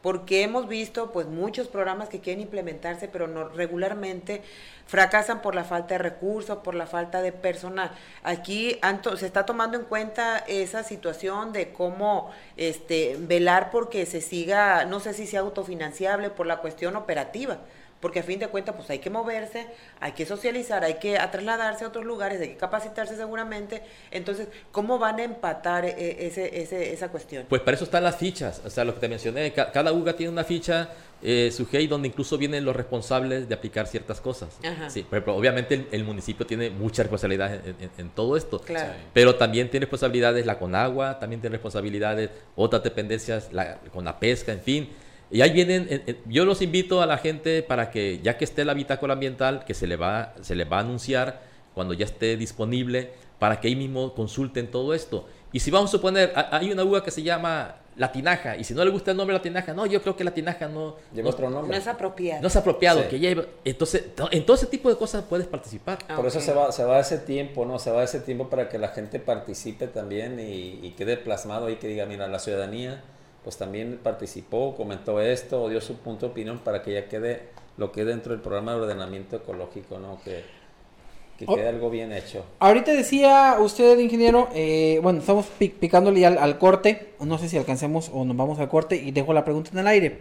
porque 0.05 0.43
hemos 0.43 0.69
visto 0.69 1.13
pues 1.13 1.27
muchos 1.27 1.67
programas 1.67 2.11
que 2.11 2.21
quieren 2.21 2.43
implementarse, 2.43 3.09
pero 3.09 3.27
no 3.27 3.49
regularmente 3.49 4.43
fracasan 4.87 5.41
por 5.41 5.55
la 5.55 5.65
falta 5.65 5.95
de 5.95 5.99
recursos, 5.99 6.59
por 6.59 6.75
la 6.75 6.87
falta 6.87 7.23
de 7.23 7.33
personal. 7.33 7.91
Aquí 8.23 8.79
se 9.17 9.25
está 9.25 9.47
tomando 9.47 9.79
en 9.79 9.85
cuenta 9.87 10.45
esa 10.47 10.83
situación 10.83 11.55
de 11.55 11.73
cómo 11.73 12.31
este 12.59 13.17
velar 13.19 13.71
porque 13.71 14.05
se 14.05 14.21
siga, 14.21 14.85
no 14.85 15.01
sé 15.01 15.15
si 15.15 15.27
sea 15.27 15.41
autofinanciable 15.41 16.29
por 16.29 16.47
la 16.47 16.59
cuestión 16.59 16.97
operativa 16.97 17.61
porque 18.05 18.21
a 18.21 18.23
fin 18.23 18.39
de 18.39 18.49
cuentas 18.49 18.75
pues 18.77 18.91
hay 18.91 18.99
que 18.99 19.09
moverse, 19.09 19.67
hay 19.99 20.13
que 20.13 20.27
socializar, 20.27 20.85
hay 20.85 20.97
que 20.97 21.19
trasladarse 21.33 21.87
a 21.87 21.89
otros 21.89 22.05
lugares, 22.05 22.39
hay 22.39 22.49
que 22.49 22.57
capacitarse 22.59 23.17
seguramente. 23.17 23.81
Entonces, 24.11 24.49
¿cómo 24.73 24.99
van 24.99 25.21
a 25.21 25.25
empatar 25.25 25.87
e, 25.87 26.27
ese, 26.27 26.61
ese, 26.61 26.93
esa 26.93 27.09
cuestión? 27.09 27.47
Pues 27.49 27.63
para 27.63 27.77
eso 27.77 27.85
están 27.85 28.05
las 28.05 28.17
fichas, 28.17 28.61
o 28.63 28.69
sea, 28.69 28.85
lo 28.85 28.93
que 28.93 29.01
te 29.01 29.09
mencioné, 29.09 29.55
cada 29.55 29.91
UGA 29.91 30.15
tiene 30.17 30.31
una 30.31 30.45
ficha 30.45 30.91
eh, 31.23 31.51
GEI 31.51 31.87
donde 31.87 32.09
incluso 32.09 32.37
vienen 32.37 32.63
los 32.63 32.77
responsables 32.77 33.49
de 33.49 33.55
aplicar 33.55 33.87
ciertas 33.87 34.21
cosas. 34.21 34.59
Sí, 34.89 35.07
pero, 35.09 35.35
obviamente 35.35 35.87
el, 35.91 36.05
municipio 36.05 36.45
tiene 36.45 36.69
mucha 36.69 37.05
responsabilidad 37.05 37.59
en, 37.97 38.11
todo 38.11 38.37
esto, 38.37 38.61
claro. 38.61 38.93
pero 39.15 39.37
también 39.37 39.71
tiene 39.71 39.87
responsabilidades 39.87 40.45
la 40.45 40.59
Conagua, 40.59 41.19
también 41.19 41.41
tiene 41.41 41.55
responsabilidades 41.55 42.29
otras 42.55 42.83
dependencias 42.83 43.49
con 43.95 44.05
la 44.05 44.21
pesca, 44.21 44.53
en 44.53 44.61
fin. 44.61 44.91
Y 45.35 45.43
ahí 45.43 45.51
vienen, 45.51 45.89
yo 46.27 46.45
los 46.45 46.63
invito 46.63 47.03
a 47.03 47.07
la 47.07 47.19
gente 47.19 47.65
para 47.65 47.91
que, 47.91 48.21
ya 48.23 48.39
que 48.39 48.45
esté 48.45 48.65
la 48.65 48.73
bitácora 48.73 49.15
ambiental, 49.15 49.65
que 49.65 49.75
se 49.75 49.89
le 49.89 49.97
va, 49.97 50.33
se 50.43 50.55
le 50.55 50.65
va 50.65 50.77
a 50.77 50.81
anunciar 50.83 51.43
cuando 51.75 51.93
ya 51.93 52.05
esté 52.05 52.37
disponible, 52.37 53.11
para 53.41 53.59
que 53.59 53.67
ahí 53.67 53.75
mismo 53.75 54.15
consulten 54.15 54.71
todo 54.71 54.95
esto. 54.95 55.27
Y 55.51 55.59
si 55.59 55.73
vamos 55.73 55.91
a 55.91 55.99
suponer, 55.99 56.33
hay 56.37 56.71
una 56.71 56.85
uva 56.85 57.03
que 57.03 57.11
se 57.11 57.25
llama 57.25 57.79
la 57.97 58.13
tinaja, 58.13 58.57
y 58.57 58.63
si 58.63 58.75
no 58.75 58.85
le 58.85 58.93
gusta 58.93 59.11
el 59.11 59.17
nombre 59.17 59.35
la 59.35 59.43
tinaja, 59.43 59.75
no, 59.75 59.87
yo 59.87 60.01
creo 60.03 60.15
que 60.17 60.23
la 60.23 60.33
tinaja 60.33 60.69
no... 60.69 60.95
Lleva 61.13 61.31
otro 61.31 61.51
nombre. 61.51 61.77
No 61.77 61.83
es 61.83 61.89
apropiado. 61.89 62.41
No 62.41 62.47
es 62.47 62.55
apropiado, 62.55 63.09
que 63.09 63.19
lleva... 63.19 63.43
Entonces, 63.65 64.05
en 64.31 64.47
todo 64.47 64.57
ese 64.57 64.67
tipo 64.67 64.89
de 64.89 64.97
cosas 64.97 65.25
puedes 65.29 65.49
participar. 65.49 65.99
Ah, 66.07 66.15
Por 66.15 66.27
eso 66.27 66.41
se 66.41 66.53
va, 66.53 66.71
se 66.71 66.85
va 66.85 67.01
ese 67.01 67.19
tiempo, 67.19 67.65
¿no? 67.65 67.81
Se 67.81 67.91
va 67.91 68.05
ese 68.05 68.21
tiempo 68.21 68.49
para 68.49 68.69
que 68.69 68.79
la 68.79 68.91
gente 68.91 69.19
participe 69.19 69.89
también 69.89 70.39
y, 70.39 70.79
y 70.81 70.95
quede 70.97 71.17
plasmado 71.17 71.67
ahí, 71.67 71.75
que 71.75 71.89
diga, 71.89 72.07
mira, 72.07 72.29
la 72.29 72.39
ciudadanía 72.39 73.03
pues 73.45 73.59
también 73.59 74.01
participó, 74.03 74.75
comentó 74.75 75.21
esto, 75.21 75.63
o 75.63 75.69
dio 75.69 75.81
su 75.81 75.97
punto 75.99 76.27
de 76.27 76.33
opinión 76.33 76.59
para 76.59 76.83
que 76.83 76.95
ya 76.95 77.09
quede 77.09 77.43
lo 77.77 77.93
que 77.93 78.05
dentro 78.05 78.33
del 78.33 78.41
programa 78.41 78.73
de 78.73 78.81
ordenamiento 78.81 79.37
ecológico, 79.37 79.99
¿no? 79.99 80.19
Que, 80.25 80.43
que 81.39 81.47
quede 81.47 81.69
algo 81.69 81.91
bien 81.91 82.13
hecho. 82.13 82.45
Ahorita 82.59 82.93
decía 82.93 83.57
usted, 83.61 83.99
ingeniero, 83.99 84.49
eh, 84.55 84.99
bueno, 85.03 85.21
estamos 85.21 85.47
picándole 85.59 86.21
ya 86.21 86.29
al, 86.29 86.59
corte, 86.59 87.15
no 87.21 87.39
sé 87.39 87.49
si 87.49 87.59
alcancemos 87.59 88.11
o 88.13 88.25
nos 88.25 88.37
vamos 88.37 88.59
al 88.59 88.69
corte 88.69 88.97
y 88.97 89.11
dejo 89.11 89.35
la 89.35 89.45
pregunta 89.45 89.71
en 89.73 89.79
el 89.79 89.87
aire. 89.87 90.19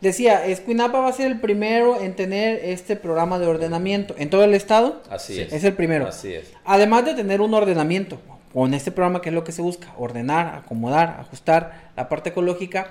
Decía, 0.00 0.46
Escuinapa 0.46 1.00
va 1.00 1.08
a 1.08 1.12
ser 1.12 1.30
el 1.30 1.40
primero 1.40 2.00
en 2.00 2.14
tener 2.14 2.64
este 2.64 2.96
programa 2.96 3.38
de 3.38 3.46
ordenamiento 3.46 4.14
en 4.18 4.28
todo 4.30 4.44
el 4.44 4.54
estado. 4.54 5.02
Así 5.08 5.40
es. 5.40 5.52
Es 5.52 5.64
el 5.64 5.74
primero. 5.74 6.06
Así 6.06 6.34
es. 6.34 6.52
Además 6.64 7.04
de 7.04 7.14
tener 7.14 7.40
un 7.40 7.54
ordenamiento, 7.54 8.18
con 8.54 8.72
este 8.72 8.92
programa, 8.92 9.20
¿qué 9.20 9.30
es 9.30 9.34
lo 9.34 9.42
que 9.42 9.50
se 9.50 9.62
busca? 9.62 9.92
Ordenar, 9.98 10.54
acomodar, 10.54 11.16
ajustar 11.18 11.90
la 11.96 12.08
parte 12.08 12.30
ecológica. 12.30 12.86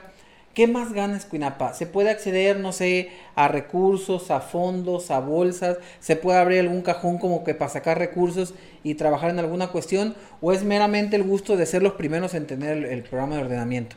¿Qué 0.54 0.68
más 0.68 0.92
gana 0.92 1.16
Escuinapa? 1.16 1.74
¿Se 1.74 1.88
puede 1.88 2.10
acceder, 2.10 2.60
no 2.60 2.74
sé, 2.74 3.12
a 3.34 3.48
recursos, 3.48 4.30
a 4.30 4.42
fondos, 4.42 5.10
a 5.10 5.22
bolsas? 5.22 5.78
¿Se 6.02 6.18
puede 6.18 6.38
abrir 6.38 6.60
algún 6.60 6.82
cajón 6.82 7.18
como 7.18 7.46
que 7.46 7.56
para 7.56 7.72
sacar 7.72 7.98
recursos 7.98 8.54
y 8.84 8.96
trabajar 8.96 9.30
en 9.30 9.40
alguna 9.40 9.70
cuestión? 9.70 10.16
¿O 10.42 10.52
es 10.52 10.66
meramente 10.66 11.16
el 11.16 11.24
gusto 11.24 11.56
de 11.56 11.66
ser 11.66 11.82
los 11.82 11.94
primeros 11.94 12.34
en 12.34 12.46
tener 12.46 12.84
el, 12.84 13.04
programa 13.04 13.38
de 13.38 13.44
ordenamiento? 13.44 13.96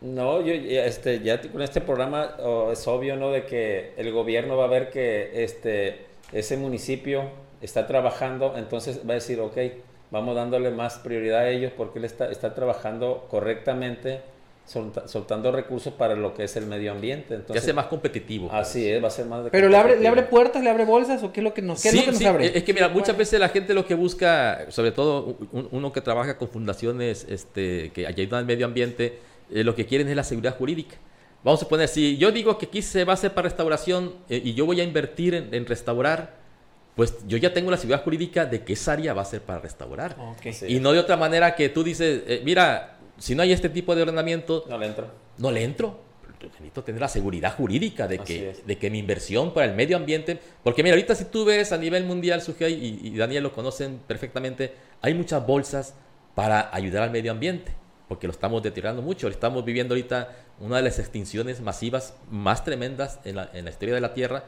No, 0.00 0.40
yo 0.40 0.52
este, 0.52 1.20
ya 1.20 1.40
con 1.40 1.62
este 1.62 1.80
programa 1.80 2.34
es 2.72 2.88
obvio, 2.88 3.14
¿no? 3.14 3.30
De 3.30 3.46
que 3.46 3.92
el 3.96 4.10
gobierno 4.10 4.56
va 4.56 4.64
a 4.64 4.68
ver 4.68 4.90
que 4.90 5.44
este, 5.44 6.06
ese 6.32 6.56
municipio 6.56 7.30
está 7.62 7.86
trabajando, 7.86 8.54
entonces 8.56 9.00
va 9.08 9.12
a 9.12 9.14
decir, 9.14 9.38
ok, 9.40 9.56
vamos 10.10 10.34
dándole 10.34 10.70
más 10.70 10.98
prioridad 10.98 11.40
a 11.40 11.50
ellos 11.50 11.72
porque 11.76 11.98
él 11.98 12.04
está, 12.04 12.30
está 12.30 12.54
trabajando 12.54 13.26
correctamente, 13.30 14.20
soltando 14.64 15.50
recursos 15.50 15.94
para 15.94 16.14
lo 16.14 16.34
que 16.34 16.44
es 16.44 16.56
el 16.56 16.66
medio 16.66 16.92
ambiente. 16.92 17.34
Entonces, 17.34 17.64
ya 17.64 17.72
más 17.72 17.86
competitivo. 17.86 18.50
Así 18.52 18.86
es, 18.86 19.02
va 19.02 19.08
a 19.08 19.10
ser 19.10 19.26
más 19.26 19.46
Pero 19.50 19.68
le 19.68 19.76
abre, 19.76 19.98
le 19.98 20.06
abre 20.06 20.22
puertas, 20.22 20.62
le 20.62 20.68
abre 20.68 20.84
bolsas 20.84 21.22
o 21.22 21.32
qué 21.32 21.40
es 21.40 21.44
lo 21.44 21.54
que 21.54 21.62
nos, 21.62 21.82
qué 21.82 21.92
nos 21.92 22.22
abre. 22.24 22.56
Es 22.56 22.64
que 22.64 22.74
mira, 22.74 22.88
muchas 22.88 23.16
veces 23.16 23.40
la 23.40 23.48
gente 23.48 23.72
lo 23.72 23.86
que 23.86 23.94
busca, 23.94 24.66
sobre 24.70 24.92
todo 24.92 25.38
uno 25.52 25.92
que 25.92 26.00
trabaja 26.00 26.36
con 26.36 26.48
fundaciones 26.48 27.26
este, 27.28 27.90
que 27.92 28.06
ayudan 28.06 28.40
al 28.40 28.46
medio 28.46 28.66
ambiente, 28.66 29.18
eh, 29.50 29.64
lo 29.64 29.74
que 29.74 29.86
quieren 29.86 30.08
es 30.08 30.16
la 30.16 30.24
seguridad 30.24 30.56
jurídica. 30.56 30.96
Vamos 31.44 31.62
a 31.62 31.68
poner, 31.68 31.88
si 31.88 32.18
yo 32.18 32.32
digo 32.32 32.58
que 32.58 32.66
aquí 32.66 32.82
se 32.82 33.04
va 33.04 33.12
a 33.12 33.14
hacer 33.14 33.32
para 33.32 33.48
restauración 33.48 34.12
eh, 34.28 34.42
y 34.44 34.54
yo 34.54 34.66
voy 34.66 34.80
a 34.80 34.84
invertir 34.84 35.34
en 35.34 35.66
restaurar, 35.66 36.37
pues 36.98 37.14
yo 37.28 37.38
ya 37.38 37.52
tengo 37.52 37.70
la 37.70 37.76
seguridad 37.76 38.02
jurídica 38.02 38.44
de 38.44 38.64
que 38.64 38.72
esa 38.72 38.94
área 38.94 39.14
va 39.14 39.22
a 39.22 39.24
ser 39.24 39.40
para 39.40 39.60
restaurar. 39.60 40.16
Y 40.66 40.80
no 40.80 40.90
de 40.90 40.98
otra 40.98 41.16
manera 41.16 41.54
que 41.54 41.68
tú 41.68 41.84
dices, 41.84 42.24
eh, 42.26 42.42
mira, 42.44 42.98
si 43.18 43.36
no 43.36 43.42
hay 43.42 43.52
este 43.52 43.68
tipo 43.68 43.94
de 43.94 44.02
ordenamiento... 44.02 44.64
No 44.68 44.76
le 44.76 44.86
entro. 44.86 45.06
No 45.38 45.52
le 45.52 45.62
entro. 45.62 46.00
Necesito 46.42 46.82
tener 46.82 47.00
la 47.00 47.06
seguridad 47.06 47.54
jurídica 47.54 48.08
de 48.08 48.18
que, 48.18 48.56
de 48.66 48.78
que 48.78 48.90
mi 48.90 48.98
inversión 48.98 49.54
para 49.54 49.66
el 49.66 49.76
medio 49.76 49.96
ambiente... 49.96 50.40
Porque 50.64 50.82
mira, 50.82 50.96
ahorita 50.96 51.14
si 51.14 51.26
tú 51.26 51.44
ves 51.44 51.70
a 51.70 51.76
nivel 51.76 52.02
mundial, 52.02 52.42
Sujei 52.42 52.74
y, 52.74 53.06
y 53.06 53.16
Daniel 53.16 53.44
lo 53.44 53.52
conocen 53.52 54.00
perfectamente, 54.04 54.74
hay 55.00 55.14
muchas 55.14 55.46
bolsas 55.46 55.94
para 56.34 56.68
ayudar 56.74 57.04
al 57.04 57.12
medio 57.12 57.30
ambiente 57.30 57.76
porque 58.08 58.26
lo 58.26 58.32
estamos 58.32 58.60
deteriorando 58.60 59.02
mucho. 59.02 59.28
Estamos 59.28 59.64
viviendo 59.64 59.94
ahorita 59.94 60.32
una 60.58 60.78
de 60.78 60.82
las 60.82 60.98
extinciones 60.98 61.60
masivas 61.60 62.14
más 62.28 62.64
tremendas 62.64 63.20
en 63.22 63.36
la, 63.36 63.50
en 63.52 63.66
la 63.66 63.70
historia 63.70 63.94
de 63.94 64.00
la 64.00 64.14
Tierra 64.14 64.46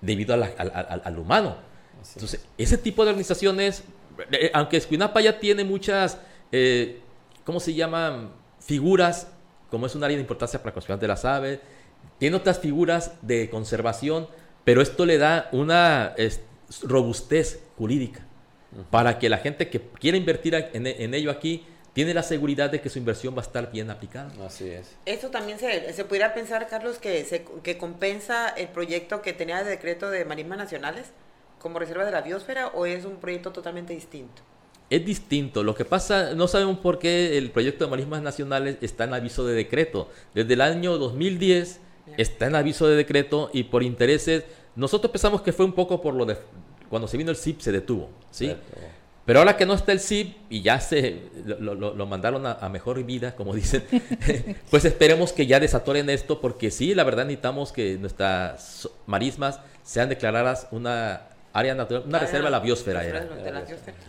debido 0.00 0.32
al 0.32 1.18
humano. 1.18 1.68
Entonces, 2.14 2.44
ese 2.58 2.78
tipo 2.78 3.04
de 3.04 3.10
organizaciones, 3.10 3.84
eh, 4.32 4.50
aunque 4.54 4.76
Escuinapa 4.76 5.20
ya 5.20 5.38
tiene 5.38 5.64
muchas, 5.64 6.18
eh, 6.52 7.00
¿cómo 7.44 7.60
se 7.60 7.74
llaman? 7.74 8.30
Figuras, 8.60 9.28
como 9.70 9.86
es 9.86 9.94
un 9.94 10.04
área 10.04 10.16
de 10.16 10.22
importancia 10.22 10.58
para 10.58 10.70
la 10.70 10.74
conservación 10.74 11.00
de 11.00 11.08
las 11.08 11.24
aves, 11.24 11.60
tiene 12.18 12.36
otras 12.36 12.58
figuras 12.58 13.12
de 13.22 13.48
conservación, 13.50 14.28
pero 14.64 14.82
esto 14.82 15.06
le 15.06 15.18
da 15.18 15.48
una 15.52 16.14
robustez 16.82 17.60
jurídica 17.76 18.26
para 18.90 19.18
que 19.18 19.28
la 19.28 19.38
gente 19.38 19.68
que 19.68 19.80
quiera 19.80 20.16
invertir 20.16 20.54
en, 20.54 21.14
ello 21.14 21.30
aquí 21.30 21.66
tiene 21.92 22.14
la 22.14 22.22
seguridad 22.22 22.70
de 22.70 22.80
que 22.80 22.88
su 22.88 22.98
inversión 22.98 23.34
va 23.34 23.40
a 23.40 23.44
estar 23.44 23.72
bien 23.72 23.90
aplicada. 23.90 24.30
Así 24.46 24.68
es. 24.68 24.96
Eso 25.06 25.30
también 25.30 25.58
se, 25.58 25.92
se 25.92 26.04
pudiera 26.04 26.34
pensar, 26.34 26.68
Carlos, 26.68 26.98
que, 26.98 27.24
se, 27.24 27.44
que 27.64 27.78
compensa 27.78 28.48
el 28.50 28.68
proyecto 28.68 29.22
que 29.22 29.32
tenía 29.32 29.64
de 29.64 29.70
decreto 29.70 30.08
de 30.10 30.24
marismas 30.24 30.58
nacionales 30.58 31.06
como 31.60 31.78
reserva 31.78 32.04
de 32.04 32.10
la 32.10 32.22
biosfera 32.22 32.68
o 32.68 32.86
es 32.86 33.04
un 33.04 33.16
proyecto 33.16 33.52
totalmente 33.52 33.92
distinto? 33.92 34.42
es 34.90 35.06
distinto. 35.06 35.62
Lo 35.62 35.74
que 35.74 35.84
pasa, 35.84 36.34
no 36.34 36.48
sabemos 36.48 36.78
por 36.78 36.98
qué 36.98 37.38
el 37.38 37.50
proyecto 37.52 37.84
de 37.84 37.90
marismas 37.90 38.22
nacionales 38.22 38.76
está 38.80 39.04
en 39.04 39.14
aviso 39.14 39.46
de 39.46 39.54
decreto. 39.54 40.10
Desde 40.34 40.54
el 40.54 40.60
año 40.60 40.98
2010 40.98 41.80
está 42.16 42.46
en 42.48 42.56
aviso 42.56 42.88
de 42.88 42.96
decreto 42.96 43.50
y 43.52 43.62
por 43.64 43.84
intereses, 43.84 44.44
nosotros 44.74 45.12
pensamos 45.12 45.42
que 45.42 45.52
fue 45.52 45.64
un 45.64 45.72
poco 45.72 46.02
por 46.02 46.14
lo 46.14 46.26
de 46.26 46.36
cuando 46.88 47.06
se 47.06 47.16
vino 47.16 47.30
el 47.30 47.36
CIP 47.36 47.60
se 47.60 47.70
detuvo, 47.70 48.10
¿sí? 48.32 48.52
Pero 49.24 49.38
ahora 49.38 49.56
que 49.56 49.64
no 49.64 49.74
está 49.74 49.92
el 49.92 50.00
CIP 50.00 50.36
y 50.50 50.60
ya 50.62 50.80
se 50.80 51.22
lo, 51.46 51.76
lo, 51.76 52.06
mandaron 52.06 52.44
a, 52.46 52.68
mejor 52.68 53.00
vida, 53.04 53.36
como 53.36 53.54
dicen, 53.54 53.84
pues 54.70 54.84
esperemos 54.84 55.32
que 55.32 55.46
ya 55.46 55.60
desatoren 55.60 56.10
esto, 56.10 56.40
porque 56.40 56.72
sí, 56.72 56.96
la 56.96 57.04
verdad 57.04 57.26
necesitamos 57.26 57.70
que 57.70 57.96
nuestras 57.96 58.88
marismas 59.06 59.60
sean 59.84 60.08
declaradas 60.08 60.66
una 60.72 61.29
área 61.52 61.74
natural, 61.74 62.04
una 62.06 62.18
reserva 62.18 62.46
de 62.46 62.50
la 62.50 62.60
biosfera. 62.60 63.04
Era. 63.04 63.26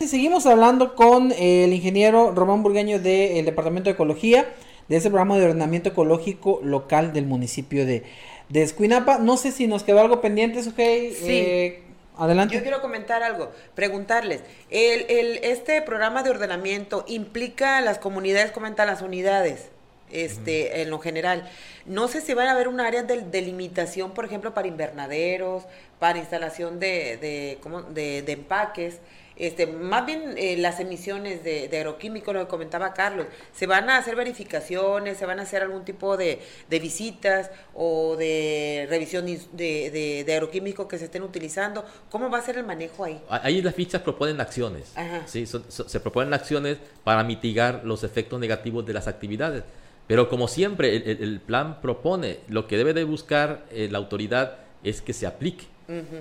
Seguimos 0.00 0.46
hablando 0.46 0.94
con 0.94 1.32
el 1.32 1.72
ingeniero 1.72 2.32
Román 2.32 2.62
Burgueño 2.62 2.98
del 2.98 3.44
Departamento 3.44 3.90
de 3.90 3.94
Ecología, 3.94 4.46
de 4.88 4.96
ese 4.96 5.08
programa 5.08 5.38
de 5.38 5.44
ordenamiento 5.44 5.90
ecológico 5.90 6.60
local 6.62 7.12
del 7.12 7.26
municipio 7.26 7.86
de, 7.86 8.04
de 8.48 8.62
Escuinapa. 8.62 9.18
No 9.18 9.36
sé 9.36 9.52
si 9.52 9.66
nos 9.66 9.82
quedó 9.82 10.00
algo 10.00 10.20
pendiente, 10.20 10.62
Sujei. 10.62 11.12
Sí. 11.12 11.26
Eh, 11.28 11.82
Adelante. 12.18 12.54
Yo 12.54 12.60
quiero 12.60 12.82
comentar 12.82 13.22
algo, 13.22 13.50
preguntarles, 13.74 14.42
el, 14.68 15.06
el, 15.08 15.38
este 15.44 15.80
programa 15.80 16.22
de 16.22 16.28
ordenamiento 16.28 17.06
implica 17.08 17.78
a 17.78 17.80
las 17.80 17.98
comunidades, 17.98 18.52
comentan 18.52 18.86
las 18.86 19.00
unidades, 19.00 19.70
este, 20.12 20.82
en 20.82 20.90
lo 20.90 20.98
general. 20.98 21.48
No 21.86 22.08
sé 22.08 22.20
si 22.20 22.34
van 22.34 22.48
a 22.48 22.52
haber 22.52 22.68
un 22.68 22.80
área 22.80 23.02
de 23.02 23.22
delimitación, 23.22 24.12
por 24.12 24.24
ejemplo, 24.24 24.54
para 24.54 24.68
invernaderos, 24.68 25.64
para 25.98 26.18
instalación 26.18 26.78
de, 26.78 27.16
de, 27.16 27.58
de, 27.94 28.22
de 28.22 28.32
empaques, 28.32 29.00
este, 29.36 29.66
más 29.66 30.04
bien 30.04 30.34
eh, 30.36 30.56
las 30.58 30.78
emisiones 30.80 31.42
de, 31.42 31.68
agroquímicos, 31.72 32.34
lo 32.34 32.40
que 32.40 32.46
comentaba 32.48 32.92
Carlos, 32.92 33.26
se 33.52 33.66
van 33.66 33.88
a 33.88 33.96
hacer 33.96 34.14
verificaciones, 34.14 35.16
se 35.16 35.26
van 35.26 35.38
a 35.40 35.42
hacer 35.42 35.62
algún 35.62 35.84
tipo 35.84 36.16
de, 36.16 36.40
visitas 36.68 37.50
o 37.74 38.16
de 38.16 38.86
revisión 38.90 39.26
de, 39.26 40.24
de, 40.26 40.34
agroquímicos 40.34 40.86
que 40.86 40.98
se 40.98 41.06
estén 41.06 41.22
utilizando. 41.22 41.84
¿Cómo 42.10 42.30
va 42.30 42.38
a 42.38 42.42
ser 42.42 42.58
el 42.58 42.64
manejo 42.64 43.04
ahí? 43.04 43.20
Ahí 43.28 43.62
las 43.62 43.74
fichas 43.74 44.02
proponen 44.02 44.40
acciones. 44.40 44.92
¿sí? 45.26 45.46
se 45.46 46.00
proponen 46.00 46.34
acciones 46.34 46.78
para 47.02 47.24
mitigar 47.24 47.82
los 47.84 48.04
efectos 48.04 48.38
negativos 48.38 48.84
de 48.86 48.92
las 48.92 49.08
actividades. 49.08 49.64
Pero 50.12 50.28
como 50.28 50.46
siempre, 50.46 50.94
el, 50.94 51.40
plan 51.40 51.80
propone, 51.80 52.40
lo 52.46 52.66
que 52.66 52.76
debe 52.76 52.92
de 52.92 53.04
buscar 53.04 53.64
eh, 53.70 53.88
la 53.90 53.96
autoridad 53.96 54.58
es 54.84 55.00
que 55.00 55.14
se 55.14 55.26
aplique. 55.26 55.64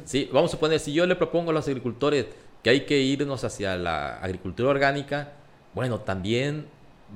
¿sí? 0.06 0.30
Vamos 0.32 0.54
a 0.54 0.60
poner, 0.62 0.80
si 0.80 0.94
yo 0.94 1.06
le 1.06 1.18
propongo 1.18 1.52
a 1.52 1.54
los 1.54 1.68
agricultores 1.68 2.28
que 2.64 2.70
hay 2.70 2.86
que 2.86 3.02
irnos 3.02 3.44
hacia 3.44 3.76
la 3.76 4.16
agricultura 4.20 4.70
orgánica, 4.70 5.34
bueno, 5.76 6.00
también 6.00 6.68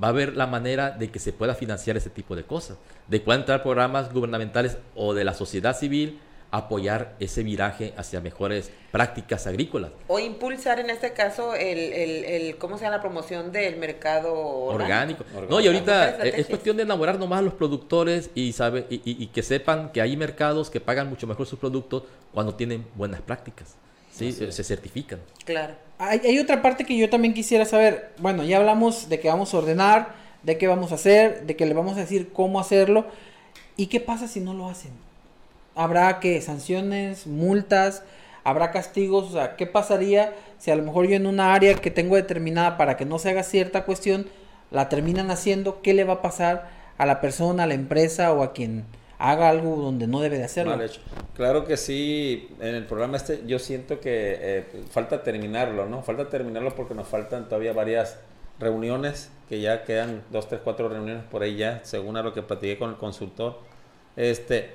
va 0.04 0.08
a 0.08 0.10
haber 0.10 0.36
la 0.36 0.46
manera 0.46 0.90
de 0.90 1.10
que 1.10 1.18
se 1.18 1.32
pueda 1.32 1.54
financiar 1.54 1.96
ese 1.96 2.10
tipo 2.10 2.36
de 2.36 2.44
cosas, 2.44 2.76
de 3.08 3.20
puedan 3.20 3.40
entrar 3.40 3.62
programas 3.62 4.12
gubernamentales 4.12 4.76
o 4.94 5.14
de 5.14 5.24
la 5.24 5.32
sociedad 5.32 5.74
civil 5.74 6.20
apoyar 6.50 7.14
ese 7.20 7.42
viraje 7.42 7.92
hacia 7.96 8.20
mejores 8.20 8.70
prácticas 8.92 9.46
agrícolas. 9.46 9.92
O 10.08 10.18
impulsar 10.18 10.80
en 10.80 10.90
este 10.90 11.12
caso 11.12 11.54
el, 11.54 11.92
el, 11.92 12.56
¿cómo 12.56 12.78
se 12.78 12.84
llama? 12.84 12.96
La 12.96 13.02
promoción 13.02 13.52
del 13.52 13.76
mercado 13.76 14.34
orgánico. 14.34 15.24
No, 15.48 15.60
y 15.60 15.66
ahorita 15.66 16.24
es 16.24 16.46
cuestión 16.46 16.76
de 16.76 16.84
enamorar 16.84 17.18
nomás 17.18 17.40
a 17.40 17.42
los 17.42 17.54
productores 17.54 18.30
y, 18.34 18.52
sabe, 18.52 18.86
y, 18.88 19.00
y 19.04 19.26
que 19.28 19.42
sepan 19.42 19.92
que 19.92 20.00
hay 20.00 20.16
mercados 20.16 20.70
que 20.70 20.80
pagan 20.80 21.08
mucho 21.08 21.26
mejor 21.26 21.46
sus 21.46 21.58
productos 21.58 22.04
cuando 22.32 22.54
tienen 22.54 22.86
buenas 22.94 23.20
prácticas. 23.20 23.76
Sí, 24.16 24.32
se 24.32 24.64
certifican. 24.64 25.20
Claro. 25.44 25.74
Hay, 25.98 26.38
otra 26.38 26.62
parte 26.62 26.84
que 26.84 26.96
yo 26.96 27.10
también 27.10 27.34
quisiera 27.34 27.66
saber. 27.66 28.12
Bueno, 28.18 28.44
ya 28.44 28.56
hablamos 28.56 29.08
de 29.10 29.20
que 29.20 29.28
vamos 29.28 29.52
a 29.52 29.58
ordenar, 29.58 30.14
de 30.42 30.56
qué 30.56 30.66
vamos 30.66 30.92
a 30.92 30.94
hacer, 30.94 31.46
de 31.46 31.54
que 31.54 31.66
le 31.66 31.74
vamos 31.74 31.98
a 31.98 32.00
decir 32.00 32.32
cómo 32.32 32.58
hacerlo. 32.58 33.06
¿Y 33.76 33.88
qué 33.88 34.00
pasa 34.00 34.26
si 34.26 34.40
no 34.40 34.54
lo 34.54 34.68
hacen? 34.68 34.92
¿Habrá 35.76 36.18
que 36.18 36.40
sanciones, 36.42 37.26
multas? 37.28 38.02
¿Habrá 38.42 38.72
castigos? 38.72 39.28
O 39.28 39.32
sea, 39.32 39.54
¿qué 39.56 39.66
pasaría 39.66 40.32
si 40.58 40.72
a 40.72 40.76
lo 40.76 40.82
mejor 40.82 41.06
yo 41.06 41.14
en 41.14 41.26
una 41.26 41.54
área 41.54 41.74
que 41.74 41.92
tengo 41.92 42.16
determinada 42.16 42.76
para 42.76 42.96
que 42.96 43.04
no 43.04 43.20
se 43.20 43.30
haga 43.30 43.44
cierta 43.44 43.84
cuestión, 43.84 44.26
la 44.72 44.88
terminan 44.88 45.30
haciendo? 45.30 45.82
¿Qué 45.82 45.94
le 45.94 46.04
va 46.04 46.14
a 46.14 46.22
pasar 46.22 46.68
a 46.98 47.06
la 47.06 47.20
persona, 47.20 47.64
a 47.64 47.66
la 47.66 47.74
empresa 47.74 48.32
o 48.32 48.42
a 48.42 48.52
quien 48.52 48.84
haga 49.18 49.48
algo 49.48 49.76
donde 49.76 50.06
no 50.06 50.20
debe 50.20 50.38
de 50.38 50.44
hacerlo. 50.44 50.78
Claro 51.34 51.64
que 51.64 51.76
sí, 51.76 52.48
en 52.60 52.74
el 52.74 52.86
programa 52.86 53.16
este 53.16 53.42
yo 53.46 53.58
siento 53.58 54.00
que 54.00 54.36
eh, 54.40 54.66
falta 54.90 55.22
terminarlo, 55.22 55.86
¿no? 55.86 56.02
Falta 56.02 56.28
terminarlo 56.28 56.74
porque 56.74 56.94
nos 56.94 57.08
faltan 57.08 57.48
todavía 57.48 57.72
varias 57.72 58.18
reuniones, 58.58 59.30
que 59.48 59.60
ya 59.60 59.84
quedan 59.84 60.22
dos, 60.30 60.48
tres, 60.48 60.60
cuatro 60.62 60.88
reuniones 60.88 61.24
por 61.24 61.42
ahí 61.42 61.56
ya, 61.56 61.80
según 61.84 62.16
a 62.16 62.22
lo 62.22 62.32
que 62.32 62.42
platiqué 62.42 62.78
con 62.78 62.90
el 62.90 62.96
consultor. 62.96 63.60
Este, 64.16 64.74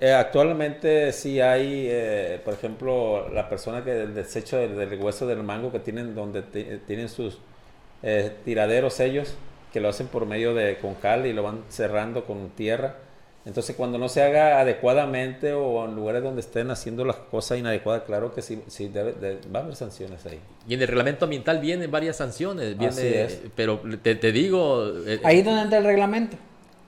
eh, 0.00 0.12
actualmente 0.12 1.12
sí 1.12 1.40
hay, 1.40 1.86
eh, 1.88 2.40
por 2.44 2.54
ejemplo, 2.54 3.28
la 3.28 3.48
persona 3.48 3.84
que 3.84 4.02
el 4.02 4.14
desecho 4.14 4.56
del, 4.56 4.98
hueso 5.00 5.26
del 5.26 5.42
mango 5.42 5.70
que 5.70 5.80
tienen, 5.80 6.14
donde 6.14 6.42
tienen 6.86 7.08
sus 7.08 7.38
tiraderos 8.44 8.98
ellos, 9.00 9.34
que 9.72 9.80
lo 9.80 9.88
hacen 9.88 10.06
por 10.06 10.26
medio 10.26 10.54
de 10.54 10.78
con 10.78 10.94
cal 10.94 11.26
y 11.26 11.32
lo 11.32 11.42
van 11.42 11.62
cerrando 11.68 12.24
con 12.24 12.50
tierra 12.50 12.96
entonces, 13.46 13.74
cuando 13.74 13.96
no 13.96 14.08
se 14.10 14.22
haga 14.22 14.60
adecuadamente 14.60 15.54
o 15.54 15.86
en 15.86 15.94
lugares 15.94 16.22
donde 16.22 16.40
estén 16.40 16.70
haciendo 16.70 17.06
las 17.06 17.16
cosas 17.16 17.58
inadecuadas, 17.58 18.02
claro 18.02 18.34
que 18.34 18.42
sí, 18.42 18.62
sí 18.66 18.88
debe, 18.88 19.40
va 19.54 19.60
a 19.60 19.62
haber 19.62 19.76
sanciones 19.76 20.26
ahí. 20.26 20.38
Y 20.68 20.74
en 20.74 20.82
el 20.82 20.88
reglamento 20.88 21.24
ambiental 21.24 21.58
vienen 21.58 21.90
varias 21.90 22.16
sanciones, 22.16 22.76
viene, 22.76 23.28
pero 23.56 23.80
te, 24.02 24.14
digo... 24.32 24.92
Eh, 25.06 25.20
ahí 25.24 25.42
donde 25.42 25.62
entra 25.62 25.78
el 25.78 25.84
reglamento. 25.84 26.36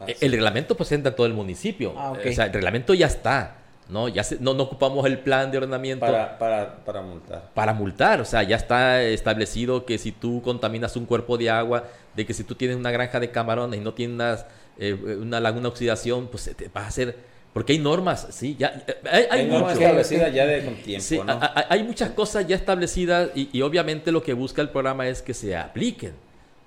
El 0.07 0.33
reglamento 0.33 0.77
pues 0.77 0.93
entra 0.93 1.11
en 1.11 1.17
todo 1.17 1.27
el 1.27 1.35
municipio. 1.35 1.95
Ah, 1.97 2.13
o 2.13 2.33
sea, 2.33 2.47
el 2.47 2.53
reglamento 2.53 2.95
ya 2.95 3.07
está. 3.07 3.57
¿no? 3.89 4.09
Ya 4.09 4.23
no, 4.41 4.55
no, 4.55 4.65
ocupamos 4.65 5.05
el 5.07 5.19
plan 5.19 5.51
de 5.51 5.59
ordenamiento. 5.59 6.07
Para, 6.07 6.39
para, 6.39 6.77
para 6.85 7.03
multar. 7.03 7.51
Para 7.55 7.75
multar, 7.75 8.21
o 8.21 8.25
sea, 8.25 8.43
ya 8.43 8.57
está 8.57 9.03
establecido 9.03 9.85
que 9.85 9.99
si 9.99 10.13
tú 10.13 10.41
contaminas 10.43 10.97
un 10.97 11.07
cuerpo 11.07 11.37
de 11.37 11.51
agua, 11.51 11.85
de 12.15 12.27
que 12.27 12.35
si 12.35 12.45
tú 12.45 12.55
tienes 12.55 12.77
una 12.77 12.91
granja 12.91 13.21
de 13.21 13.31
camarones 13.31 13.81
y 13.81 13.85
no 13.85 13.93
tienes 13.93 14.45
eh, 14.79 14.95
una 14.95 15.41
laguna 15.41 15.69
oxidación, 15.69 16.29
pues 16.29 16.51
te 16.57 16.69
va 16.69 16.83
a 16.83 16.87
hacer... 16.89 17.33
Porque 17.53 17.75
hay 17.75 17.79
normas, 17.79 18.29
sí, 18.31 18.57
ya 18.59 18.83
hay, 19.11 19.27
hay, 19.31 19.47
normas 19.47 19.75
establecidas 19.75 20.33
ya 20.33 20.47
de 20.47 20.65
con 20.65 20.75
tiempo, 20.77 21.05
sí, 21.05 21.21
hay, 21.69 21.83
muchas 21.83 22.09
cosas 22.13 22.47
ya 22.47 22.57
establecidas 22.57 23.29
y, 23.35 23.61
obviamente 23.61 24.11
lo 24.11 24.23
que 24.23 24.33
busca 24.33 24.63
el 24.63 24.71
programa 24.71 25.07
es 25.07 25.21
que 25.21 25.35
se 25.35 25.55
apliquen, 25.55 26.15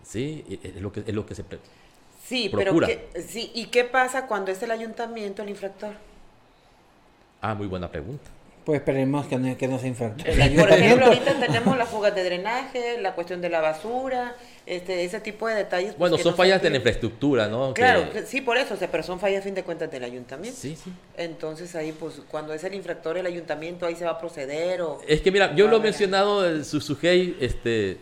sí, 0.03 0.45
es 0.61 0.79
lo 0.79 0.91
que 0.91 0.99
es 0.99 1.15
lo 1.15 1.25
que 1.25 1.33
se 1.33 1.43
Sí, 2.25 2.49
pero 2.53 2.75
sí, 3.27 3.51
¿y 3.53 3.67
qué 3.67 3.83
pasa 3.83 4.25
cuando 4.25 4.51
es 4.51 4.61
el 4.63 4.71
ayuntamiento 4.71 5.43
el 5.43 5.49
infractor? 5.49 5.93
Ah, 7.39 7.53
muy 7.53 7.67
buena 7.67 7.89
pregunta. 7.89 8.25
Pues 8.65 8.79
esperemos 8.79 9.27
que 9.27 9.37
no, 9.37 9.55
que 9.55 9.67
no 9.67 9.77
se 9.77 9.87
infractor. 9.87 10.25
Por 10.25 10.71
ejemplo, 10.71 11.05
ahorita 11.05 11.39
tenemos 11.39 11.77
las 11.77 11.87
fugas 11.87 12.15
de 12.15 12.23
drenaje, 12.23 12.99
la 12.99 13.13
cuestión 13.13 13.39
de 13.41 13.49
la 13.49 13.61
basura, 13.61 14.35
este, 14.65 15.03
ese 15.03 15.19
tipo 15.19 15.47
de 15.47 15.53
detalles. 15.53 15.89
Pues, 15.89 15.99
bueno, 15.99 16.17
son 16.17 16.35
fallas 16.35 16.63
de 16.63 16.71
la 16.71 16.77
infraestructura, 16.77 17.47
¿no? 17.47 17.75
Claro, 17.75 18.09
sí, 18.25 18.41
por 18.41 18.57
eso, 18.57 18.75
pero 18.89 19.03
son 19.03 19.19
fallas 19.19 19.41
a 19.41 19.43
fin 19.43 19.53
de 19.53 19.63
cuentas 19.63 19.91
del 19.91 20.03
ayuntamiento. 20.03 20.59
Sí, 20.59 20.75
sí. 20.75 20.91
Entonces 21.15 21.75
ahí, 21.75 21.91
pues, 21.91 22.23
cuando 22.31 22.55
es 22.55 22.63
el 22.63 22.73
infractor 22.73 23.19
el 23.19 23.27
ayuntamiento, 23.27 23.85
ahí 23.85 23.95
se 23.95 24.05
va 24.05 24.11
a 24.11 24.19
proceder 24.19 24.81
o... 24.81 24.99
Es 25.07 25.21
que 25.21 25.31
mira, 25.31 25.53
yo 25.53 25.67
lo 25.67 25.77
he 25.77 25.81
mencionado, 25.81 26.49
en 26.49 26.65
su 26.65 26.81
sujei, 26.81 27.37
este, 27.39 27.99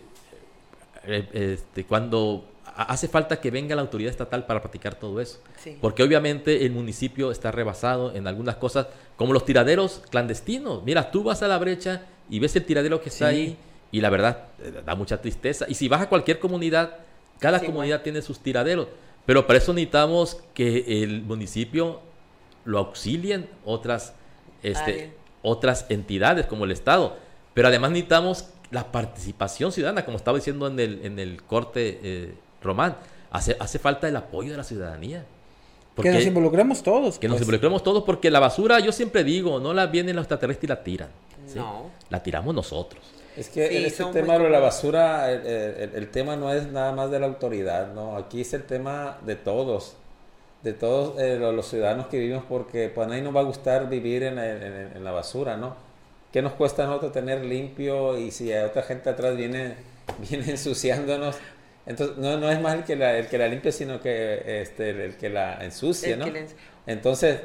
eh, 1.06 1.28
este, 1.34 1.84
cuando 1.84 2.53
hace 2.76 3.08
falta 3.08 3.40
que 3.40 3.52
venga 3.52 3.76
la 3.76 3.82
autoridad 3.82 4.12
estatal 4.12 4.46
para 4.46 4.62
practicar 4.62 4.96
todo 4.96 5.22
eso. 5.22 5.40
Porque 5.82 6.04
obviamente 6.04 6.66
el 6.66 6.72
municipio 6.72 7.32
está 7.32 7.52
rebasado 7.52 8.14
en 8.16 8.28
algunas 8.28 8.56
cosas, 8.56 8.88
como 9.16 9.34
los 9.34 9.46
tiraderos 9.46 10.02
clandestinos. 10.10 10.84
Mira, 10.84 11.12
tú 11.12 11.24
vas 11.24 11.44
a 11.44 11.48
la 11.48 11.58
brecha 11.58 12.04
y 12.30 12.40
ves 12.40 12.56
el 12.56 12.66
tiradero 12.66 13.02
que 13.02 13.10
está 13.10 13.28
ahí 13.28 13.58
y 13.92 14.02
la 14.02 14.10
verdad, 14.10 14.48
eh, 14.60 14.82
da 14.84 14.96
mucha 14.96 15.22
tristeza. 15.22 15.66
Y 15.70 15.76
si 15.76 15.88
vas 15.88 16.02
a 16.02 16.10
cualquier 16.10 16.40
comunidad, 16.40 16.98
cada 17.40 17.60
comunidad 17.60 18.02
tiene 18.02 18.22
sus 18.22 18.40
tiraderos. 18.40 18.88
Pero 19.26 19.46
para 19.46 19.60
eso 19.60 19.72
necesitamos 19.72 20.42
que 20.54 21.04
el 21.04 21.22
municipio 21.22 22.02
lo 22.66 22.80
auxilien 22.80 23.48
otras, 23.64 24.16
este, 24.64 25.14
otras 25.44 25.86
entidades 25.90 26.48
como 26.48 26.66
el 26.66 26.72
Estado. 26.72 27.18
Pero 27.54 27.68
además 27.68 27.92
necesitamos 27.92 28.50
la 28.72 28.92
participación 28.92 29.72
ciudadana, 29.72 30.04
como 30.04 30.18
estaba 30.18 30.40
diciendo 30.40 30.66
en 30.66 30.80
el, 30.80 31.06
en 31.06 31.20
el 31.20 31.44
corte 31.44 32.00
eh, 32.02 32.34
Román. 32.64 32.96
Hace, 33.32 33.56
hace 33.60 33.80
falta 33.80 34.08
el 34.08 34.16
apoyo 34.16 34.52
de 34.52 34.58
la 34.58 34.64
ciudadanía. 34.64 35.26
que 36.02 36.12
nos 36.12 36.26
involucremos 36.26 36.84
todos. 36.84 37.20
Que 37.20 37.28
nos 37.28 37.36
pues. 37.36 37.44
involucremos 37.44 37.84
todos 37.84 38.04
porque 38.04 38.30
la 38.30 38.40
basura, 38.40 38.80
yo 38.80 38.92
siempre 38.92 39.24
digo, 39.24 39.60
no 39.60 39.74
la 39.74 39.88
vienen 39.88 40.16
los 40.16 40.24
extraterrestres 40.24 40.66
y 40.66 40.68
la 40.68 40.84
tiran. 40.84 41.10
No. 41.56 41.90
La 42.10 42.22
tiramos 42.22 42.54
nosotros. 42.54 43.04
Es 43.36 43.50
que 43.50 43.78
en 43.78 43.86
este 43.86 44.06
tema 44.06 44.38
de 44.38 44.50
la 44.50 44.60
basura, 44.60 45.32
el, 45.32 46.08
tema 46.10 46.36
no 46.36 46.54
es 46.54 46.68
nada 46.72 46.92
más 46.92 47.10
de 47.10 47.20
la 47.20 47.26
autoridad, 47.26 47.92
¿no? 47.94 48.16
Aquí 48.16 48.42
es 48.42 48.54
el 48.54 48.64
tema 48.64 49.18
de 49.26 49.36
todos, 49.36 49.96
de 50.62 50.74
todos 50.74 51.20
eh, 51.20 51.38
los, 51.40 51.68
ciudadanos 51.68 52.08
que 52.08 52.20
vivimos, 52.20 52.44
porque 52.48 52.92
pues 52.94 53.08
a 53.08 53.10
nadie 53.10 53.24
nos 53.24 53.36
va 53.36 53.40
a 53.40 53.44
gustar 53.44 53.90
vivir 53.90 54.22
en, 54.22 55.04
la 55.04 55.12
basura, 55.12 55.58
¿no? 55.58 55.76
¿Qué 56.32 56.44
nos 56.44 56.54
cuesta 56.54 56.84
a 56.84 56.88
nosotros 56.88 57.12
tener 57.12 57.44
limpio 57.44 58.18
y 58.18 58.30
si 58.30 58.54
a 58.54 58.68
otra 58.68 58.84
gente 58.84 59.10
atrás 59.10 59.36
viene 59.36 59.76
viene 60.30 60.52
ensuciándonos. 60.52 61.36
Entonces, 61.86 62.18
no, 62.18 62.38
no 62.38 62.50
es 62.50 62.62
más 62.62 62.76
el 62.76 62.84
que 62.84 62.96
la, 62.96 63.18
el 63.18 63.28
que 63.28 63.38
la 63.38 63.48
limpie, 63.48 63.72
sino 63.72 64.00
que 64.00 64.62
este, 64.62 64.90
el 64.92 65.18
que 65.18 65.30
la 65.30 65.64
ensucia, 65.64 66.14
El 66.14 66.20
¿no? 66.20 66.26
Entonces, 66.88 67.42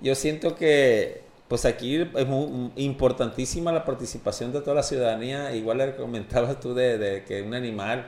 yo 0.00 0.14
siento 0.14 0.56
que 0.56 1.22
pues 1.48 1.64
aquí 1.64 1.96
es 1.96 2.26
muy 2.26 2.70
importantísima 2.76 3.72
la 3.72 3.84
participación 3.84 4.52
de 4.52 4.60
toda 4.60 4.76
la 4.76 4.82
ciudadanía. 4.82 5.54
Igual 5.54 5.78
le 5.78 5.96
comentabas 5.96 6.60
tú 6.60 6.74
de, 6.74 6.98
de 6.98 7.24
que 7.24 7.42
un 7.42 7.54
animal, 7.54 8.06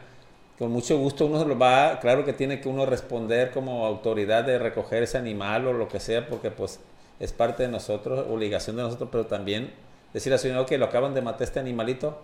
con 0.58 0.70
mucho 0.70 0.98
gusto 0.98 1.24
uno 1.26 1.42
lo 1.44 1.58
va, 1.58 1.98
claro 2.00 2.24
que 2.24 2.34
tiene 2.34 2.60
que 2.60 2.68
uno 2.68 2.84
responder 2.84 3.50
como 3.50 3.86
autoridad 3.86 4.44
de 4.44 4.58
recoger 4.58 5.04
ese 5.04 5.16
animal 5.16 5.66
o 5.66 5.72
lo 5.72 5.88
que 5.88 6.00
sea, 6.00 6.26
porque 6.28 6.50
pues 6.50 6.80
es 7.18 7.32
parte 7.32 7.62
de 7.62 7.70
nosotros, 7.70 8.26
obligación 8.28 8.76
de 8.76 8.82
nosotros, 8.82 9.08
pero 9.10 9.26
también 9.26 9.72
decir 10.12 10.32
a 10.32 10.36
la 10.36 10.38
ciudadanía 10.38 10.66
que 10.66 10.78
lo 10.78 10.86
acaban 10.86 11.14
de 11.14 11.22
matar 11.22 11.42
este 11.44 11.60
animalito, 11.60 12.20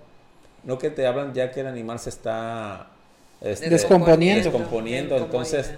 no 0.65 0.79
que 0.79 0.91
te 0.91 1.07
hablan 1.07 1.33
ya 1.33 1.51
que 1.51 1.61
el 1.61 1.67
animal 1.67 1.99
se 1.99 2.11
está 2.11 2.91
este, 3.41 3.69
Descomponiendo. 3.71 4.51
descomponiendo, 4.51 5.17
entonces 5.17 5.75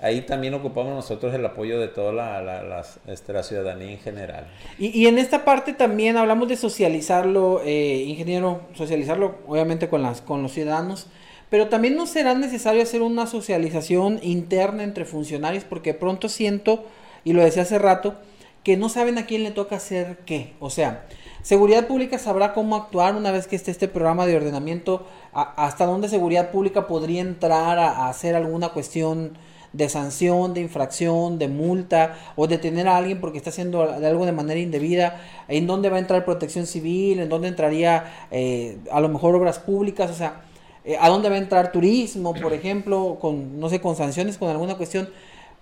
ahí 0.00 0.22
también 0.22 0.54
ocupamos 0.54 0.92
nosotros 0.94 1.32
el 1.34 1.44
apoyo 1.46 1.78
de 1.78 1.88
toda 1.88 2.12
la, 2.12 2.42
la, 2.42 2.62
las, 2.62 2.98
este, 3.06 3.32
la 3.32 3.42
ciudadanía 3.42 3.92
en 3.92 3.98
general. 3.98 4.46
Y, 4.78 4.88
y 4.88 5.06
en 5.06 5.18
esta 5.18 5.44
parte 5.44 5.72
también 5.72 6.16
hablamos 6.16 6.48
de 6.48 6.56
socializarlo, 6.56 7.62
eh, 7.64 8.04
ingeniero, 8.06 8.62
socializarlo 8.74 9.36
obviamente 9.46 9.88
con, 9.88 10.02
las, 10.02 10.20
con 10.20 10.42
los 10.42 10.52
ciudadanos, 10.52 11.06
pero 11.50 11.68
también 11.68 11.96
no 11.96 12.06
será 12.06 12.34
necesario 12.34 12.82
hacer 12.82 13.02
una 13.02 13.26
socialización 13.26 14.18
interna 14.22 14.82
entre 14.82 15.04
funcionarios 15.04 15.64
porque 15.64 15.94
pronto 15.94 16.28
siento, 16.28 16.84
y 17.24 17.34
lo 17.34 17.42
decía 17.44 17.62
hace 17.62 17.78
rato, 17.78 18.16
que 18.64 18.76
no 18.76 18.88
saben 18.88 19.18
a 19.18 19.26
quién 19.26 19.42
le 19.42 19.50
toca 19.50 19.76
hacer 19.76 20.18
qué. 20.24 20.54
O 20.60 20.70
sea, 20.70 21.04
Seguridad 21.42 21.88
Pública 21.88 22.20
sabrá 22.20 22.54
cómo 22.54 22.76
actuar 22.76 23.16
una 23.16 23.32
vez 23.32 23.48
que 23.48 23.56
esté 23.56 23.72
este 23.72 23.88
programa 23.88 24.26
de 24.26 24.36
ordenamiento, 24.36 25.04
hasta 25.32 25.86
dónde 25.86 26.08
Seguridad 26.08 26.52
Pública 26.52 26.86
podría 26.86 27.20
entrar 27.20 27.80
a, 27.80 28.08
hacer 28.08 28.36
alguna 28.36 28.68
cuestión 28.68 29.36
de 29.72 29.88
sanción, 29.88 30.54
de 30.54 30.60
infracción, 30.60 31.40
de 31.40 31.48
multa 31.48 32.16
o 32.36 32.46
detener 32.46 32.86
a 32.86 32.96
alguien 32.96 33.20
porque 33.20 33.38
está 33.38 33.50
haciendo 33.50 33.82
algo 33.82 34.24
de 34.24 34.30
manera 34.30 34.60
indebida, 34.60 35.20
en 35.48 35.66
dónde 35.66 35.90
va 35.90 35.96
a 35.96 36.00
entrar 36.00 36.24
protección 36.24 36.66
civil, 36.66 37.18
en 37.18 37.28
dónde 37.28 37.48
entraría 37.48 38.28
eh, 38.30 38.78
a 38.92 39.00
lo 39.00 39.08
mejor 39.08 39.34
obras 39.34 39.58
públicas, 39.58 40.12
o 40.12 40.14
sea, 40.14 40.42
eh, 40.84 40.96
a 41.00 41.08
dónde 41.08 41.28
va 41.28 41.34
a 41.34 41.38
entrar 41.38 41.72
turismo, 41.72 42.34
por 42.34 42.52
ejemplo, 42.52 43.18
con, 43.20 43.58
no 43.58 43.68
sé, 43.68 43.80
con 43.80 43.96
sanciones, 43.96 44.38
con 44.38 44.48
alguna 44.48 44.76
cuestión. 44.76 45.08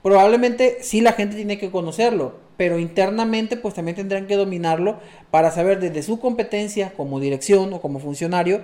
Probablemente 0.03 0.79
sí 0.81 1.01
la 1.01 1.13
gente 1.13 1.37
tiene 1.37 1.59
que 1.59 1.71
conocerlo, 1.71 2.35
pero 2.57 2.79
internamente 2.79 3.57
pues 3.57 3.75
también 3.75 3.97
tendrán 3.97 4.27
que 4.27 4.37
dominarlo 4.37 4.99
para 5.31 5.51
saber 5.51 5.79
desde 5.79 6.03
su 6.03 6.19
competencia 6.21 6.93
como 6.97 7.21
dirección 7.21 7.73
o 7.75 7.81
como 7.81 7.99
funcionario 7.99 8.63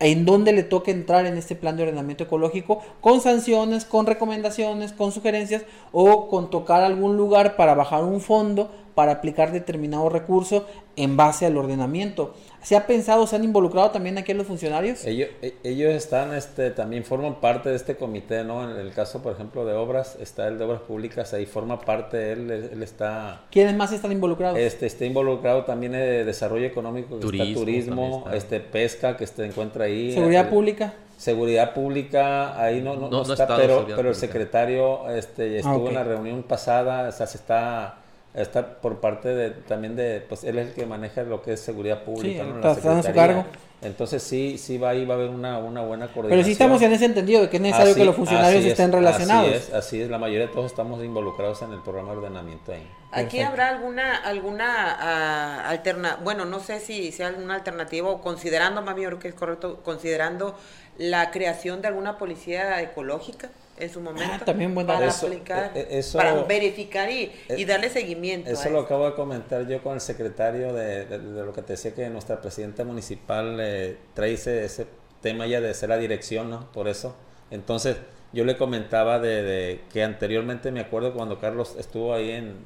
en 0.00 0.24
dónde 0.24 0.52
le 0.52 0.64
toca 0.64 0.90
entrar 0.90 1.24
en 1.26 1.38
este 1.38 1.54
plan 1.54 1.76
de 1.76 1.84
ordenamiento 1.84 2.24
ecológico 2.24 2.82
con 3.00 3.20
sanciones, 3.20 3.84
con 3.84 4.06
recomendaciones, 4.06 4.92
con 4.92 5.12
sugerencias 5.12 5.62
o 5.92 6.28
con 6.28 6.50
tocar 6.50 6.82
algún 6.82 7.16
lugar 7.16 7.56
para 7.56 7.74
bajar 7.74 8.04
un 8.04 8.20
fondo 8.20 8.70
para 8.98 9.12
aplicar 9.12 9.52
determinado 9.52 10.08
recurso 10.08 10.66
en 10.96 11.16
base 11.16 11.46
al 11.46 11.56
ordenamiento. 11.56 12.34
¿Se 12.64 12.74
ha 12.74 12.84
pensado, 12.88 13.28
se 13.28 13.36
han 13.36 13.44
involucrado 13.44 13.92
también 13.92 14.18
aquí 14.18 14.34
los 14.34 14.48
funcionarios? 14.48 15.04
Ellos, 15.04 15.28
e- 15.40 15.54
ellos 15.62 15.92
están, 15.94 16.34
este, 16.34 16.72
también 16.72 17.04
forman 17.04 17.36
parte 17.40 17.68
de 17.68 17.76
este 17.76 17.94
comité, 17.94 18.42
¿no? 18.42 18.68
En 18.68 18.76
el 18.76 18.92
caso, 18.92 19.22
por 19.22 19.32
ejemplo, 19.34 19.64
de 19.64 19.74
obras, 19.74 20.16
está 20.20 20.48
el 20.48 20.58
de 20.58 20.64
obras 20.64 20.80
públicas, 20.80 21.32
ahí 21.32 21.46
forma 21.46 21.80
parte, 21.80 22.32
él, 22.32 22.50
él 22.50 22.82
está, 22.82 23.42
¿Quiénes 23.52 23.76
más 23.76 23.92
están 23.92 24.10
involucrados? 24.10 24.58
este, 24.58 24.86
está 24.86 25.04
involucrado 25.04 25.64
también 25.64 25.94
en 25.94 26.26
desarrollo 26.26 26.66
económico, 26.66 27.14
que 27.14 27.20
Turismo 27.20 27.44
está 27.46 27.60
turismo, 27.60 28.22
está. 28.26 28.36
este, 28.36 28.58
pesca, 28.58 29.16
que 29.16 29.28
se 29.28 29.46
encuentra 29.46 29.84
ahí. 29.84 30.12
Seguridad 30.12 30.42
el- 30.46 30.50
pública. 30.50 30.94
Seguridad 31.16 31.72
pública, 31.74 32.60
ahí 32.60 32.80
no, 32.80 32.94
no, 32.94 33.02
No- 33.02 33.10
no 33.10 33.16
no 33.24 33.32
está, 33.32 33.44
está 33.44 33.56
pero, 33.56 34.08
el 34.08 34.14
secretario 34.14 35.08
este, 35.10 35.58
estuvo 35.58 35.82
ok. 35.82 35.88
en 35.88 35.94
la 35.94 36.04
reunión 36.04 36.42
pasada, 36.42 37.08
o 37.08 37.12
sea, 37.12 37.26
se 37.28 37.38
está, 37.38 37.97
está 38.42 38.80
por 38.80 39.00
parte 39.00 39.28
de, 39.28 39.50
también 39.50 39.96
de, 39.96 40.20
pues 40.28 40.44
él 40.44 40.58
es 40.58 40.68
el 40.68 40.74
que 40.74 40.86
maneja 40.86 41.22
lo 41.22 41.42
que 41.42 41.52
es 41.54 41.60
seguridad 41.60 42.02
pública, 42.04 42.42
Sí, 42.44 42.48
¿no? 42.50 42.56
está- 42.56 42.68
La 42.68 42.74
está 42.74 42.92
en 42.92 43.02
su 43.02 43.12
cargo. 43.12 43.44
Entonces 43.80 44.24
sí, 44.24 44.58
sí 44.58 44.76
va 44.76 44.88
ahí, 44.90 45.04
va 45.06 45.14
a 45.14 45.18
haber 45.18 45.30
una, 45.30 45.58
una 45.58 45.82
buena 45.82 46.06
coordinación. 46.08 46.30
Pero 46.30 46.44
sí 46.44 46.50
estamos 46.50 46.82
en 46.82 46.92
ese 46.92 47.04
entendido 47.04 47.42
de 47.42 47.48
que 47.48 47.58
es 47.58 47.62
necesario 47.62 47.92
Así- 47.92 48.00
que 48.00 48.04
los 48.06 48.16
funcionarios 48.16 48.64
es, 48.64 48.72
estén 48.72 48.90
relacionados. 48.90 49.46
Así 49.48 49.56
es, 49.56 49.72
así 49.72 50.02
es, 50.02 50.10
la 50.10 50.18
mayoría 50.18 50.48
de 50.48 50.52
todos 50.52 50.66
estamos 50.66 51.02
involucrados 51.04 51.62
en 51.62 51.72
el 51.72 51.80
programa 51.82 52.10
de 52.10 52.18
ordenamiento 52.18 52.72
ahí. 52.72 52.84
Aquí 53.12 53.22
Perfecto. 53.38 53.46
habrá 53.46 53.68
alguna 53.68 54.16
alguna 54.16 55.68
alternativa, 55.68 56.20
bueno, 56.24 56.44
no 56.44 56.60
sé 56.60 56.80
si 56.80 57.12
sea 57.12 57.28
alguna 57.28 57.54
alternativa 57.54 58.08
o 58.08 58.20
considerando, 58.20 58.82
mami, 58.82 59.02
yo 59.02 59.08
creo 59.10 59.18
que 59.20 59.28
es 59.28 59.34
correcto, 59.34 59.80
considerando 59.84 60.56
la 60.98 61.30
creación 61.30 61.80
de 61.80 61.88
alguna 61.88 62.18
policía 62.18 62.82
ecológica 62.82 63.50
en 63.80 63.90
su 63.90 64.00
momento 64.00 64.32
Ah, 64.34 64.44
también 64.44 64.74
buen 64.74 64.86
dato. 64.86 64.98
para 65.00 65.10
Eso- 65.10 65.26
aplicar, 65.26 65.72
eh, 65.74 65.80
eh, 65.80 65.98
eso- 65.98 66.18
para 66.18 66.42
verificar 66.44 67.10
y, 67.10 67.30
y 67.56 67.62
eh, 67.62 67.66
darle 67.66 67.88
seguimiento. 67.90 68.50
Eso 68.50 68.68
a 68.68 68.70
lo 68.70 68.78
esto. 68.78 68.86
acabo 68.86 69.06
de 69.06 69.14
comentar 69.14 69.66
yo 69.66 69.82
con 69.82 69.94
el 69.94 70.00
secretario 70.00 70.72
de, 70.72 71.04
de- 71.06 71.18
de 71.18 71.44
lo 71.44 71.52
que 71.52 71.62
te 71.62 71.74
decía 71.74 71.94
que 71.94 72.08
nuestra 72.10 72.40
presidenta 72.40 72.84
municipal 72.84 73.56
eh, 73.60 73.96
trae 74.14 74.32
ese, 74.34 74.64
ese 74.64 74.86
tema 75.20 75.46
ya 75.46 75.60
de 75.60 75.72
ser 75.74 75.88
la 75.88 75.98
dirección, 75.98 76.50
¿no? 76.50 76.70
Por 76.72 76.88
eso. 76.88 77.16
Entonces, 77.50 77.96
yo 78.32 78.44
le 78.44 78.56
comentaba 78.56 79.18
de, 79.18 79.42
de 79.42 79.80
que 79.92 80.02
anteriormente 80.04 80.70
me 80.70 80.80
acuerdo 80.80 81.14
cuando 81.14 81.38
Carlos 81.40 81.74
estuvo 81.78 82.12
ahí 82.14 82.30
en 82.30 82.56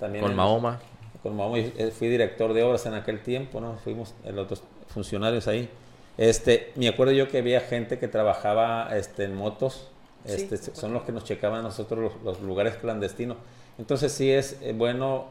también 0.00 0.22
Con 0.22 0.32
en- 0.32 0.36
Mahoma. 0.36 0.80
con 1.22 1.36
Mahoma, 1.36 1.58
yo, 1.58 1.70
eh, 1.78 1.90
fui 1.90 2.08
director 2.08 2.52
de 2.52 2.62
obras 2.64 2.84
en 2.86 2.94
aquel 2.94 3.22
tiempo, 3.22 3.60
¿no? 3.60 3.76
Fuimos 3.84 4.12
los 4.30 4.48
dos 4.48 4.62
funcionarios 4.88 5.46
ahí. 5.48 5.70
Este, 6.18 6.72
me 6.76 6.86
acuerdo 6.88 7.12
yo 7.12 7.28
que 7.28 7.38
había 7.38 7.60
gente 7.60 7.98
que 7.98 8.06
trabajaba 8.08 8.88
este, 8.96 9.24
en 9.24 9.34
motos, 9.34 9.90
este, 10.24 10.56
son 10.74 10.92
los 10.92 11.02
que 11.02 11.12
nos 11.12 11.24
checaban 11.24 11.60
a 11.60 11.62
nosotros 11.62 12.00
los, 12.00 12.22
los 12.22 12.40
lugares 12.42 12.76
clandestinos. 12.76 13.36
Entonces 13.78 14.12
sí 14.12 14.30
es 14.30 14.58
eh, 14.62 14.72
bueno, 14.76 15.26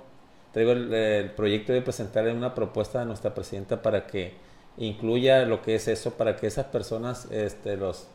traigo 0.52 0.72
el, 0.74 0.94
el 0.94 1.32
proyecto 1.32 1.74
de 1.74 1.82
presentarle 1.82 2.34
una 2.34 2.54
propuesta 2.54 3.02
a 3.02 3.06
nuestra 3.06 3.34
presidenta 3.34 3.82
para 3.82 4.06
que 4.08 4.34
incluya 4.78 5.46
lo 5.46 5.62
que 5.62 5.76
es 5.76 5.88
eso, 5.88 6.12
para 6.12 6.36
que 6.36 6.48
esas 6.48 6.66
personas, 6.66 7.28
este, 7.32 7.78
los 7.78 8.08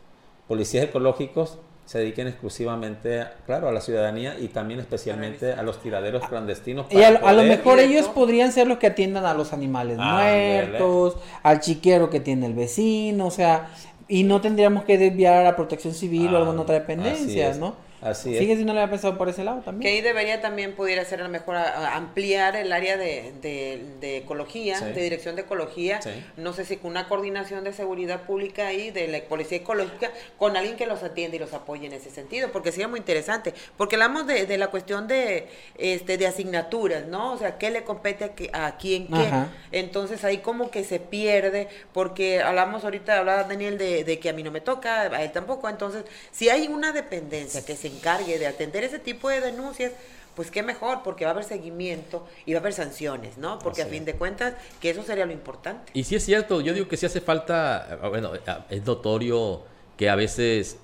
policías 0.47 0.85
ecológicos, 0.85 1.57
se 1.85 1.97
dediquen 1.97 2.27
exclusivamente, 2.27 3.21
a- 3.21 3.33
claro, 3.47 3.67
a 3.67 3.71
la 3.71 3.81
ciudadanía 3.81 4.37
y 4.39 4.49
también 4.49 4.79
especialmente 4.79 5.53
a 5.53 5.63
los 5.63 5.81
tiraderos 5.81 6.27
clandestinos. 6.27 6.85
Y 6.91 7.01
a, 7.01 7.11
lo 7.33 7.41
mejor 7.43 7.79
ellos 7.79 8.07
podrían 8.09 8.51
ser 8.51 8.67
los 8.67 8.77
que 8.77 8.87
atiendan 8.87 9.25
a 9.25 9.33
los 9.33 9.53
animales 9.53 9.97
muertos, 9.97 11.17
al 11.41 11.59
chiquero 11.61 12.09
que 12.11 12.19
tiene 12.19 12.45
el 12.45 12.53
vecino, 12.53 13.25
o 13.25 13.31
sea, 13.31 13.69
y 14.09 14.23
no 14.25 14.41
tendríamos 14.41 14.83
que 14.85 14.97
desviar 14.97 15.45
a 15.45 15.55
protección 15.55 15.93
civil 15.93 16.33
o 16.35 16.37
Ah, 16.37 16.39
alguna 16.39 16.63
otra 16.63 16.75
así 16.95 17.35
dependencia, 17.35 17.53
¿no? 17.55 17.75
Así 18.01 18.33
es. 18.33 18.39
Fíjese 18.39 18.59
si 18.59 18.65
no 18.65 18.73
le 18.73 18.79
había 18.81 18.91
pensado 18.91 19.17
por 19.17 19.29
ese 19.29 19.43
lado 19.43 19.59
Que 19.59 19.65
también. 19.65 19.93
ahí 19.93 20.01
debería 20.01 20.41
también 20.41 20.75
pudiera 20.75 21.03
ser 21.05 21.19
a 21.21 21.23
lo 21.23 21.29
mejor 21.29 21.55
a- 21.55 21.89
a 21.89 21.95
ampliar 21.95 22.55
el 22.55 22.71
área 22.71 22.97
de, 22.97 23.33
de- 23.41 23.83
de 23.99 24.17
ecología, 24.17 24.77
Sí. 24.79 24.85
de 24.85 25.01
dirección 25.01 25.35
de 25.35 25.41
ecología. 25.43 26.01
Sí. 26.01 26.09
No 26.37 26.53
sé 26.53 26.65
si 26.65 26.77
con 26.77 26.91
una 26.91 27.07
coordinación 27.07 27.63
de 27.63 27.73
seguridad 27.73 28.21
pública 28.23 28.67
ahí, 28.67 28.91
de 28.91 29.07
la 29.07 29.21
policía 29.21 29.57
ecológica, 29.59 30.11
con 30.37 30.55
alguien 30.57 30.75
que 30.77 30.85
los 30.85 31.03
atiende 31.03 31.37
y 31.37 31.39
los 31.39 31.53
apoye 31.53 31.87
en 31.87 31.93
ese 31.93 32.09
sentido, 32.09 32.51
porque 32.51 32.71
sería 32.71 32.87
muy 32.87 32.99
interesante. 32.99 33.53
Porque 33.77 33.95
hablamos 33.95 34.27
de, 34.27 34.45
de 34.45 34.57
la 34.57 34.67
cuestión 34.67 35.07
de, 35.07 35.47
este, 35.77 36.17
de 36.17 36.27
asignaturas, 36.27 37.05
¿no? 37.07 37.33
O 37.33 37.37
sea, 37.37 37.57
¿qué 37.57 37.69
le 37.69 37.83
compete 37.83 38.31
a, 38.53 38.65
a 38.67 38.77
quién 38.77 39.07
qué? 39.07 39.15
Ajá. 39.15 39.49
Entonces 39.71 40.23
ahí 40.23 40.37
como 40.39 40.71
que 40.71 40.83
se 40.83 40.99
pierde, 40.99 41.67
porque 41.93 42.41
hablamos 42.41 42.83
ahorita, 42.83 43.17
hablaba 43.19 43.43
Daniel 43.43 43.77
de, 43.77 44.03
de 44.03 44.19
que 44.19 44.29
a 44.29 44.33
mí 44.33 44.43
no 44.43 44.51
me 44.51 44.61
toca, 44.61 45.01
a 45.01 45.23
él 45.23 45.31
tampoco. 45.31 45.69
Entonces, 45.69 46.03
si 46.31 46.49
hay 46.49 46.67
una 46.67 46.91
dependencia 46.91 47.65
que 47.65 47.75
se 47.75 47.88
encargue 47.89 48.39
de 48.39 48.47
atender 48.47 48.83
ese 48.83 48.99
tipo 48.99 49.29
de 49.29 49.41
denuncias, 49.41 49.91
pues 50.35 50.51
qué 50.51 50.63
mejor, 50.63 50.99
porque 51.03 51.25
va 51.25 51.31
a 51.31 51.33
haber 51.33 51.43
seguimiento 51.43 52.25
y 52.45 52.53
va 52.53 52.59
a 52.59 52.61
haber 52.61 52.73
sanciones, 52.73 53.37
¿no? 53.37 53.59
Porque 53.59 53.81
a 53.81 53.85
fin 53.87 54.01
es. 54.01 54.05
de 54.05 54.13
cuentas, 54.15 54.53
que 54.79 54.89
eso 54.91 55.03
sería 55.03 55.25
lo 55.25 55.33
importante. 55.33 55.91
Y 55.93 56.03
sí 56.05 56.15
es 56.15 56.23
cierto, 56.23 56.61
yo 56.61 56.73
digo 56.73 56.87
que 56.87 56.95
sí 56.95 57.05
hace 57.05 57.19
falta, 57.19 57.99
ah, 58.01 58.07
bueno, 58.07 58.31
ah, 58.47 58.65
es 58.69 58.85
notorio 58.85 59.61
que 59.97 60.09
a 60.09 60.15
veces 60.15 60.77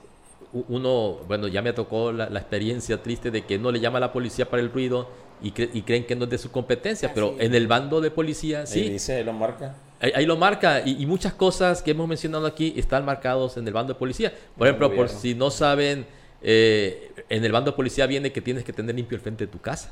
uno, 0.67 1.19
bueno, 1.27 1.47
ya 1.47 1.61
me 1.61 1.73
tocó 1.73 2.11
la, 2.11 2.29
la 2.29 2.39
experiencia 2.39 3.01
triste 3.01 3.31
de 3.31 3.45
que 3.45 3.57
no 3.57 3.71
le 3.71 3.79
llama 3.79 3.97
a 3.97 4.01
la 4.01 4.13
policía 4.13 4.49
para 4.49 4.61
el 4.61 4.71
ruido 4.71 5.07
y, 5.41 5.51
cre- 5.51 5.69
y 5.73 5.81
creen 5.81 6.05
que 6.05 6.15
no 6.15 6.25
es 6.25 6.29
de 6.29 6.37
su 6.37 6.51
competencia, 6.51 7.13
pero 7.13 7.27
Así 7.27 7.35
es. 7.39 7.45
en 7.47 7.55
el 7.55 7.67
bando 7.67 7.99
de 8.01 8.11
policía 8.11 8.61
Ahí 8.61 8.67
sí, 8.67 8.89
dice, 8.89 9.23
lo 9.23 9.33
marca. 9.33 9.75
ahí, 9.99 10.11
ahí 10.15 10.25
lo 10.25 10.37
marca 10.37 10.81
y, 10.85 11.01
y 11.01 11.05
muchas 11.05 11.33
cosas 11.33 11.81
que 11.81 11.91
hemos 11.91 12.07
mencionado 12.07 12.45
aquí 12.45 12.73
están 12.77 13.03
marcados 13.05 13.57
en 13.57 13.67
el 13.67 13.73
bando 13.73 13.93
de 13.93 13.99
policía. 13.99 14.33
Por 14.57 14.67
ejemplo, 14.67 14.93
por 14.95 15.09
si 15.09 15.35
no 15.35 15.51
saben, 15.51 16.05
eh, 16.47 17.11
en 17.27 17.43
el 17.43 17.51
bando 17.51 17.71
de 17.71 17.75
policía 17.75 18.05
viene 18.05 18.31
que 18.31 18.39
tienes 18.39 18.63
que 18.63 18.71
tener 18.71 18.93
limpio 18.93 19.15
el 19.15 19.21
frente 19.21 19.47
de 19.47 19.51
tu 19.51 19.59
casa. 19.59 19.91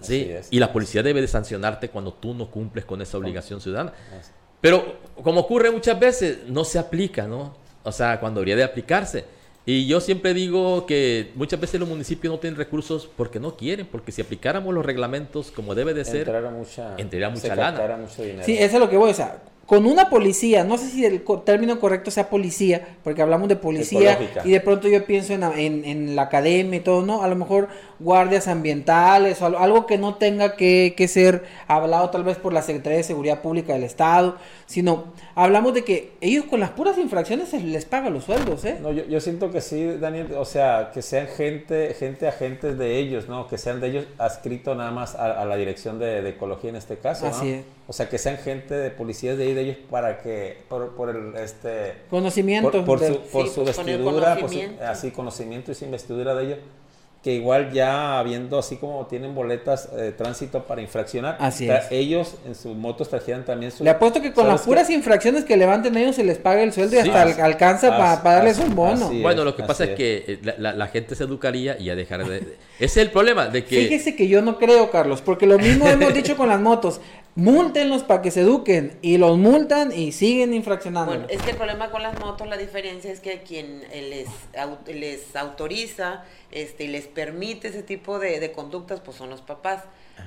Sí, 0.00 0.28
y 0.50 0.58
la 0.58 0.72
policía 0.72 1.02
debe 1.04 1.20
de 1.20 1.28
sancionarte 1.28 1.88
cuando 1.88 2.12
tú 2.12 2.34
no 2.34 2.50
cumples 2.50 2.84
con 2.84 3.00
esa 3.00 3.16
obligación 3.16 3.60
ciudadana. 3.60 3.92
Así. 4.18 4.32
Pero 4.60 4.96
como 5.22 5.40
ocurre 5.40 5.70
muchas 5.70 5.98
veces, 5.98 6.38
no 6.48 6.64
se 6.64 6.80
aplica, 6.80 7.28
¿no? 7.28 7.56
O 7.84 7.92
sea, 7.92 8.18
cuando 8.18 8.40
debería 8.40 8.56
de 8.56 8.64
aplicarse. 8.64 9.24
Y 9.66 9.86
yo 9.86 10.00
siempre 10.00 10.34
digo 10.34 10.84
que 10.84 11.30
muchas 11.36 11.60
veces 11.60 11.78
los 11.78 11.88
municipios 11.88 12.32
no 12.32 12.40
tienen 12.40 12.56
recursos 12.56 13.08
porque 13.16 13.38
no 13.38 13.56
quieren, 13.56 13.86
porque 13.86 14.10
si 14.10 14.20
aplicáramos 14.20 14.74
los 14.74 14.84
reglamentos 14.84 15.52
como 15.52 15.74
debe 15.74 15.94
de 15.94 16.04
ser, 16.04 16.28
mucha, 16.50 16.96
entraría 16.96 17.28
mucha 17.28 17.42
se 17.42 17.48
lana. 17.48 17.76
captara 17.76 17.96
mucho 17.98 18.22
dinero. 18.22 18.44
Sí, 18.44 18.56
eso 18.56 18.76
es 18.76 18.80
lo 18.80 18.88
que 18.88 18.96
voy, 18.96 19.10
o 19.10 19.14
sea, 19.14 19.42
con 19.68 19.84
una 19.84 20.08
policía, 20.08 20.64
no 20.64 20.78
sé 20.78 20.88
si 20.88 21.04
el 21.04 21.22
término 21.44 21.78
correcto 21.78 22.10
sea 22.10 22.30
policía, 22.30 22.96
porque 23.04 23.20
hablamos 23.20 23.50
de 23.50 23.56
policía 23.56 24.18
y 24.42 24.50
de 24.50 24.60
pronto 24.62 24.88
yo 24.88 25.04
pienso 25.04 25.34
en, 25.34 25.42
en, 25.42 25.84
en, 25.84 26.16
la 26.16 26.22
academia 26.22 26.78
y 26.78 26.80
todo, 26.80 27.02
¿no? 27.02 27.22
A 27.22 27.28
lo 27.28 27.36
mejor 27.36 27.68
guardias 27.98 28.48
ambientales 28.48 29.42
o 29.42 29.58
algo 29.58 29.84
que 29.84 29.98
no 29.98 30.14
tenga 30.14 30.56
que, 30.56 30.94
que 30.96 31.06
ser 31.06 31.44
hablado 31.66 32.08
tal 32.08 32.24
vez 32.24 32.38
por 32.38 32.54
la 32.54 32.62
Secretaría 32.62 32.96
de 32.96 33.04
Seguridad 33.04 33.42
Pública 33.42 33.74
del 33.74 33.82
Estado, 33.84 34.38
sino 34.64 35.12
hablamos 35.34 35.74
de 35.74 35.84
que 35.84 36.12
ellos 36.22 36.46
con 36.46 36.60
las 36.60 36.70
puras 36.70 36.96
infracciones 36.96 37.52
les 37.52 37.84
pagan 37.84 38.14
los 38.14 38.24
sueldos, 38.24 38.64
¿eh? 38.64 38.78
No, 38.80 38.90
yo, 38.90 39.04
yo 39.04 39.20
siento 39.20 39.50
que 39.50 39.60
sí, 39.60 39.84
Daniel, 40.00 40.32
o 40.38 40.46
sea, 40.46 40.92
que 40.94 41.02
sean 41.02 41.26
gente, 41.26 41.92
gente 41.92 42.26
agentes 42.26 42.78
de 42.78 42.98
ellos, 42.98 43.28
¿no? 43.28 43.46
Que 43.46 43.58
sean 43.58 43.82
de 43.82 43.88
ellos 43.88 44.06
adscrito 44.16 44.74
nada 44.74 44.92
más 44.92 45.14
a, 45.14 45.44
la 45.44 45.56
dirección 45.56 45.98
de, 45.98 46.26
ecología 46.26 46.70
en 46.70 46.76
este 46.76 46.96
caso, 46.96 47.26
Así 47.26 47.50
es. 47.50 47.77
O 47.90 47.94
sea, 47.94 48.08
que 48.10 48.18
sean 48.18 48.36
gente 48.36 48.74
de 48.74 48.90
policías 48.90 49.38
de 49.38 49.44
ahí 49.44 49.54
de 49.54 49.62
ellos 49.62 49.76
para 49.90 50.18
que, 50.18 50.58
por, 50.68 50.94
por 50.94 51.08
el, 51.08 51.34
este... 51.36 51.94
Conocimiento. 52.10 52.84
Por, 52.84 52.98
su, 53.00 53.18
por 53.32 53.48
su 53.48 53.64
vestidura, 53.64 54.36
por 54.36 54.50
su, 54.50 54.60
así, 54.86 55.10
conocimiento 55.10 55.72
y 55.72 55.74
sin 55.74 55.90
vestidura 55.90 56.34
de 56.34 56.44
ellos 56.44 56.58
que 57.22 57.34
igual 57.34 57.72
ya 57.72 58.18
habiendo 58.18 58.58
así 58.58 58.76
como 58.76 59.06
tienen 59.06 59.34
boletas 59.34 59.94
de 59.94 60.12
tránsito 60.12 60.62
para 60.64 60.80
infraccionar, 60.80 61.36
así 61.40 61.68
ellos 61.90 62.36
en 62.46 62.54
sus 62.54 62.76
motos 62.76 63.08
trajeran 63.08 63.44
también 63.44 63.72
su... 63.72 63.82
Le 63.82 63.90
apuesto 63.90 64.22
que 64.22 64.32
con 64.32 64.46
las 64.46 64.62
puras 64.62 64.88
infracciones 64.88 65.44
que 65.44 65.56
levanten 65.56 65.96
ellos 65.96 66.14
se 66.14 66.22
les 66.22 66.38
paga 66.38 66.62
el 66.62 66.72
sueldo 66.72 66.94
y 66.94 67.00
hasta 67.00 67.22
alcanza 67.44 67.90
para 67.98 68.16
darles 68.22 68.58
un 68.58 68.74
bono. 68.74 69.10
bueno, 69.20 69.44
lo 69.44 69.56
que 69.56 69.64
pasa 69.64 69.84
es, 69.84 69.96
que 69.96 70.24
eh, 70.28 70.54
la, 70.58 70.86
gente 70.86 71.16
se 71.16 71.24
educaría 71.24 71.76
y 71.78 71.86
ya 71.86 71.96
dejar 71.96 72.24
de... 72.24 72.38
Ese 72.38 72.54
es 72.78 72.96
el 72.98 73.10
problema 73.10 73.48
de 73.48 73.64
que... 73.64 73.82
Fíjese 73.82 74.14
que 74.14 74.28
yo 74.28 74.40
no 74.40 74.56
creo, 74.56 74.90
Carlos, 74.90 75.20
porque 75.20 75.46
lo 75.46 75.58
mismo 75.58 75.88
hemos 75.88 76.14
dicho 76.14 76.36
con 76.36 76.48
las 76.48 76.60
motos. 76.60 77.00
Múltenlos 77.38 78.02
para 78.02 78.20
que 78.20 78.32
se 78.32 78.40
eduquen 78.40 78.98
y 79.00 79.16
los 79.16 79.38
multan 79.38 79.92
y 79.92 80.10
siguen 80.10 80.52
infraccionando. 80.52 81.12
Bueno, 81.12 81.26
es 81.28 81.40
que 81.40 81.52
el 81.52 81.56
problema 81.56 81.88
con 81.92 82.02
las 82.02 82.18
motos, 82.18 82.48
la 82.48 82.56
diferencia 82.56 83.12
es 83.12 83.20
que 83.20 83.42
quien 83.42 83.84
les, 83.92 84.28
les 84.92 85.36
autoriza 85.36 86.24
este, 86.50 86.82
y 86.82 86.88
les 86.88 87.06
permite 87.06 87.68
ese 87.68 87.84
tipo 87.84 88.18
de, 88.18 88.50
conductas, 88.50 88.98
pues 88.98 89.16
son 89.16 89.30
los 89.30 89.40
papás. 89.40 89.84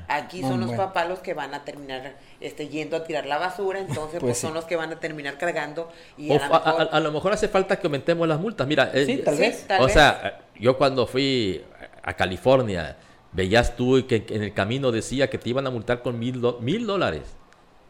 Ah, 0.07 0.15
Aquí 0.15 0.39
son 0.41 0.61
los 0.61 0.71
papás 0.71 1.09
los 1.09 1.19
que 1.19 1.33
van 1.33 1.53
a 1.53 1.65
terminar 1.65 2.15
este, 2.39 2.69
yendo 2.69 2.95
a 2.95 3.03
tirar 3.03 3.25
la 3.25 3.37
basura, 3.37 3.79
entonces 3.81 4.11
pues, 4.21 4.21
pues 4.21 4.37
son 4.37 4.53
los 4.53 4.63
que 4.63 4.77
van 4.77 4.93
a 4.93 5.01
terminar 5.01 5.37
cargando. 5.37 5.91
Y 6.17 6.31
a, 6.31 6.99
lo 7.01 7.11
mejor 7.11 7.33
hace 7.33 7.49
falta 7.49 7.77
que 7.77 7.87
aumentemos 7.87 8.25
las 8.25 8.39
multas. 8.39 8.65
Mira, 8.65 8.89
eh, 8.93 9.21
tal 9.25 9.35
vez. 9.35 9.65
o 9.81 9.89
sea, 9.89 10.43
yo 10.57 10.77
cuando 10.77 11.05
fui 11.05 11.61
a 12.03 12.13
California, 12.13 12.95
veías 13.33 13.75
tú 13.75 14.05
que 14.07 14.25
en 14.29 14.43
el 14.43 14.53
camino 14.53 14.91
decía 14.91 15.29
que 15.29 15.37
te 15.37 15.49
iban 15.49 15.67
a 15.67 15.69
multar 15.69 16.01
con 16.01 16.19
mil, 16.19 16.41
mil 16.59 16.85
dólares. 16.85 17.23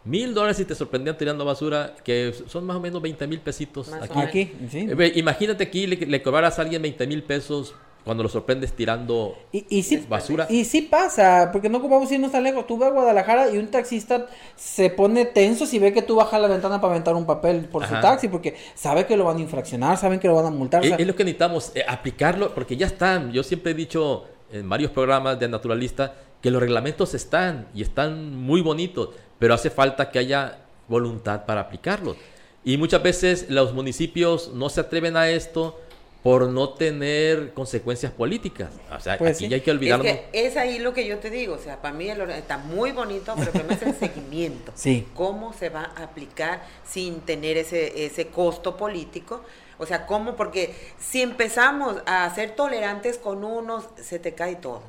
Mil 0.04 0.34
dólares 0.34 0.60
y 0.60 0.66
te 0.66 0.74
sorprendían 0.74 1.16
tirando 1.18 1.46
basura, 1.46 1.96
que 2.04 2.34
son 2.48 2.66
más 2.66 2.78
o 2.78 2.80
menos 2.80 3.02
20 3.02 3.28
mil 3.28 3.40
pesitos 3.40 3.92
aquí. 3.94 4.52
Eh, 4.74 5.12
imagínate 5.16 5.64
aquí 5.64 5.86
le, 5.86 5.96
le 5.96 6.24
cobraras 6.24 6.58
a 6.58 6.64
alguien 6.64 6.82
20 6.82 7.06
mil 7.06 7.24
pesos 7.24 7.76
cuando 8.04 8.24
lo 8.24 8.30
sorprendes 8.30 8.74
tirando 8.74 9.38
y, 9.52 9.98
basura. 10.08 10.48
Y 10.50 10.66
sí 10.66 10.82
pasa, 10.82 11.50
porque 11.52 11.70
no 11.70 11.78
ocupamos 11.78 12.12
irnos 12.12 12.32
tan 12.32 12.44
lejos. 12.44 12.66
Tú 12.66 12.78
vas 12.78 12.90
a 12.90 12.94
Guadalajara 12.94 13.52
y 13.52 13.58
un 13.58 13.68
taxista 13.68 14.28
se 14.56 14.90
pone 14.90 15.26
tenso 15.26 15.66
si 15.66 15.78
ve 15.78 15.94
que 15.94 16.02
tú 16.02 16.16
bajas 16.16 16.42
la 16.42 16.48
ventana 16.48 16.82
para 16.82 16.94
aventar 16.94 17.16
un 17.16 17.26
papel 17.26 17.66
por 17.66 17.86
su 17.86 17.94
taxi, 18.00 18.28
porque 18.28 18.56
sabe 18.74 19.06
que 19.06 19.16
lo 19.16 19.26
van 19.26 19.38
a 19.38 19.42
infraccionar, 19.42 19.98
saben 19.98 20.20
que 20.20 20.28
lo 20.28 20.36
van 20.36 20.48
a 20.48 20.50
multar. 20.50 20.84
Es, 20.84 21.06
lo 21.06 21.16
que 21.16 21.24
necesitamos, 21.24 21.72
eh, 21.76 21.84
aplicarlo, 21.88 22.54
porque 22.56 22.76
ya 22.76 22.88
están. 22.88 23.32
Yo 23.32 23.44
siempre 23.44 23.72
he 23.72 23.76
dicho, 23.76 24.26
en 24.52 24.68
varios 24.68 24.92
programas 24.92 25.40
de 25.40 25.48
naturalista 25.48 26.16
que 26.42 26.52
los 26.52 26.62
reglamentos 26.62 27.14
están 27.14 27.68
y 27.74 27.82
están 27.82 28.36
muy 28.36 28.62
bonitos, 28.62 29.10
pero 29.40 29.54
hace 29.54 29.70
falta 29.70 30.10
que 30.12 30.20
haya 30.20 30.60
voluntad 30.88 31.46
para 31.46 31.62
aplicarlos. 31.62 32.18
Y 32.64 32.78
muchas 32.78 33.02
veces 33.02 33.48
los 33.50 33.74
municipios 33.74 34.52
no 34.54 34.70
se 34.70 34.82
atreven 34.82 35.18
a 35.18 35.30
esto 35.30 35.80
por 36.24 36.48
no 36.50 36.70
tener 36.70 37.52
consecuencias 37.54 38.12
políticas. 38.12 38.70
O 38.96 39.00
sea, 39.00 39.18
pues 39.18 39.38
aquí 39.38 39.48
ya 39.48 39.56
hay 39.56 39.62
que 39.62 39.72
olvidarnos. 39.72 40.06
Es, 40.06 40.20
es, 40.34 40.58
ahí 40.58 40.78
lo 40.78 40.94
que 40.94 41.08
yo 41.08 41.18
te 41.18 41.32
digo, 41.32 41.56
o 41.56 41.58
sea, 41.58 41.82
para 41.82 41.96
mí 41.96 42.10
está 42.10 42.60
muy 42.60 42.92
bonito, 42.92 43.34
pero 43.38 43.52
que 43.52 43.74
es 43.74 43.82
el 43.82 43.96
seguimiento. 43.96 44.72
Sí. 44.76 45.08
¿Cómo 45.16 45.54
se 45.54 45.70
va 45.70 45.92
a 45.96 46.04
aplicar 46.04 46.64
sin 46.88 47.22
tener 47.22 47.58
ese, 47.58 48.06
ese 48.06 48.28
costo 48.28 48.78
político? 48.78 49.44
O 49.82 49.86
sea, 49.88 50.06
¿cómo? 50.06 50.36
Porque 50.36 50.76
si 51.00 51.24
empezamos 51.24 51.98
a 52.06 52.30
ser 52.36 52.52
tolerantes 52.52 53.18
con 53.18 53.44
unos, 53.44 53.90
se 54.00 54.20
te 54.20 54.34
cae 54.36 54.56
todo. 54.56 54.84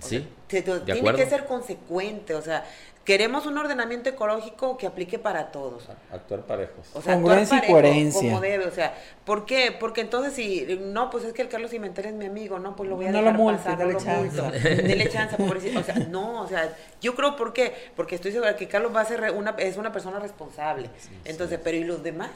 sí. 0.00 0.28
tiene 0.48 1.14
que 1.14 1.26
ser 1.26 1.44
consecuente, 1.44 2.34
o 2.34 2.42
sea, 2.42 2.64
queremos 3.04 3.46
un 3.46 3.56
ordenamiento 3.56 4.08
ecológico 4.10 4.76
que 4.76 4.88
aplique 4.88 5.20
para 5.20 5.52
todos. 5.52 5.88
Actuar 6.10 6.40
parejos. 6.40 6.88
O 6.92 7.00
sea, 7.00 7.14
Congruencia 7.14 7.62
y 7.62 7.70
coherencia. 7.70 8.20
Como 8.20 8.40
debe, 8.40 8.66
o 8.66 8.72
sea, 8.72 8.94
¿por 9.24 9.46
qué? 9.46 9.76
Porque 9.78 10.00
entonces 10.00 10.32
si, 10.32 10.66
no, 10.80 11.08
pues 11.10 11.22
es 11.22 11.32
que 11.32 11.42
el 11.42 11.48
Carlos 11.48 11.70
Cimentel 11.70 12.06
es 12.06 12.14
mi 12.14 12.26
amigo, 12.26 12.58
no, 12.58 12.74
pues 12.74 12.88
lo 12.88 12.96
voy 12.96 13.06
a 13.06 13.12
no 13.12 13.18
dejar 13.18 13.38
lo 13.38 13.46
pasar, 13.46 13.78
dale 13.78 13.96
chance. 13.96 14.40
Dele 14.60 15.08
chance, 15.08 15.36
pobrecito. 15.36 15.78
O 15.78 15.84
sea, 15.84 15.94
no, 15.94 16.42
o 16.42 16.48
sea, 16.48 16.76
yo 17.00 17.14
creo, 17.14 17.36
¿por 17.36 17.52
qué? 17.52 17.72
Porque 17.94 18.16
estoy 18.16 18.32
segura 18.32 18.56
que 18.56 18.66
Carlos 18.66 18.92
va 18.92 19.02
a 19.02 19.04
ser 19.04 19.30
una, 19.32 19.50
es 19.58 19.76
una 19.76 19.92
persona 19.92 20.18
responsable. 20.18 20.90
entonces, 21.24 21.60
pero 21.62 21.76
¿y 21.76 21.84
los 21.84 22.02
demás? 22.02 22.30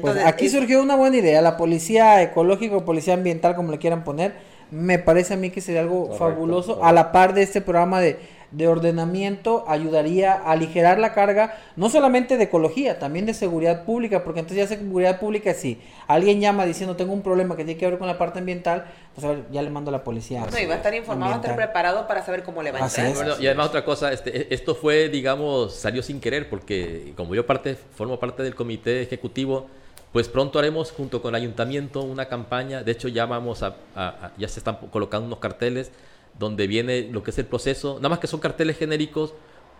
Pues 0.00 0.16
aquí 0.24 0.48
surgió 0.48 0.82
una 0.82 0.94
buena 0.94 1.16
idea, 1.16 1.42
la 1.42 1.56
policía 1.56 2.22
ecológica 2.22 2.76
o 2.76 2.84
policía 2.84 3.14
ambiental, 3.14 3.56
como 3.56 3.72
le 3.72 3.78
quieran 3.78 4.04
poner, 4.04 4.34
me 4.70 4.98
parece 4.98 5.34
a 5.34 5.36
mí 5.36 5.50
que 5.50 5.60
sería 5.60 5.80
algo 5.80 6.14
fabuloso, 6.16 6.84
a 6.84 6.92
la 6.92 7.10
par 7.10 7.34
de 7.34 7.42
este 7.42 7.60
programa 7.60 8.00
de, 8.00 8.16
de, 8.50 8.68
ordenamiento, 8.68 9.64
ayudaría 9.68 10.32
a 10.32 10.52
aligerar 10.52 10.98
la 10.98 11.12
carga, 11.12 11.58
no 11.76 11.88
solamente 11.88 12.36
de 12.36 12.44
ecología, 12.44 12.98
también 12.98 13.26
de 13.26 13.34
seguridad 13.34 13.84
pública, 13.84 14.24
porque 14.24 14.40
entonces 14.40 14.68
ya 14.68 14.76
seguridad 14.76 15.18
pública, 15.20 15.54
si 15.54 15.80
alguien 16.06 16.40
llama 16.40 16.66
diciendo 16.66 16.96
tengo 16.96 17.12
un 17.12 17.22
problema 17.22 17.56
que 17.56 17.64
tiene 17.64 17.78
que 17.78 17.86
ver 17.86 17.98
con 17.98 18.06
la 18.06 18.18
parte 18.18 18.38
ambiental, 18.38 18.86
pues 19.14 19.24
a 19.24 19.30
ver, 19.30 19.44
ya 19.50 19.62
le 19.62 19.70
mando 19.70 19.90
a 19.90 19.92
la 19.92 20.04
policía. 20.04 20.46
No, 20.50 20.58
y 20.58 20.66
va 20.66 20.74
a 20.74 20.76
estar 20.78 20.94
informado, 20.94 21.30
va 21.30 21.36
a 21.36 21.40
estar 21.40 21.56
preparado 21.56 22.06
para 22.06 22.24
saber 22.24 22.42
cómo 22.42 22.62
le 22.62 22.72
va 22.72 22.80
a 22.80 22.86
entrar. 22.86 23.40
y 23.40 23.46
además 23.46 23.68
otra 23.68 23.84
cosa, 23.84 24.12
este, 24.12 24.52
esto 24.52 24.74
fue, 24.74 25.08
digamos, 25.08 25.74
salió 25.74 26.02
sin 26.02 26.20
querer, 26.20 26.48
porque 26.48 27.12
como 27.16 27.34
yo 27.34 27.46
parte, 27.46 27.76
formo 27.94 28.18
parte 28.18 28.42
del 28.42 28.54
comité 28.54 29.02
ejecutivo, 29.02 29.68
pues 30.12 30.28
pronto 30.28 30.58
haremos 30.58 30.90
junto 30.90 31.22
con 31.22 31.34
el 31.34 31.42
ayuntamiento 31.42 32.02
una 32.02 32.26
campaña, 32.26 32.82
de 32.82 32.92
hecho 32.92 33.08
ya 33.08 33.26
vamos 33.26 33.62
a, 33.62 33.76
ya 34.36 34.48
se 34.48 34.58
están 34.58 34.76
colocando 34.90 35.26
unos 35.26 35.38
carteles 35.38 35.92
donde 36.40 36.66
viene 36.66 37.02
lo 37.02 37.22
que 37.22 37.30
es 37.30 37.38
el 37.38 37.44
proceso, 37.44 37.96
nada 37.96 38.08
más 38.08 38.18
que 38.18 38.26
son 38.26 38.40
carteles 38.40 38.78
genéricos 38.78 39.34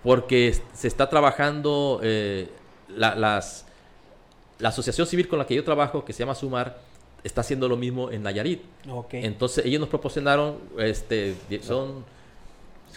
porque 0.05 0.55
se 0.75 0.87
está 0.87 1.09
trabajando 1.09 2.01
eh, 2.03 2.49
la, 2.89 3.15
las, 3.15 3.67
la 4.59 4.69
asociación 4.69 5.07
civil 5.07 5.27
con 5.27 5.39
la 5.39 5.47
que 5.47 5.55
yo 5.55 5.65
trabajo, 5.65 6.05
que 6.05 6.13
se 6.13 6.21
llama 6.21 6.35
Sumar, 6.35 6.79
está 7.25 7.41
haciendo 7.41 7.67
lo 7.67 7.77
mismo 7.77 8.11
en 8.11 8.23
Nayarit. 8.23 8.63
Entonces 9.11 9.65
ellos 9.65 9.81
nos 9.81 9.89
proporcionaron, 9.89 10.59
este, 10.79 11.35
son 11.63 12.05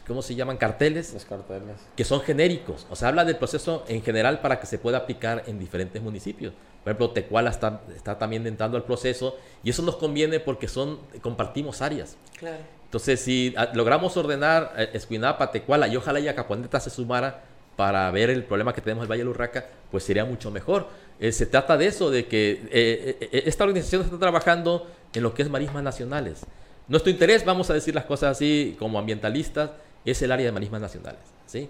¿cómo 0.06 0.22
se 0.22 0.36
llaman? 0.36 0.58
Carteles. 0.58 1.14
Los 1.14 1.24
carteles. 1.24 1.78
Que 1.96 2.04
son 2.04 2.20
genéricos. 2.20 2.86
O 2.90 2.98
sea, 2.98 3.08
habla 3.08 3.24
del 3.24 3.38
proceso 3.38 3.86
en 3.88 4.02
general 4.02 4.42
para 4.42 4.60
que 4.60 4.66
se 4.66 4.78
pueda 4.78 4.98
aplicar 5.00 5.44
en 5.48 5.58
diferentes 5.58 6.02
municipios. 6.02 6.54
Por 6.84 6.92
ejemplo, 6.92 7.12
Tecuala 7.12 7.50
está, 7.50 7.82
está 7.96 8.18
también 8.18 8.46
entrando 8.46 8.76
al 8.76 8.84
proceso 8.84 9.38
y 9.64 9.70
eso 9.70 9.82
nos 9.84 9.96
conviene 9.96 10.42
porque 10.42 10.68
son 10.68 11.00
compartimos 11.22 11.82
áreas. 11.82 12.18
Claro. 12.38 12.64
Entonces, 12.94 13.22
si 13.22 13.56
logramos 13.74 14.16
ordenar 14.18 14.72
eh, 14.78 14.92
Escuinapa, 14.94 15.50
Tecuala 15.50 15.88
y 15.88 15.96
ojalá 15.96 16.20
ya 16.20 16.36
Caponeta 16.36 16.80
se 16.80 16.92
sumara 16.92 17.42
para 17.76 18.12
ver 18.12 18.30
el 18.30 18.44
problema 18.44 18.72
que 18.72 18.82
tenemos 18.82 19.02
en 19.02 19.06
el 19.06 19.12
Valle 19.12 19.24
de 19.24 19.30
Urraca, 19.32 19.66
pues 19.90 20.04
sería 20.04 20.26
mucho 20.26 20.52
mejor. 20.52 20.90
Eh, 21.20 21.32
se 21.32 21.48
trata 21.48 21.76
de 21.76 21.88
eso, 21.88 22.12
de 22.12 22.28
que 22.28 22.68
eh, 22.72 23.42
esta 23.48 23.64
organización 23.64 24.04
está 24.04 24.20
trabajando 24.20 24.86
en 25.12 25.24
lo 25.24 25.34
que 25.34 25.42
es 25.42 25.50
marismas 25.50 25.82
nacionales. 25.82 26.42
Nuestro 26.88 27.10
interés, 27.10 27.44
vamos 27.44 27.68
a 27.72 27.74
decir 27.74 27.96
las 27.96 28.06
cosas 28.06 28.38
así 28.38 28.76
como 28.78 29.00
ambientalistas, 29.00 29.72
es 30.06 30.22
el 30.22 30.32
área 30.32 30.46
de 30.46 30.52
marismas 30.52 30.80
nacionales. 30.80 31.22
¿sí? 31.48 31.68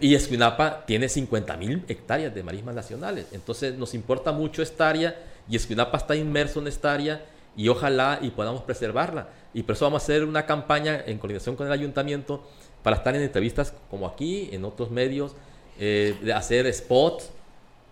Y 0.00 0.16
Escuinapa 0.16 0.84
tiene 0.86 1.08
50 1.08 1.56
mil 1.56 1.84
hectáreas 1.86 2.34
de 2.34 2.42
marismas 2.42 2.74
nacionales. 2.74 3.26
Entonces 3.30 3.78
nos 3.78 3.94
importa 3.94 4.32
mucho 4.32 4.60
esta 4.60 4.88
área 4.88 5.14
y 5.48 5.54
Escuinapa 5.54 5.98
está 5.98 6.16
inmerso 6.16 6.58
en 6.58 6.66
esta 6.66 6.92
área 6.92 7.24
y 7.58 7.68
ojalá 7.68 8.20
y 8.22 8.30
podamos 8.30 8.62
preservarla. 8.62 9.28
Y 9.52 9.64
por 9.64 9.74
eso 9.74 9.84
vamos 9.84 10.02
a 10.02 10.04
hacer 10.04 10.24
una 10.24 10.46
campaña 10.46 11.02
en 11.04 11.18
coordinación 11.18 11.56
con 11.56 11.66
el 11.66 11.72
ayuntamiento 11.72 12.44
para 12.84 12.96
estar 12.96 13.14
en 13.16 13.22
entrevistas 13.22 13.74
como 13.90 14.06
aquí, 14.06 14.48
en 14.52 14.64
otros 14.64 14.92
medios, 14.92 15.34
eh, 15.78 16.16
de 16.22 16.32
hacer 16.32 16.72
spots. 16.72 17.30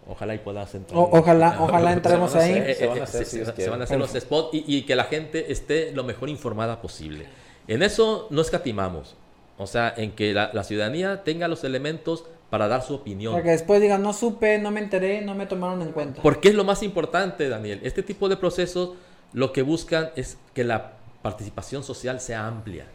Ojalá 0.09 0.37
y 0.37 0.39
puedas 0.39 0.73
entrar. 0.73 0.97
ojalá, 0.97 1.57
ojalá 1.61 1.93
entremos 1.93 2.37
ahí. 2.37 2.75
Se 2.75 2.87
van 2.87 3.01
a 3.01 3.03
hacer, 3.03 3.27
se 3.27 3.69
van 3.69 3.81
a 3.81 3.85
hacer 3.85 3.99
los 3.99 4.13
spots 4.13 4.55
y, 4.55 4.65
y 4.69 4.83
que 4.83 4.95
la 4.95 5.05
gente 5.05 5.51
esté 5.51 5.91
lo 5.91 6.05
mejor 6.05 6.29
informada 6.29 6.81
posible. 6.81 7.27
En 7.67 7.83
eso 7.83 8.29
no 8.31 8.43
escatimamos. 8.43 9.17
O 9.59 9.67
sea, 9.67 9.93
en 9.97 10.13
que 10.13 10.33
la, 10.35 10.63
ciudadanía 10.65 11.25
tenga 11.25 11.49
los 11.49 11.65
elementos 11.65 12.25
para 12.51 12.69
dar 12.69 12.83
su 12.83 12.95
opinión. 12.95 13.33
Para 13.33 13.45
que 13.45 13.51
después 13.51 13.81
digan, 13.81 14.03
no 14.03 14.13
supe, 14.13 14.59
no 14.59 14.71
me 14.71 14.81
enteré, 14.81 15.23
no 15.23 15.35
me 15.35 15.47
tomaron 15.47 15.83
en 15.83 15.93
cuenta. 15.93 16.23
Porque 16.23 16.49
es 16.51 16.55
lo 16.55 16.63
más 16.63 16.83
importante, 16.83 17.49
Daniel. 17.49 17.81
Este 17.83 18.03
tipo 18.03 18.29
de 18.29 18.37
procesos 18.37 18.91
lo 19.33 19.53
que 19.53 19.63
buscan 19.63 20.11
es 20.17 20.39
que 20.55 20.65
la 20.65 20.93
participación 21.23 21.83
social 21.83 22.21
sea 22.21 22.47
amplia 22.47 22.87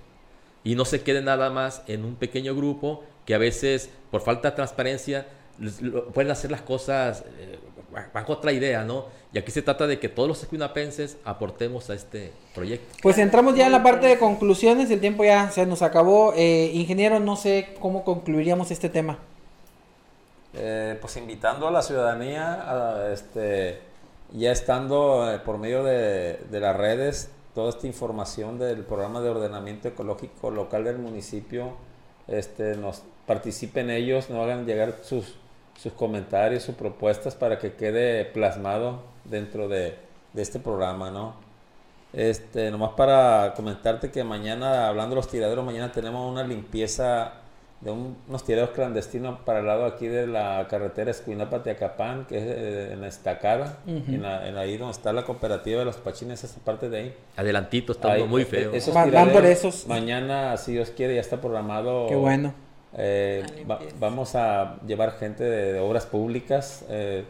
y 0.63 0.75
no 0.75 0.85
se 0.85 1.01
quede 1.01 1.21
nada 1.21 1.49
más 1.49 1.81
en 1.87 2.05
un 2.05 2.15
pequeño 2.15 2.55
grupo 2.55 3.03
que 3.25 3.35
a 3.35 3.37
veces, 3.37 3.89
por 4.09 4.21
falta 4.21 4.51
de 4.51 4.55
transparencia, 4.55 5.27
pueden 6.13 6.31
hacer 6.31 6.51
las 6.51 6.61
cosas 6.61 7.23
eh, 7.39 7.59
bajo 8.13 8.33
otra 8.33 8.51
idea, 8.51 8.83
¿no? 8.83 9.05
Y 9.33 9.37
aquí 9.37 9.51
se 9.51 9.61
trata 9.61 9.87
de 9.87 9.99
que 9.99 10.09
todos 10.09 10.27
los 10.27 10.41
escuinapenses 10.41 11.17
aportemos 11.23 11.89
a 11.89 11.93
este 11.93 12.31
proyecto. 12.53 12.97
Pues 13.01 13.17
entramos 13.17 13.55
ya 13.55 13.67
en 13.67 13.71
la 13.71 13.83
parte 13.83 14.07
de 14.07 14.17
conclusiones, 14.17 14.89
el 14.91 14.99
tiempo 14.99 15.23
ya 15.23 15.49
se 15.51 15.65
nos 15.65 15.81
acabó. 15.81 16.33
Eh, 16.35 16.71
ingeniero, 16.73 17.19
no 17.19 17.35
sé 17.35 17.75
cómo 17.79 18.03
concluiríamos 18.03 18.71
este 18.71 18.89
tema. 18.89 19.19
Eh, 20.53 20.97
pues 20.99 21.15
invitando 21.15 21.67
a 21.67 21.71
la 21.71 21.81
ciudadanía, 21.81 22.53
a, 22.53 23.13
este, 23.13 23.79
ya 24.31 24.51
estando 24.51 25.41
por 25.45 25.57
medio 25.57 25.83
de, 25.83 26.39
de 26.49 26.59
las 26.59 26.75
redes, 26.75 27.31
toda 27.53 27.69
esta 27.69 27.87
información 27.87 28.57
del 28.59 28.83
programa 28.83 29.21
de 29.21 29.29
ordenamiento 29.29 29.87
ecológico 29.87 30.51
local 30.51 30.85
del 30.85 30.97
municipio, 30.97 31.73
este, 32.27 32.77
nos 32.77 33.03
participen 33.25 33.89
ellos, 33.89 34.29
nos 34.29 34.39
hagan 34.43 34.65
llegar 34.65 34.95
sus, 35.01 35.35
sus 35.77 35.93
comentarios, 35.93 36.63
sus 36.63 36.75
propuestas 36.75 37.35
para 37.35 37.59
que 37.59 37.73
quede 37.73 38.25
plasmado 38.25 39.01
dentro 39.25 39.67
de, 39.67 39.95
de 40.33 40.41
este 40.41 40.59
programa, 40.59 41.11
¿no? 41.11 41.35
Este, 42.13 42.71
nomás 42.71 42.91
para 42.91 43.53
comentarte 43.55 44.11
que 44.11 44.23
mañana, 44.23 44.87
hablando 44.87 45.15
de 45.15 45.21
los 45.21 45.29
tiraderos, 45.29 45.65
mañana 45.65 45.91
tenemos 45.91 46.29
una 46.29 46.43
limpieza 46.43 47.40
de 47.81 47.89
unos 47.89 48.43
tiraderos 48.43 48.75
clandestinos 48.75 49.39
para 49.39 49.59
el 49.59 49.65
lado 49.65 49.85
aquí 49.85 50.07
de 50.07 50.27
la 50.27 50.67
carretera 50.69 51.09
Escuinapa-Teacapán, 51.09 52.25
que 52.27 52.37
es 52.37 52.43
eh, 52.45 52.93
en 52.93 53.01
la 53.01 53.07
estacada, 53.07 53.79
en, 53.87 54.23
ahí 54.23 54.77
donde 54.77 54.91
está 54.91 55.11
la 55.11 55.23
cooperativa 55.23 55.79
de 55.79 55.85
los 55.85 55.97
pachines, 55.97 56.43
esa 56.43 56.59
parte 56.59 56.89
de 56.89 56.97
ahí. 56.97 57.15
Adelantito, 57.35 57.93
está 57.93 58.15
muy 58.25 58.45
feo. 58.45 58.71
Esos 58.71 58.93
Van 58.93 59.31
por 59.31 59.45
esos. 59.45 59.87
Mañana, 59.87 60.57
si 60.57 60.73
Dios 60.73 60.91
quiere, 60.91 61.15
ya 61.15 61.21
está 61.21 61.41
programado. 61.41 62.05
Qué 62.07 62.15
bueno. 62.15 62.53
Eh, 62.95 63.43
vamos 63.99 64.35
a 64.35 64.77
llevar 64.85 65.17
gente 65.17 65.43
de, 65.43 65.79
obras 65.79 66.05
públicas, 66.05 66.85
eh, 66.89 67.23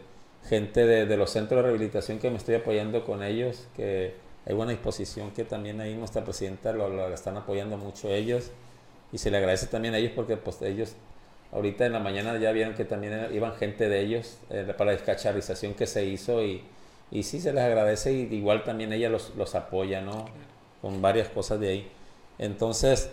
gente 0.48 0.84
de, 0.84 1.16
los 1.16 1.30
centros 1.30 1.58
de 1.58 1.62
rehabilitación 1.62 2.18
que 2.18 2.28
me 2.30 2.36
estoy 2.36 2.56
apoyando 2.56 3.04
con 3.06 3.22
ellos, 3.22 3.68
que 3.74 4.16
hay 4.44 4.54
buena 4.54 4.72
disposición, 4.72 5.30
que 5.30 5.44
también 5.44 5.80
ahí 5.80 5.94
nuestra 5.94 6.24
presidenta 6.24 6.72
lo, 6.72 6.90
lo 6.90 7.14
están 7.14 7.38
apoyando 7.38 7.78
mucho 7.78 8.10
ellos 8.10 8.50
y 9.12 9.18
se 9.18 9.30
le 9.30 9.36
agradece 9.36 9.66
también 9.66 9.94
a 9.94 9.98
ellos 9.98 10.12
porque 10.14 10.36
pues 10.36 10.60
ellos 10.62 10.96
ahorita 11.52 11.86
en 11.86 11.92
la 11.92 12.00
mañana 12.00 12.36
ya 12.38 12.50
vieron 12.52 12.74
que 12.74 12.84
también 12.84 13.28
iban 13.32 13.54
gente 13.54 13.88
de 13.88 14.00
ellos 14.00 14.38
eh, 14.50 14.72
para 14.76 14.92
la 14.92 14.96
descacharización 14.96 15.74
que 15.74 15.86
se 15.86 16.04
hizo 16.06 16.42
y, 16.42 16.64
y 17.10 17.22
sí 17.22 17.40
se 17.40 17.52
les 17.52 17.62
agradece 17.62 18.12
y 18.12 18.22
igual 18.34 18.64
también 18.64 18.92
ella 18.92 19.10
los, 19.10 19.34
los 19.36 19.54
apoya, 19.54 20.00
¿no? 20.00 20.24
Con 20.80 21.02
varias 21.02 21.28
cosas 21.28 21.60
de 21.60 21.68
ahí. 21.68 21.92
Entonces, 22.38 23.10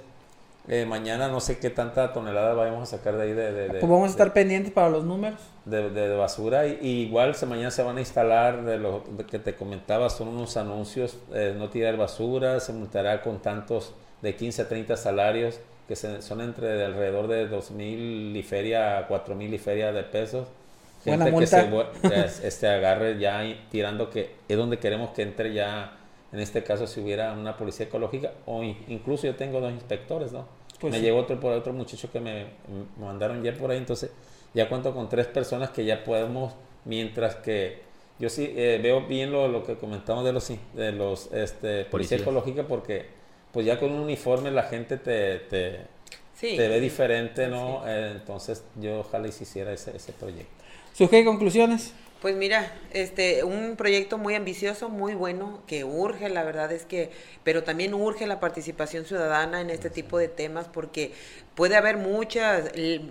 eh, 0.70 0.86
mañana 0.86 1.28
no 1.28 1.42
sé 1.42 1.60
qué 1.60 1.70
tanta 1.70 2.14
tonelada 2.14 2.54
vamos 2.54 2.84
a 2.84 2.98
sacar 2.98 3.18
de 3.18 3.24
ahí 3.24 3.34
de... 3.34 3.68
pues 3.72 3.82
vamos 3.82 4.08
a 4.08 4.12
estar 4.12 4.34
pendientes 4.34 4.72
para 4.72 4.90
los 4.90 5.04
números. 5.04 5.40
De, 5.66 5.90
de 5.90 6.16
basura 6.16 6.66
y, 6.66 6.88
igual 6.88 7.36
se, 7.36 7.46
mañana 7.46 7.72
se 7.72 7.84
van 7.84 7.98
a 7.98 8.00
instalar 8.00 8.64
de 8.64 8.78
lo 8.78 9.04
que 9.30 9.38
te 9.38 9.56
comentaba, 9.56 10.10
son 10.10 10.30
unos 10.30 10.58
anuncios, 10.58 11.18
eh, 11.34 11.54
no 11.58 11.70
tirar 11.70 11.98
basura, 11.98 12.60
se 12.60 12.72
multará 12.72 13.22
con 13.22 13.40
tantos 13.40 13.94
de 14.22 14.36
15 14.36 14.64
a 14.64 14.68
30 14.70 14.98
salarios 14.98 15.60
que 15.90 15.96
son 15.96 16.40
entre 16.40 16.86
alrededor 16.86 17.28
de 17.28 17.50
2.000 17.50 18.38
y 18.38 18.44
feria 18.44 19.00
a 19.00 19.10
4.000 19.10 19.56
y 19.56 19.58
feria 19.58 19.92
de 19.92 20.04
pesos. 20.04 20.48
Gente 21.04 21.34
que 21.34 21.48
se 21.48 21.68
este, 22.48 22.68
agarre 22.68 23.18
ya 23.18 23.42
tirando 23.72 24.12
que 24.12 24.36
es 24.48 24.56
donde 24.56 24.78
queremos 24.78 25.10
que 25.10 25.24
entre 25.24 25.52
ya, 25.52 25.98
en 26.32 26.42
este 26.42 26.64
caso 26.64 26.86
si 26.86 27.00
hubiera 27.00 27.34
una 27.34 27.58
policía 27.58 27.88
ecológica 27.88 28.34
o 28.46 28.62
incluso 28.62 29.26
yo 29.26 29.36
tengo 29.36 29.60
dos 29.62 29.72
inspectores, 29.72 30.32
¿no? 30.32 30.46
Pues 30.80 30.94
me 30.94 31.02
llegó 31.02 31.18
otro 31.18 31.40
por 31.40 31.54
otro 31.54 31.74
muchacho 31.74 32.12
que 32.12 32.20
me, 32.20 32.46
mandaron 33.00 33.42
ya 33.42 33.56
por 33.56 33.72
ahí, 33.72 33.80
entonces 33.80 34.12
ya 34.54 34.70
cuento 34.70 34.94
con 34.94 35.10
tres 35.10 35.26
personas 35.26 35.72
que 35.72 35.86
ya 35.86 36.04
podemos, 36.04 36.54
mientras 36.86 37.36
que 37.38 37.82
yo 38.20 38.30
sí 38.30 38.54
eh, 38.56 38.80
veo 38.84 39.08
bien 39.08 39.32
lo, 39.32 39.48
lo, 39.48 39.64
que 39.64 39.76
comentamos 39.76 40.24
de 40.24 40.34
los, 40.34 40.52
de 40.76 40.92
los 40.92 41.34
este, 41.34 41.86
policía 41.86 42.20
ecológica 42.20 42.68
porque 42.68 43.19
pues 43.52 43.66
ya 43.66 43.80
con 43.80 43.92
un 43.92 44.00
uniforme 44.00 44.52
la 44.52 44.64
gente 44.64 44.98
te, 44.98 45.40
te, 45.40 45.88
ve 46.42 46.80
diferente, 46.80 47.48
¿no? 47.48 47.88
Eh, 47.88 48.12
entonces 48.12 48.64
yo 48.80 49.00
ojalá 49.00 49.28
y 49.28 49.30
hiciera 49.30 49.74
ese, 49.74 49.96
ese 49.96 50.14
proyecto. 50.14 50.52
¿Sus 50.94 51.10
qué 51.10 51.24
conclusiones? 51.24 51.94
Pues 52.22 52.36
mira, 52.36 52.74
este, 52.92 53.46
un 53.46 53.78
proyecto 53.78 54.18
muy 54.18 54.36
ambicioso, 54.36 54.90
muy 54.90 55.14
bueno, 55.14 55.64
que 55.68 55.86
urge, 55.86 56.28
la 56.28 56.44
verdad 56.44 56.70
es 56.74 56.84
que, 56.84 57.12
pero 57.46 57.64
también 57.64 57.94
urge 57.94 58.28
la 58.28 58.42
participación 58.42 59.06
ciudadana 59.06 59.62
en 59.62 59.70
este 59.70 59.90
tipo 59.90 60.18
de 60.18 60.28
temas 60.28 60.68
porque 60.68 61.14
puede 61.56 61.78
haber 61.78 61.96
muchos 61.96 62.44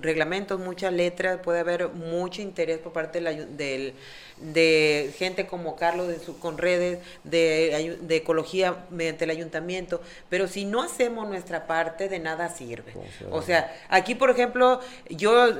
reglamentos, 0.02 0.60
muchas 0.60 0.92
letras, 0.92 1.40
puede 1.42 1.60
haber 1.60 1.88
mucho 1.88 2.42
interés 2.42 2.78
por 2.78 2.92
parte 2.92 3.22
del, 3.22 3.94
de 4.40 5.12
gente 5.18 5.46
como 5.46 5.76
Carlos 5.76 6.08
de 6.08 6.18
su, 6.18 6.38
con 6.38 6.58
redes 6.58 6.98
de, 7.24 7.98
de, 8.00 8.16
ecología 8.16 8.84
mediante 8.90 9.24
el 9.24 9.30
ayuntamiento, 9.30 10.00
pero 10.28 10.48
si 10.48 10.64
no 10.64 10.82
hacemos 10.82 11.28
nuestra 11.28 11.66
parte, 11.66 12.08
de 12.08 12.18
nada 12.18 12.48
sirve. 12.48 12.92
O 13.30 13.42
sea, 13.42 13.74
aquí, 13.88 14.14
por 14.14 14.30
ejemplo, 14.30 14.80
yo, 15.08 15.56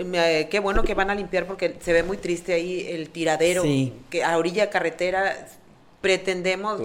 qué 0.51 0.61
bueno 0.62 0.83
que 0.83 0.95
van 0.95 1.11
a 1.11 1.14
limpiar 1.14 1.47
porque 1.47 1.76
se 1.81 1.93
ve 1.93 2.03
muy 2.03 2.16
triste 2.16 2.55
ahí 2.55 2.87
el 2.89 3.11
tiradero, 3.11 3.64
que 4.11 4.24
a 4.24 4.39
orilla 4.39 4.70
carretera 4.70 5.49
pretendemos 6.01 6.80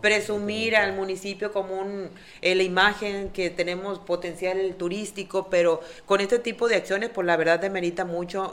presumir 0.00 0.76
al 0.76 0.92
municipio 0.92 1.52
como 1.52 1.80
un, 1.80 2.10
eh, 2.42 2.54
la 2.54 2.64
imagen 2.64 3.30
que 3.30 3.50
tenemos 3.50 4.00
potencial 4.00 4.74
turístico, 4.76 5.48
pero 5.48 5.80
con 6.04 6.20
este 6.20 6.38
tipo 6.38 6.68
de 6.68 6.76
acciones, 6.76 7.10
pues 7.10 7.26
la 7.26 7.36
verdad 7.36 7.60
demerita 7.60 8.04
mucho, 8.04 8.52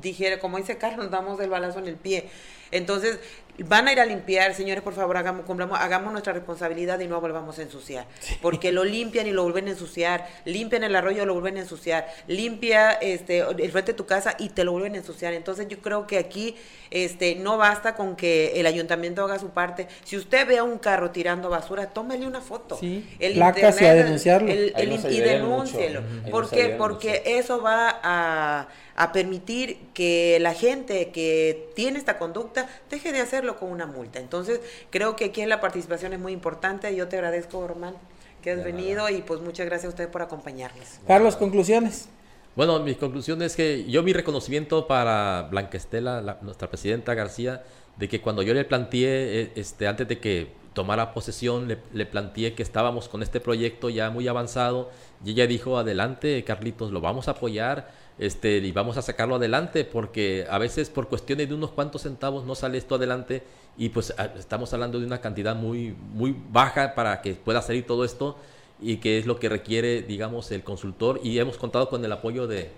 dijera, 0.00 0.38
como 0.38 0.56
dice 0.56 0.78
Carlos, 0.78 1.04
nos 1.04 1.10
damos 1.10 1.40
el 1.40 1.50
balazo 1.50 1.78
en 1.78 1.88
el 1.88 1.96
pie. 1.96 2.28
Entonces, 2.70 3.18
van 3.64 3.88
a 3.88 3.92
ir 3.92 4.00
a 4.00 4.06
limpiar, 4.06 4.54
señores, 4.54 4.82
por 4.82 4.94
favor, 4.94 5.16
hagamos, 5.16 5.44
hagamos 5.74 6.12
nuestra 6.12 6.32
responsabilidad 6.32 6.98
y 7.00 7.06
no 7.06 7.20
volvamos 7.20 7.58
a 7.58 7.62
ensuciar. 7.62 8.06
Porque 8.40 8.72
lo 8.72 8.84
limpian 8.84 9.26
y 9.26 9.32
lo 9.32 9.42
vuelven 9.42 9.68
a 9.68 9.70
ensuciar, 9.70 10.26
limpian 10.44 10.84
el 10.84 10.96
arroyo 10.96 11.22
y 11.22 11.26
lo 11.26 11.34
vuelven 11.34 11.58
a 11.58 11.60
ensuciar, 11.60 12.06
limpia 12.26 12.92
este, 12.92 13.38
el 13.38 13.70
frente 13.70 13.92
de 13.92 13.96
tu 13.96 14.06
casa 14.06 14.34
y 14.38 14.50
te 14.50 14.64
lo 14.64 14.72
vuelven 14.72 14.94
a 14.94 14.98
ensuciar. 14.98 15.34
Entonces 15.34 15.68
yo 15.68 15.78
creo 15.80 16.06
que 16.06 16.18
aquí 16.18 16.56
este, 16.90 17.36
no 17.36 17.58
basta 17.58 17.94
con 17.94 18.16
que 18.16 18.52
el 18.56 18.66
ayuntamiento 18.66 19.24
haga 19.24 19.38
su 19.38 19.50
parte. 19.50 19.88
Si 20.04 20.16
usted 20.16 20.46
ve 20.46 20.58
a 20.58 20.64
un 20.64 20.78
carro 20.78 21.10
tirando 21.10 21.50
basura, 21.50 21.88
tómele 21.88 22.26
una 22.26 22.40
foto. 22.40 22.78
Sí, 22.78 23.08
el 23.18 23.34
placas 23.34 23.80
y 23.80 23.84
a 23.84 23.94
denunciarlo. 23.94 24.50
y 24.50 25.20
denúncielo. 25.20 26.02
¿Por 26.30 26.48
qué? 26.48 26.76
Porque 26.78 27.22
eso 27.26 27.60
va 27.60 28.00
a 28.02 28.68
a 28.96 29.12
permitir 29.12 29.78
que 29.94 30.38
la 30.40 30.54
gente 30.54 31.10
que 31.10 31.70
tiene 31.74 31.98
esta 31.98 32.18
conducta 32.18 32.68
deje 32.90 33.12
de 33.12 33.20
hacerlo 33.20 33.58
con 33.58 33.70
una 33.70 33.86
multa. 33.86 34.18
Entonces, 34.18 34.60
creo 34.90 35.16
que 35.16 35.26
aquí 35.26 35.44
la 35.46 35.60
participación 35.60 36.12
es 36.12 36.20
muy 36.20 36.32
importante. 36.32 36.94
Yo 36.94 37.08
te 37.08 37.16
agradezco, 37.16 37.66
Román, 37.66 37.94
que 38.42 38.50
has 38.50 38.64
venido 38.64 39.08
y 39.08 39.22
pues 39.22 39.40
muchas 39.40 39.66
gracias 39.66 39.86
a 39.86 39.88
ustedes 39.90 40.10
por 40.10 40.22
acompañarnos. 40.22 40.86
Carlos, 41.06 41.36
conclusiones. 41.36 42.08
Bueno, 42.56 42.80
mi 42.80 42.94
conclusión 42.94 43.40
es 43.42 43.54
que 43.54 43.84
yo 43.84 44.02
mi 44.02 44.12
reconocimiento 44.12 44.86
para 44.86 45.48
Blanca 45.50 45.76
Estela, 45.76 46.38
nuestra 46.42 46.68
presidenta 46.68 47.14
García, 47.14 47.62
de 47.96 48.08
que 48.08 48.20
cuando 48.20 48.42
yo 48.42 48.54
le 48.54 48.64
planteé, 48.64 49.42
eh, 49.42 49.52
este, 49.54 49.86
antes 49.86 50.08
de 50.08 50.18
que 50.18 50.48
tomara 50.74 51.12
posesión, 51.14 51.68
le, 51.68 51.78
le, 51.92 52.06
planteé 52.06 52.54
que 52.54 52.62
estábamos 52.62 53.08
con 53.08 53.22
este 53.22 53.40
proyecto 53.40 53.88
ya 53.90 54.10
muy 54.10 54.26
avanzado 54.28 54.90
y 55.24 55.32
ella 55.32 55.46
dijo, 55.46 55.78
adelante 55.78 56.42
Carlitos, 56.44 56.90
lo 56.90 57.00
vamos 57.00 57.28
a 57.28 57.32
apoyar 57.32 57.90
este, 58.20 58.58
y 58.58 58.70
vamos 58.70 58.98
a 58.98 59.02
sacarlo 59.02 59.36
adelante 59.36 59.86
porque 59.86 60.46
a 60.50 60.58
veces 60.58 60.90
por 60.90 61.08
cuestiones 61.08 61.48
de 61.48 61.54
unos 61.54 61.70
cuantos 61.70 62.02
centavos 62.02 62.44
no 62.44 62.54
sale 62.54 62.76
esto 62.76 62.96
adelante 62.96 63.42
y 63.78 63.88
pues 63.88 64.14
estamos 64.38 64.74
hablando 64.74 65.00
de 65.00 65.06
una 65.06 65.22
cantidad 65.22 65.56
muy, 65.56 65.96
muy 66.12 66.36
baja 66.52 66.94
para 66.94 67.22
que 67.22 67.32
pueda 67.32 67.62
salir 67.62 67.86
todo 67.86 68.04
esto 68.04 68.36
y 68.78 68.98
que 68.98 69.18
es 69.18 69.24
lo 69.24 69.40
que 69.40 69.48
requiere, 69.48 70.02
digamos, 70.02 70.50
el 70.50 70.62
consultor 70.62 71.18
y 71.22 71.38
hemos 71.38 71.56
contado 71.56 71.88
con 71.88 72.04
el 72.04 72.12
apoyo 72.12 72.46
de, 72.46 72.70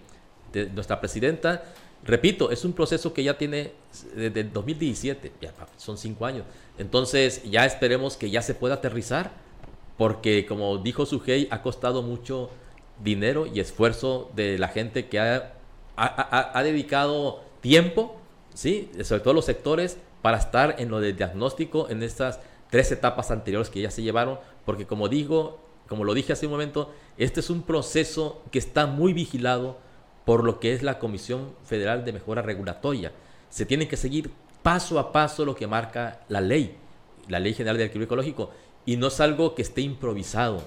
nuestra 0.74 1.00
presidenta. 1.00 1.64
Repito, 2.04 2.52
es 2.52 2.64
un 2.64 2.72
proceso 2.72 3.12
que 3.12 3.24
ya 3.24 3.36
tiene 3.36 3.72
desde 4.14 4.44
2017, 4.44 5.32
ya 5.40 5.52
son 5.76 5.98
cinco 5.98 6.24
años. 6.24 6.44
Entonces 6.78 7.42
ya 7.50 7.66
esperemos 7.66 8.16
que 8.16 8.30
ya 8.30 8.42
se 8.42 8.54
pueda 8.54 8.76
aterrizar 8.76 9.32
porque 9.98 10.46
como 10.46 10.78
dijo 10.78 11.04
Sujei, 11.04 11.48
ha 11.50 11.62
costado 11.62 12.02
mucho 12.02 12.50
dinero 13.02 13.46
y 13.46 13.60
esfuerzo 13.60 14.30
de 14.34 14.58
la 14.58 14.68
gente 14.68 15.08
que 15.08 15.18
ha, 15.20 15.52
ha, 15.96 16.62
dedicado 16.62 17.40
tiempo, 17.60 18.16
¿sí? 18.54 18.90
sobre 19.02 19.22
todo 19.22 19.34
los 19.34 19.44
sectores, 19.44 19.98
para 20.22 20.38
estar 20.38 20.76
en 20.78 20.88
lo 20.88 21.00
de 21.00 21.12
diagnóstico 21.12 21.88
en 21.90 22.02
estas 22.02 22.40
tres 22.70 22.90
etapas 22.92 23.30
anteriores 23.30 23.70
que 23.70 23.82
ya 23.82 23.90
se 23.90 24.02
llevaron, 24.02 24.38
porque 24.64 24.86
como 24.86 25.08
digo, 25.08 25.58
como 25.88 26.04
lo 26.04 26.14
dije 26.14 26.32
hace 26.32 26.46
un 26.46 26.52
momento, 26.52 26.92
este 27.18 27.40
es 27.40 27.50
un 27.50 27.62
proceso 27.62 28.42
que 28.50 28.58
está 28.58 28.86
muy 28.86 29.12
vigilado 29.12 29.78
por 30.24 30.44
lo 30.44 30.60
que 30.60 30.72
es 30.72 30.82
la 30.82 30.98
Comisión 30.98 31.52
Federal 31.64 32.04
de 32.04 32.12
Mejora 32.12 32.42
Regulatoria. 32.42 33.12
Se 33.50 33.66
tiene 33.66 33.88
que 33.88 33.96
seguir 33.96 34.30
paso 34.62 34.98
a 34.98 35.12
paso 35.12 35.44
lo 35.44 35.54
que 35.54 35.66
marca 35.66 36.20
la 36.28 36.40
ley, 36.40 36.76
la 37.28 37.40
Ley 37.40 37.54
General 37.54 37.76
de 37.76 37.84
Alquiler 37.84 38.06
Ecológico, 38.06 38.50
y 38.86 38.96
no 38.96 39.08
es 39.08 39.20
algo 39.20 39.54
que 39.54 39.62
esté 39.62 39.80
improvisado 39.80 40.62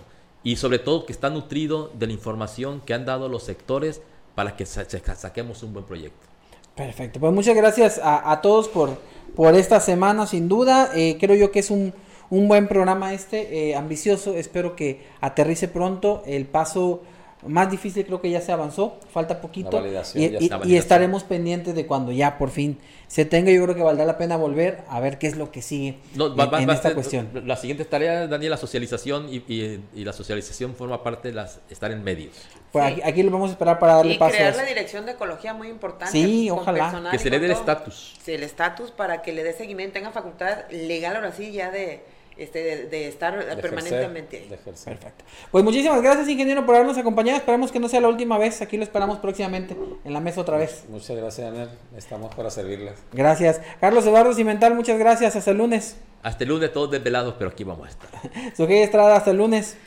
y 0.45 0.57
sobre 0.57 0.77
todo 0.79 1.05
que 1.05 1.11
está 1.11 1.29
nutrido 1.29 1.91
de 1.95 2.05
la 2.05 2.13
información 2.13 2.79
que 2.85 2.93
han 2.93 3.03
dado 3.03 3.27
los 3.27 3.43
sectores 3.43 4.01
para 4.35 4.55
que 4.55 4.65
saquemos 4.65 5.63
un 5.63 5.73
buen 5.73 5.85
proyecto. 5.85 6.27
Perfecto, 6.75 7.19
pues 7.19 7.33
muchas 7.33 7.55
gracias 7.55 7.99
a, 8.03 8.39
todos 8.41 8.67
por, 8.67 8.97
por 9.35 9.55
esta 9.55 9.79
semana, 9.79 10.27
sin 10.27 10.47
duda. 10.47 10.91
Eh, 10.93 11.17
creo 11.19 11.35
yo 11.35 11.51
que 11.51 11.59
es 11.59 11.71
un, 11.71 11.93
un 12.29 12.47
buen 12.47 12.67
programa 12.67 13.13
este, 13.13 13.69
eh, 13.69 13.75
ambicioso. 13.75 14.35
Espero 14.35 14.75
que 14.75 15.01
aterrice 15.19 15.67
pronto. 15.67 16.21
El 16.27 16.45
paso 16.45 17.01
más 17.47 17.69
difícil 17.71 18.05
creo 18.05 18.21
que 18.21 18.29
ya 18.29 18.41
se 18.41 18.51
avanzó, 18.51 18.99
falta 19.11 19.41
poquito. 19.41 19.81
Y, 19.85 19.91
ya 19.91 19.99
y- 19.99 20.01
está. 20.01 20.15
y 20.17 20.49
validación. 20.49 20.71
estaremos 20.77 21.23
pendientes 21.23 21.75
de 21.75 21.85
cuando 21.85 22.11
ya 22.11 22.37
por 22.37 22.49
fin 22.49 22.77
se 23.07 23.25
tenga. 23.25 23.51
Yo 23.51 23.63
creo 23.63 23.75
que 23.75 23.81
valdrá 23.83 24.05
la 24.05 24.17
pena 24.17 24.35
volver 24.37 24.79
a 24.89 24.99
ver 24.99 25.17
qué 25.19 25.27
es 25.27 25.35
lo 25.37 25.51
que 25.51 25.61
sigue 25.61 25.97
No, 26.15 26.27
en, 26.27 26.31
va- 26.39 26.45
va- 26.47 26.61
en 26.61 26.67
va 26.69 26.73
a 26.73 26.75
esta 26.75 26.89
ser- 26.89 26.95
cuestión. 26.95 27.29
La 27.45 27.55
siguiente 27.55 27.85
tarea, 27.85 28.27
Daniel, 28.27 28.51
la 28.51 28.57
socialización 28.57 29.27
y, 29.31 29.37
y- 29.47 29.79
y 29.95 30.03
la 30.05 30.13
socialización 30.13 30.75
forma 30.75 31.03
parte 31.03 31.29
de 31.29 31.33
las, 31.35 31.59
estar 31.69 31.91
en 31.91 32.03
medios. 32.03 32.33
Pues 32.71 32.85
Sí. 32.85 32.91
aquí, 32.93 33.01
aquí 33.03 33.23
lo 33.23 33.31
vamos 33.31 33.49
a 33.49 33.53
esperar 33.53 33.79
para 33.79 33.95
darle 33.95 34.15
Y 34.15 34.17
paso. 34.17 34.33
a 34.33 34.35
crear 34.37 34.49
eso. 34.51 34.61
la 34.61 34.67
dirección 34.67 35.05
de 35.05 35.13
ecología 35.13 35.53
muy 35.53 35.69
importante. 35.69 36.11
Sí, 36.11 36.47
con 36.49 36.59
ojalá. 36.59 37.09
Que 37.11 37.19
se 37.19 37.29
le 37.29 37.39
dé 37.39 37.45
el 37.45 37.51
estatus. 37.53 38.15
Sí, 38.23 38.33
el 38.33 38.43
estatus 38.43 38.91
para 38.91 39.21
que 39.21 39.31
le 39.33 39.43
dé 39.43 39.53
seguimiento, 39.53 39.93
tenga 39.93 40.11
facultad 40.11 40.69
legal 40.71 41.15
ahora 41.15 41.31
sí 41.31 41.51
ya 41.53 41.71
de, 41.71 42.03
este, 42.37 42.63
de, 42.63 42.87
de 42.87 43.07
estar 43.07 43.33
De 43.33 43.39
ejercer, 43.43 43.61
permanentemente. 43.61 44.39
de 44.49 44.55
ejercer. 44.55 44.97
Perfecto. 44.97 45.23
Pues 45.51 45.63
muchísimas 45.63 46.01
gracias, 46.01 46.27
ingeniero, 46.27 46.65
por 46.65 46.75
habernos 46.75 46.97
acompañado. 46.97 47.37
Esperamos 47.37 47.71
que 47.71 47.79
no 47.79 47.87
sea 47.89 48.01
la 48.01 48.07
última 48.09 48.37
vez. 48.37 48.61
Aquí 48.61 48.77
lo 48.77 48.83
esperamos 48.83 49.19
próximamente 49.19 49.75
en 50.03 50.13
la 50.13 50.19
mesa 50.19 50.41
otra 50.41 50.57
vez. 50.57 50.83
Muchas 50.89 51.15
gracias, 51.15 51.47
Daniel. 51.51 51.69
Estamos 51.97 52.33
para 52.35 52.49
servirles. 52.49 52.93
Gracias. 53.13 53.61
Carlos 53.79 54.05
Eduardo 54.05 54.33
Cimental, 54.33 54.73
muchas 54.75 54.97
gracias. 54.99 55.35
Hasta 55.35 55.51
el 55.51 55.57
lunes. 55.57 55.97
Hasta 56.23 56.43
el 56.43 56.49
lunes 56.49 56.73
todos 56.73 56.91
desvelados, 56.91 57.35
pero 57.37 57.51
aquí 57.51 57.63
vamos 57.63 57.87
a 57.87 57.91
estar. 57.91 58.09
Sujei 58.57 58.81
Estrada, 58.81 59.15
hasta 59.15 59.31
el 59.31 59.37
lunes. 59.37 59.77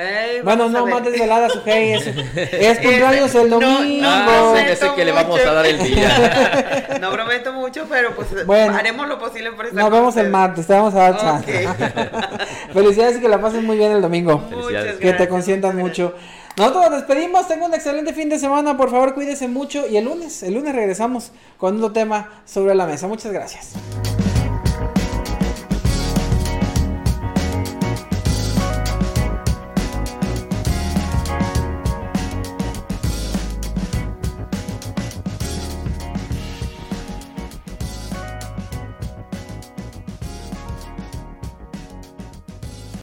Ey, 0.00 0.42
Bueno, 0.42 0.68
no, 0.68 0.84
ver. 0.84 0.94
más 0.94 1.04
desvelada, 1.04 1.48
Sujei. 1.50 1.94
Es, 1.94 2.06
es 2.06 2.78
cumpleaños 2.82 3.34
el 3.34 3.50
No, 3.50 3.58
domingo. 3.58 4.02
no, 4.02 4.14
se 4.14 4.18
me 4.20 4.24
prometo 4.24 4.72
hace 4.86 4.94
que 4.94 5.04
le 5.04 5.10
vamos 5.12 5.40
a 5.40 5.52
dar 5.52 5.66
el 5.66 5.78
día. 5.82 6.84
No 7.00 7.10
prometo 7.12 7.52
mucho, 7.52 7.86
pero 7.88 8.14
pues 8.14 8.46
Bueno. 8.46 8.76
haremos 8.76 9.08
lo 9.08 9.18
posible 9.18 9.52
por 9.52 9.66
estar 9.66 9.82
Nos 9.82 9.90
vemos 9.92 10.16
el 10.16 10.30
martes, 10.30 10.66
te 10.66 10.72
vamos 10.72 10.94
a 10.94 10.98
dar 11.10 11.16
chance. 11.18 11.68
Felicidades 12.72 13.16
y 13.18 13.20
que 13.20 13.28
la 13.28 13.40
pasen 13.40 13.64
muy 13.66 13.76
bien 13.76 13.90
el 13.92 14.00
domingo. 14.02 14.40
Felicidades. 14.48 14.96
Que 14.98 15.12
te 15.14 15.28
consientan 15.28 15.76
mucho. 15.76 16.14
Nosotros 16.56 16.90
nos 16.90 16.92
despedimos, 17.00 17.46
tengo 17.48 17.66
un 17.66 17.74
excelente 17.74 18.12
fin 18.12 18.28
de 18.28 18.38
semana, 18.38 18.76
por 18.76 18.90
favor 18.90 19.14
cuídese 19.14 19.46
mucho 19.48 19.86
y 19.88 19.96
el 19.96 20.04
lunes, 20.04 20.42
el 20.42 20.54
lunes 20.54 20.74
regresamos 20.74 21.30
con 21.56 21.76
otro 21.76 21.92
tema 21.92 22.30
sobre 22.44 22.74
la 22.74 22.86
mesa. 22.86 23.06
Muchas 23.06 23.32
gracias. 23.32 23.72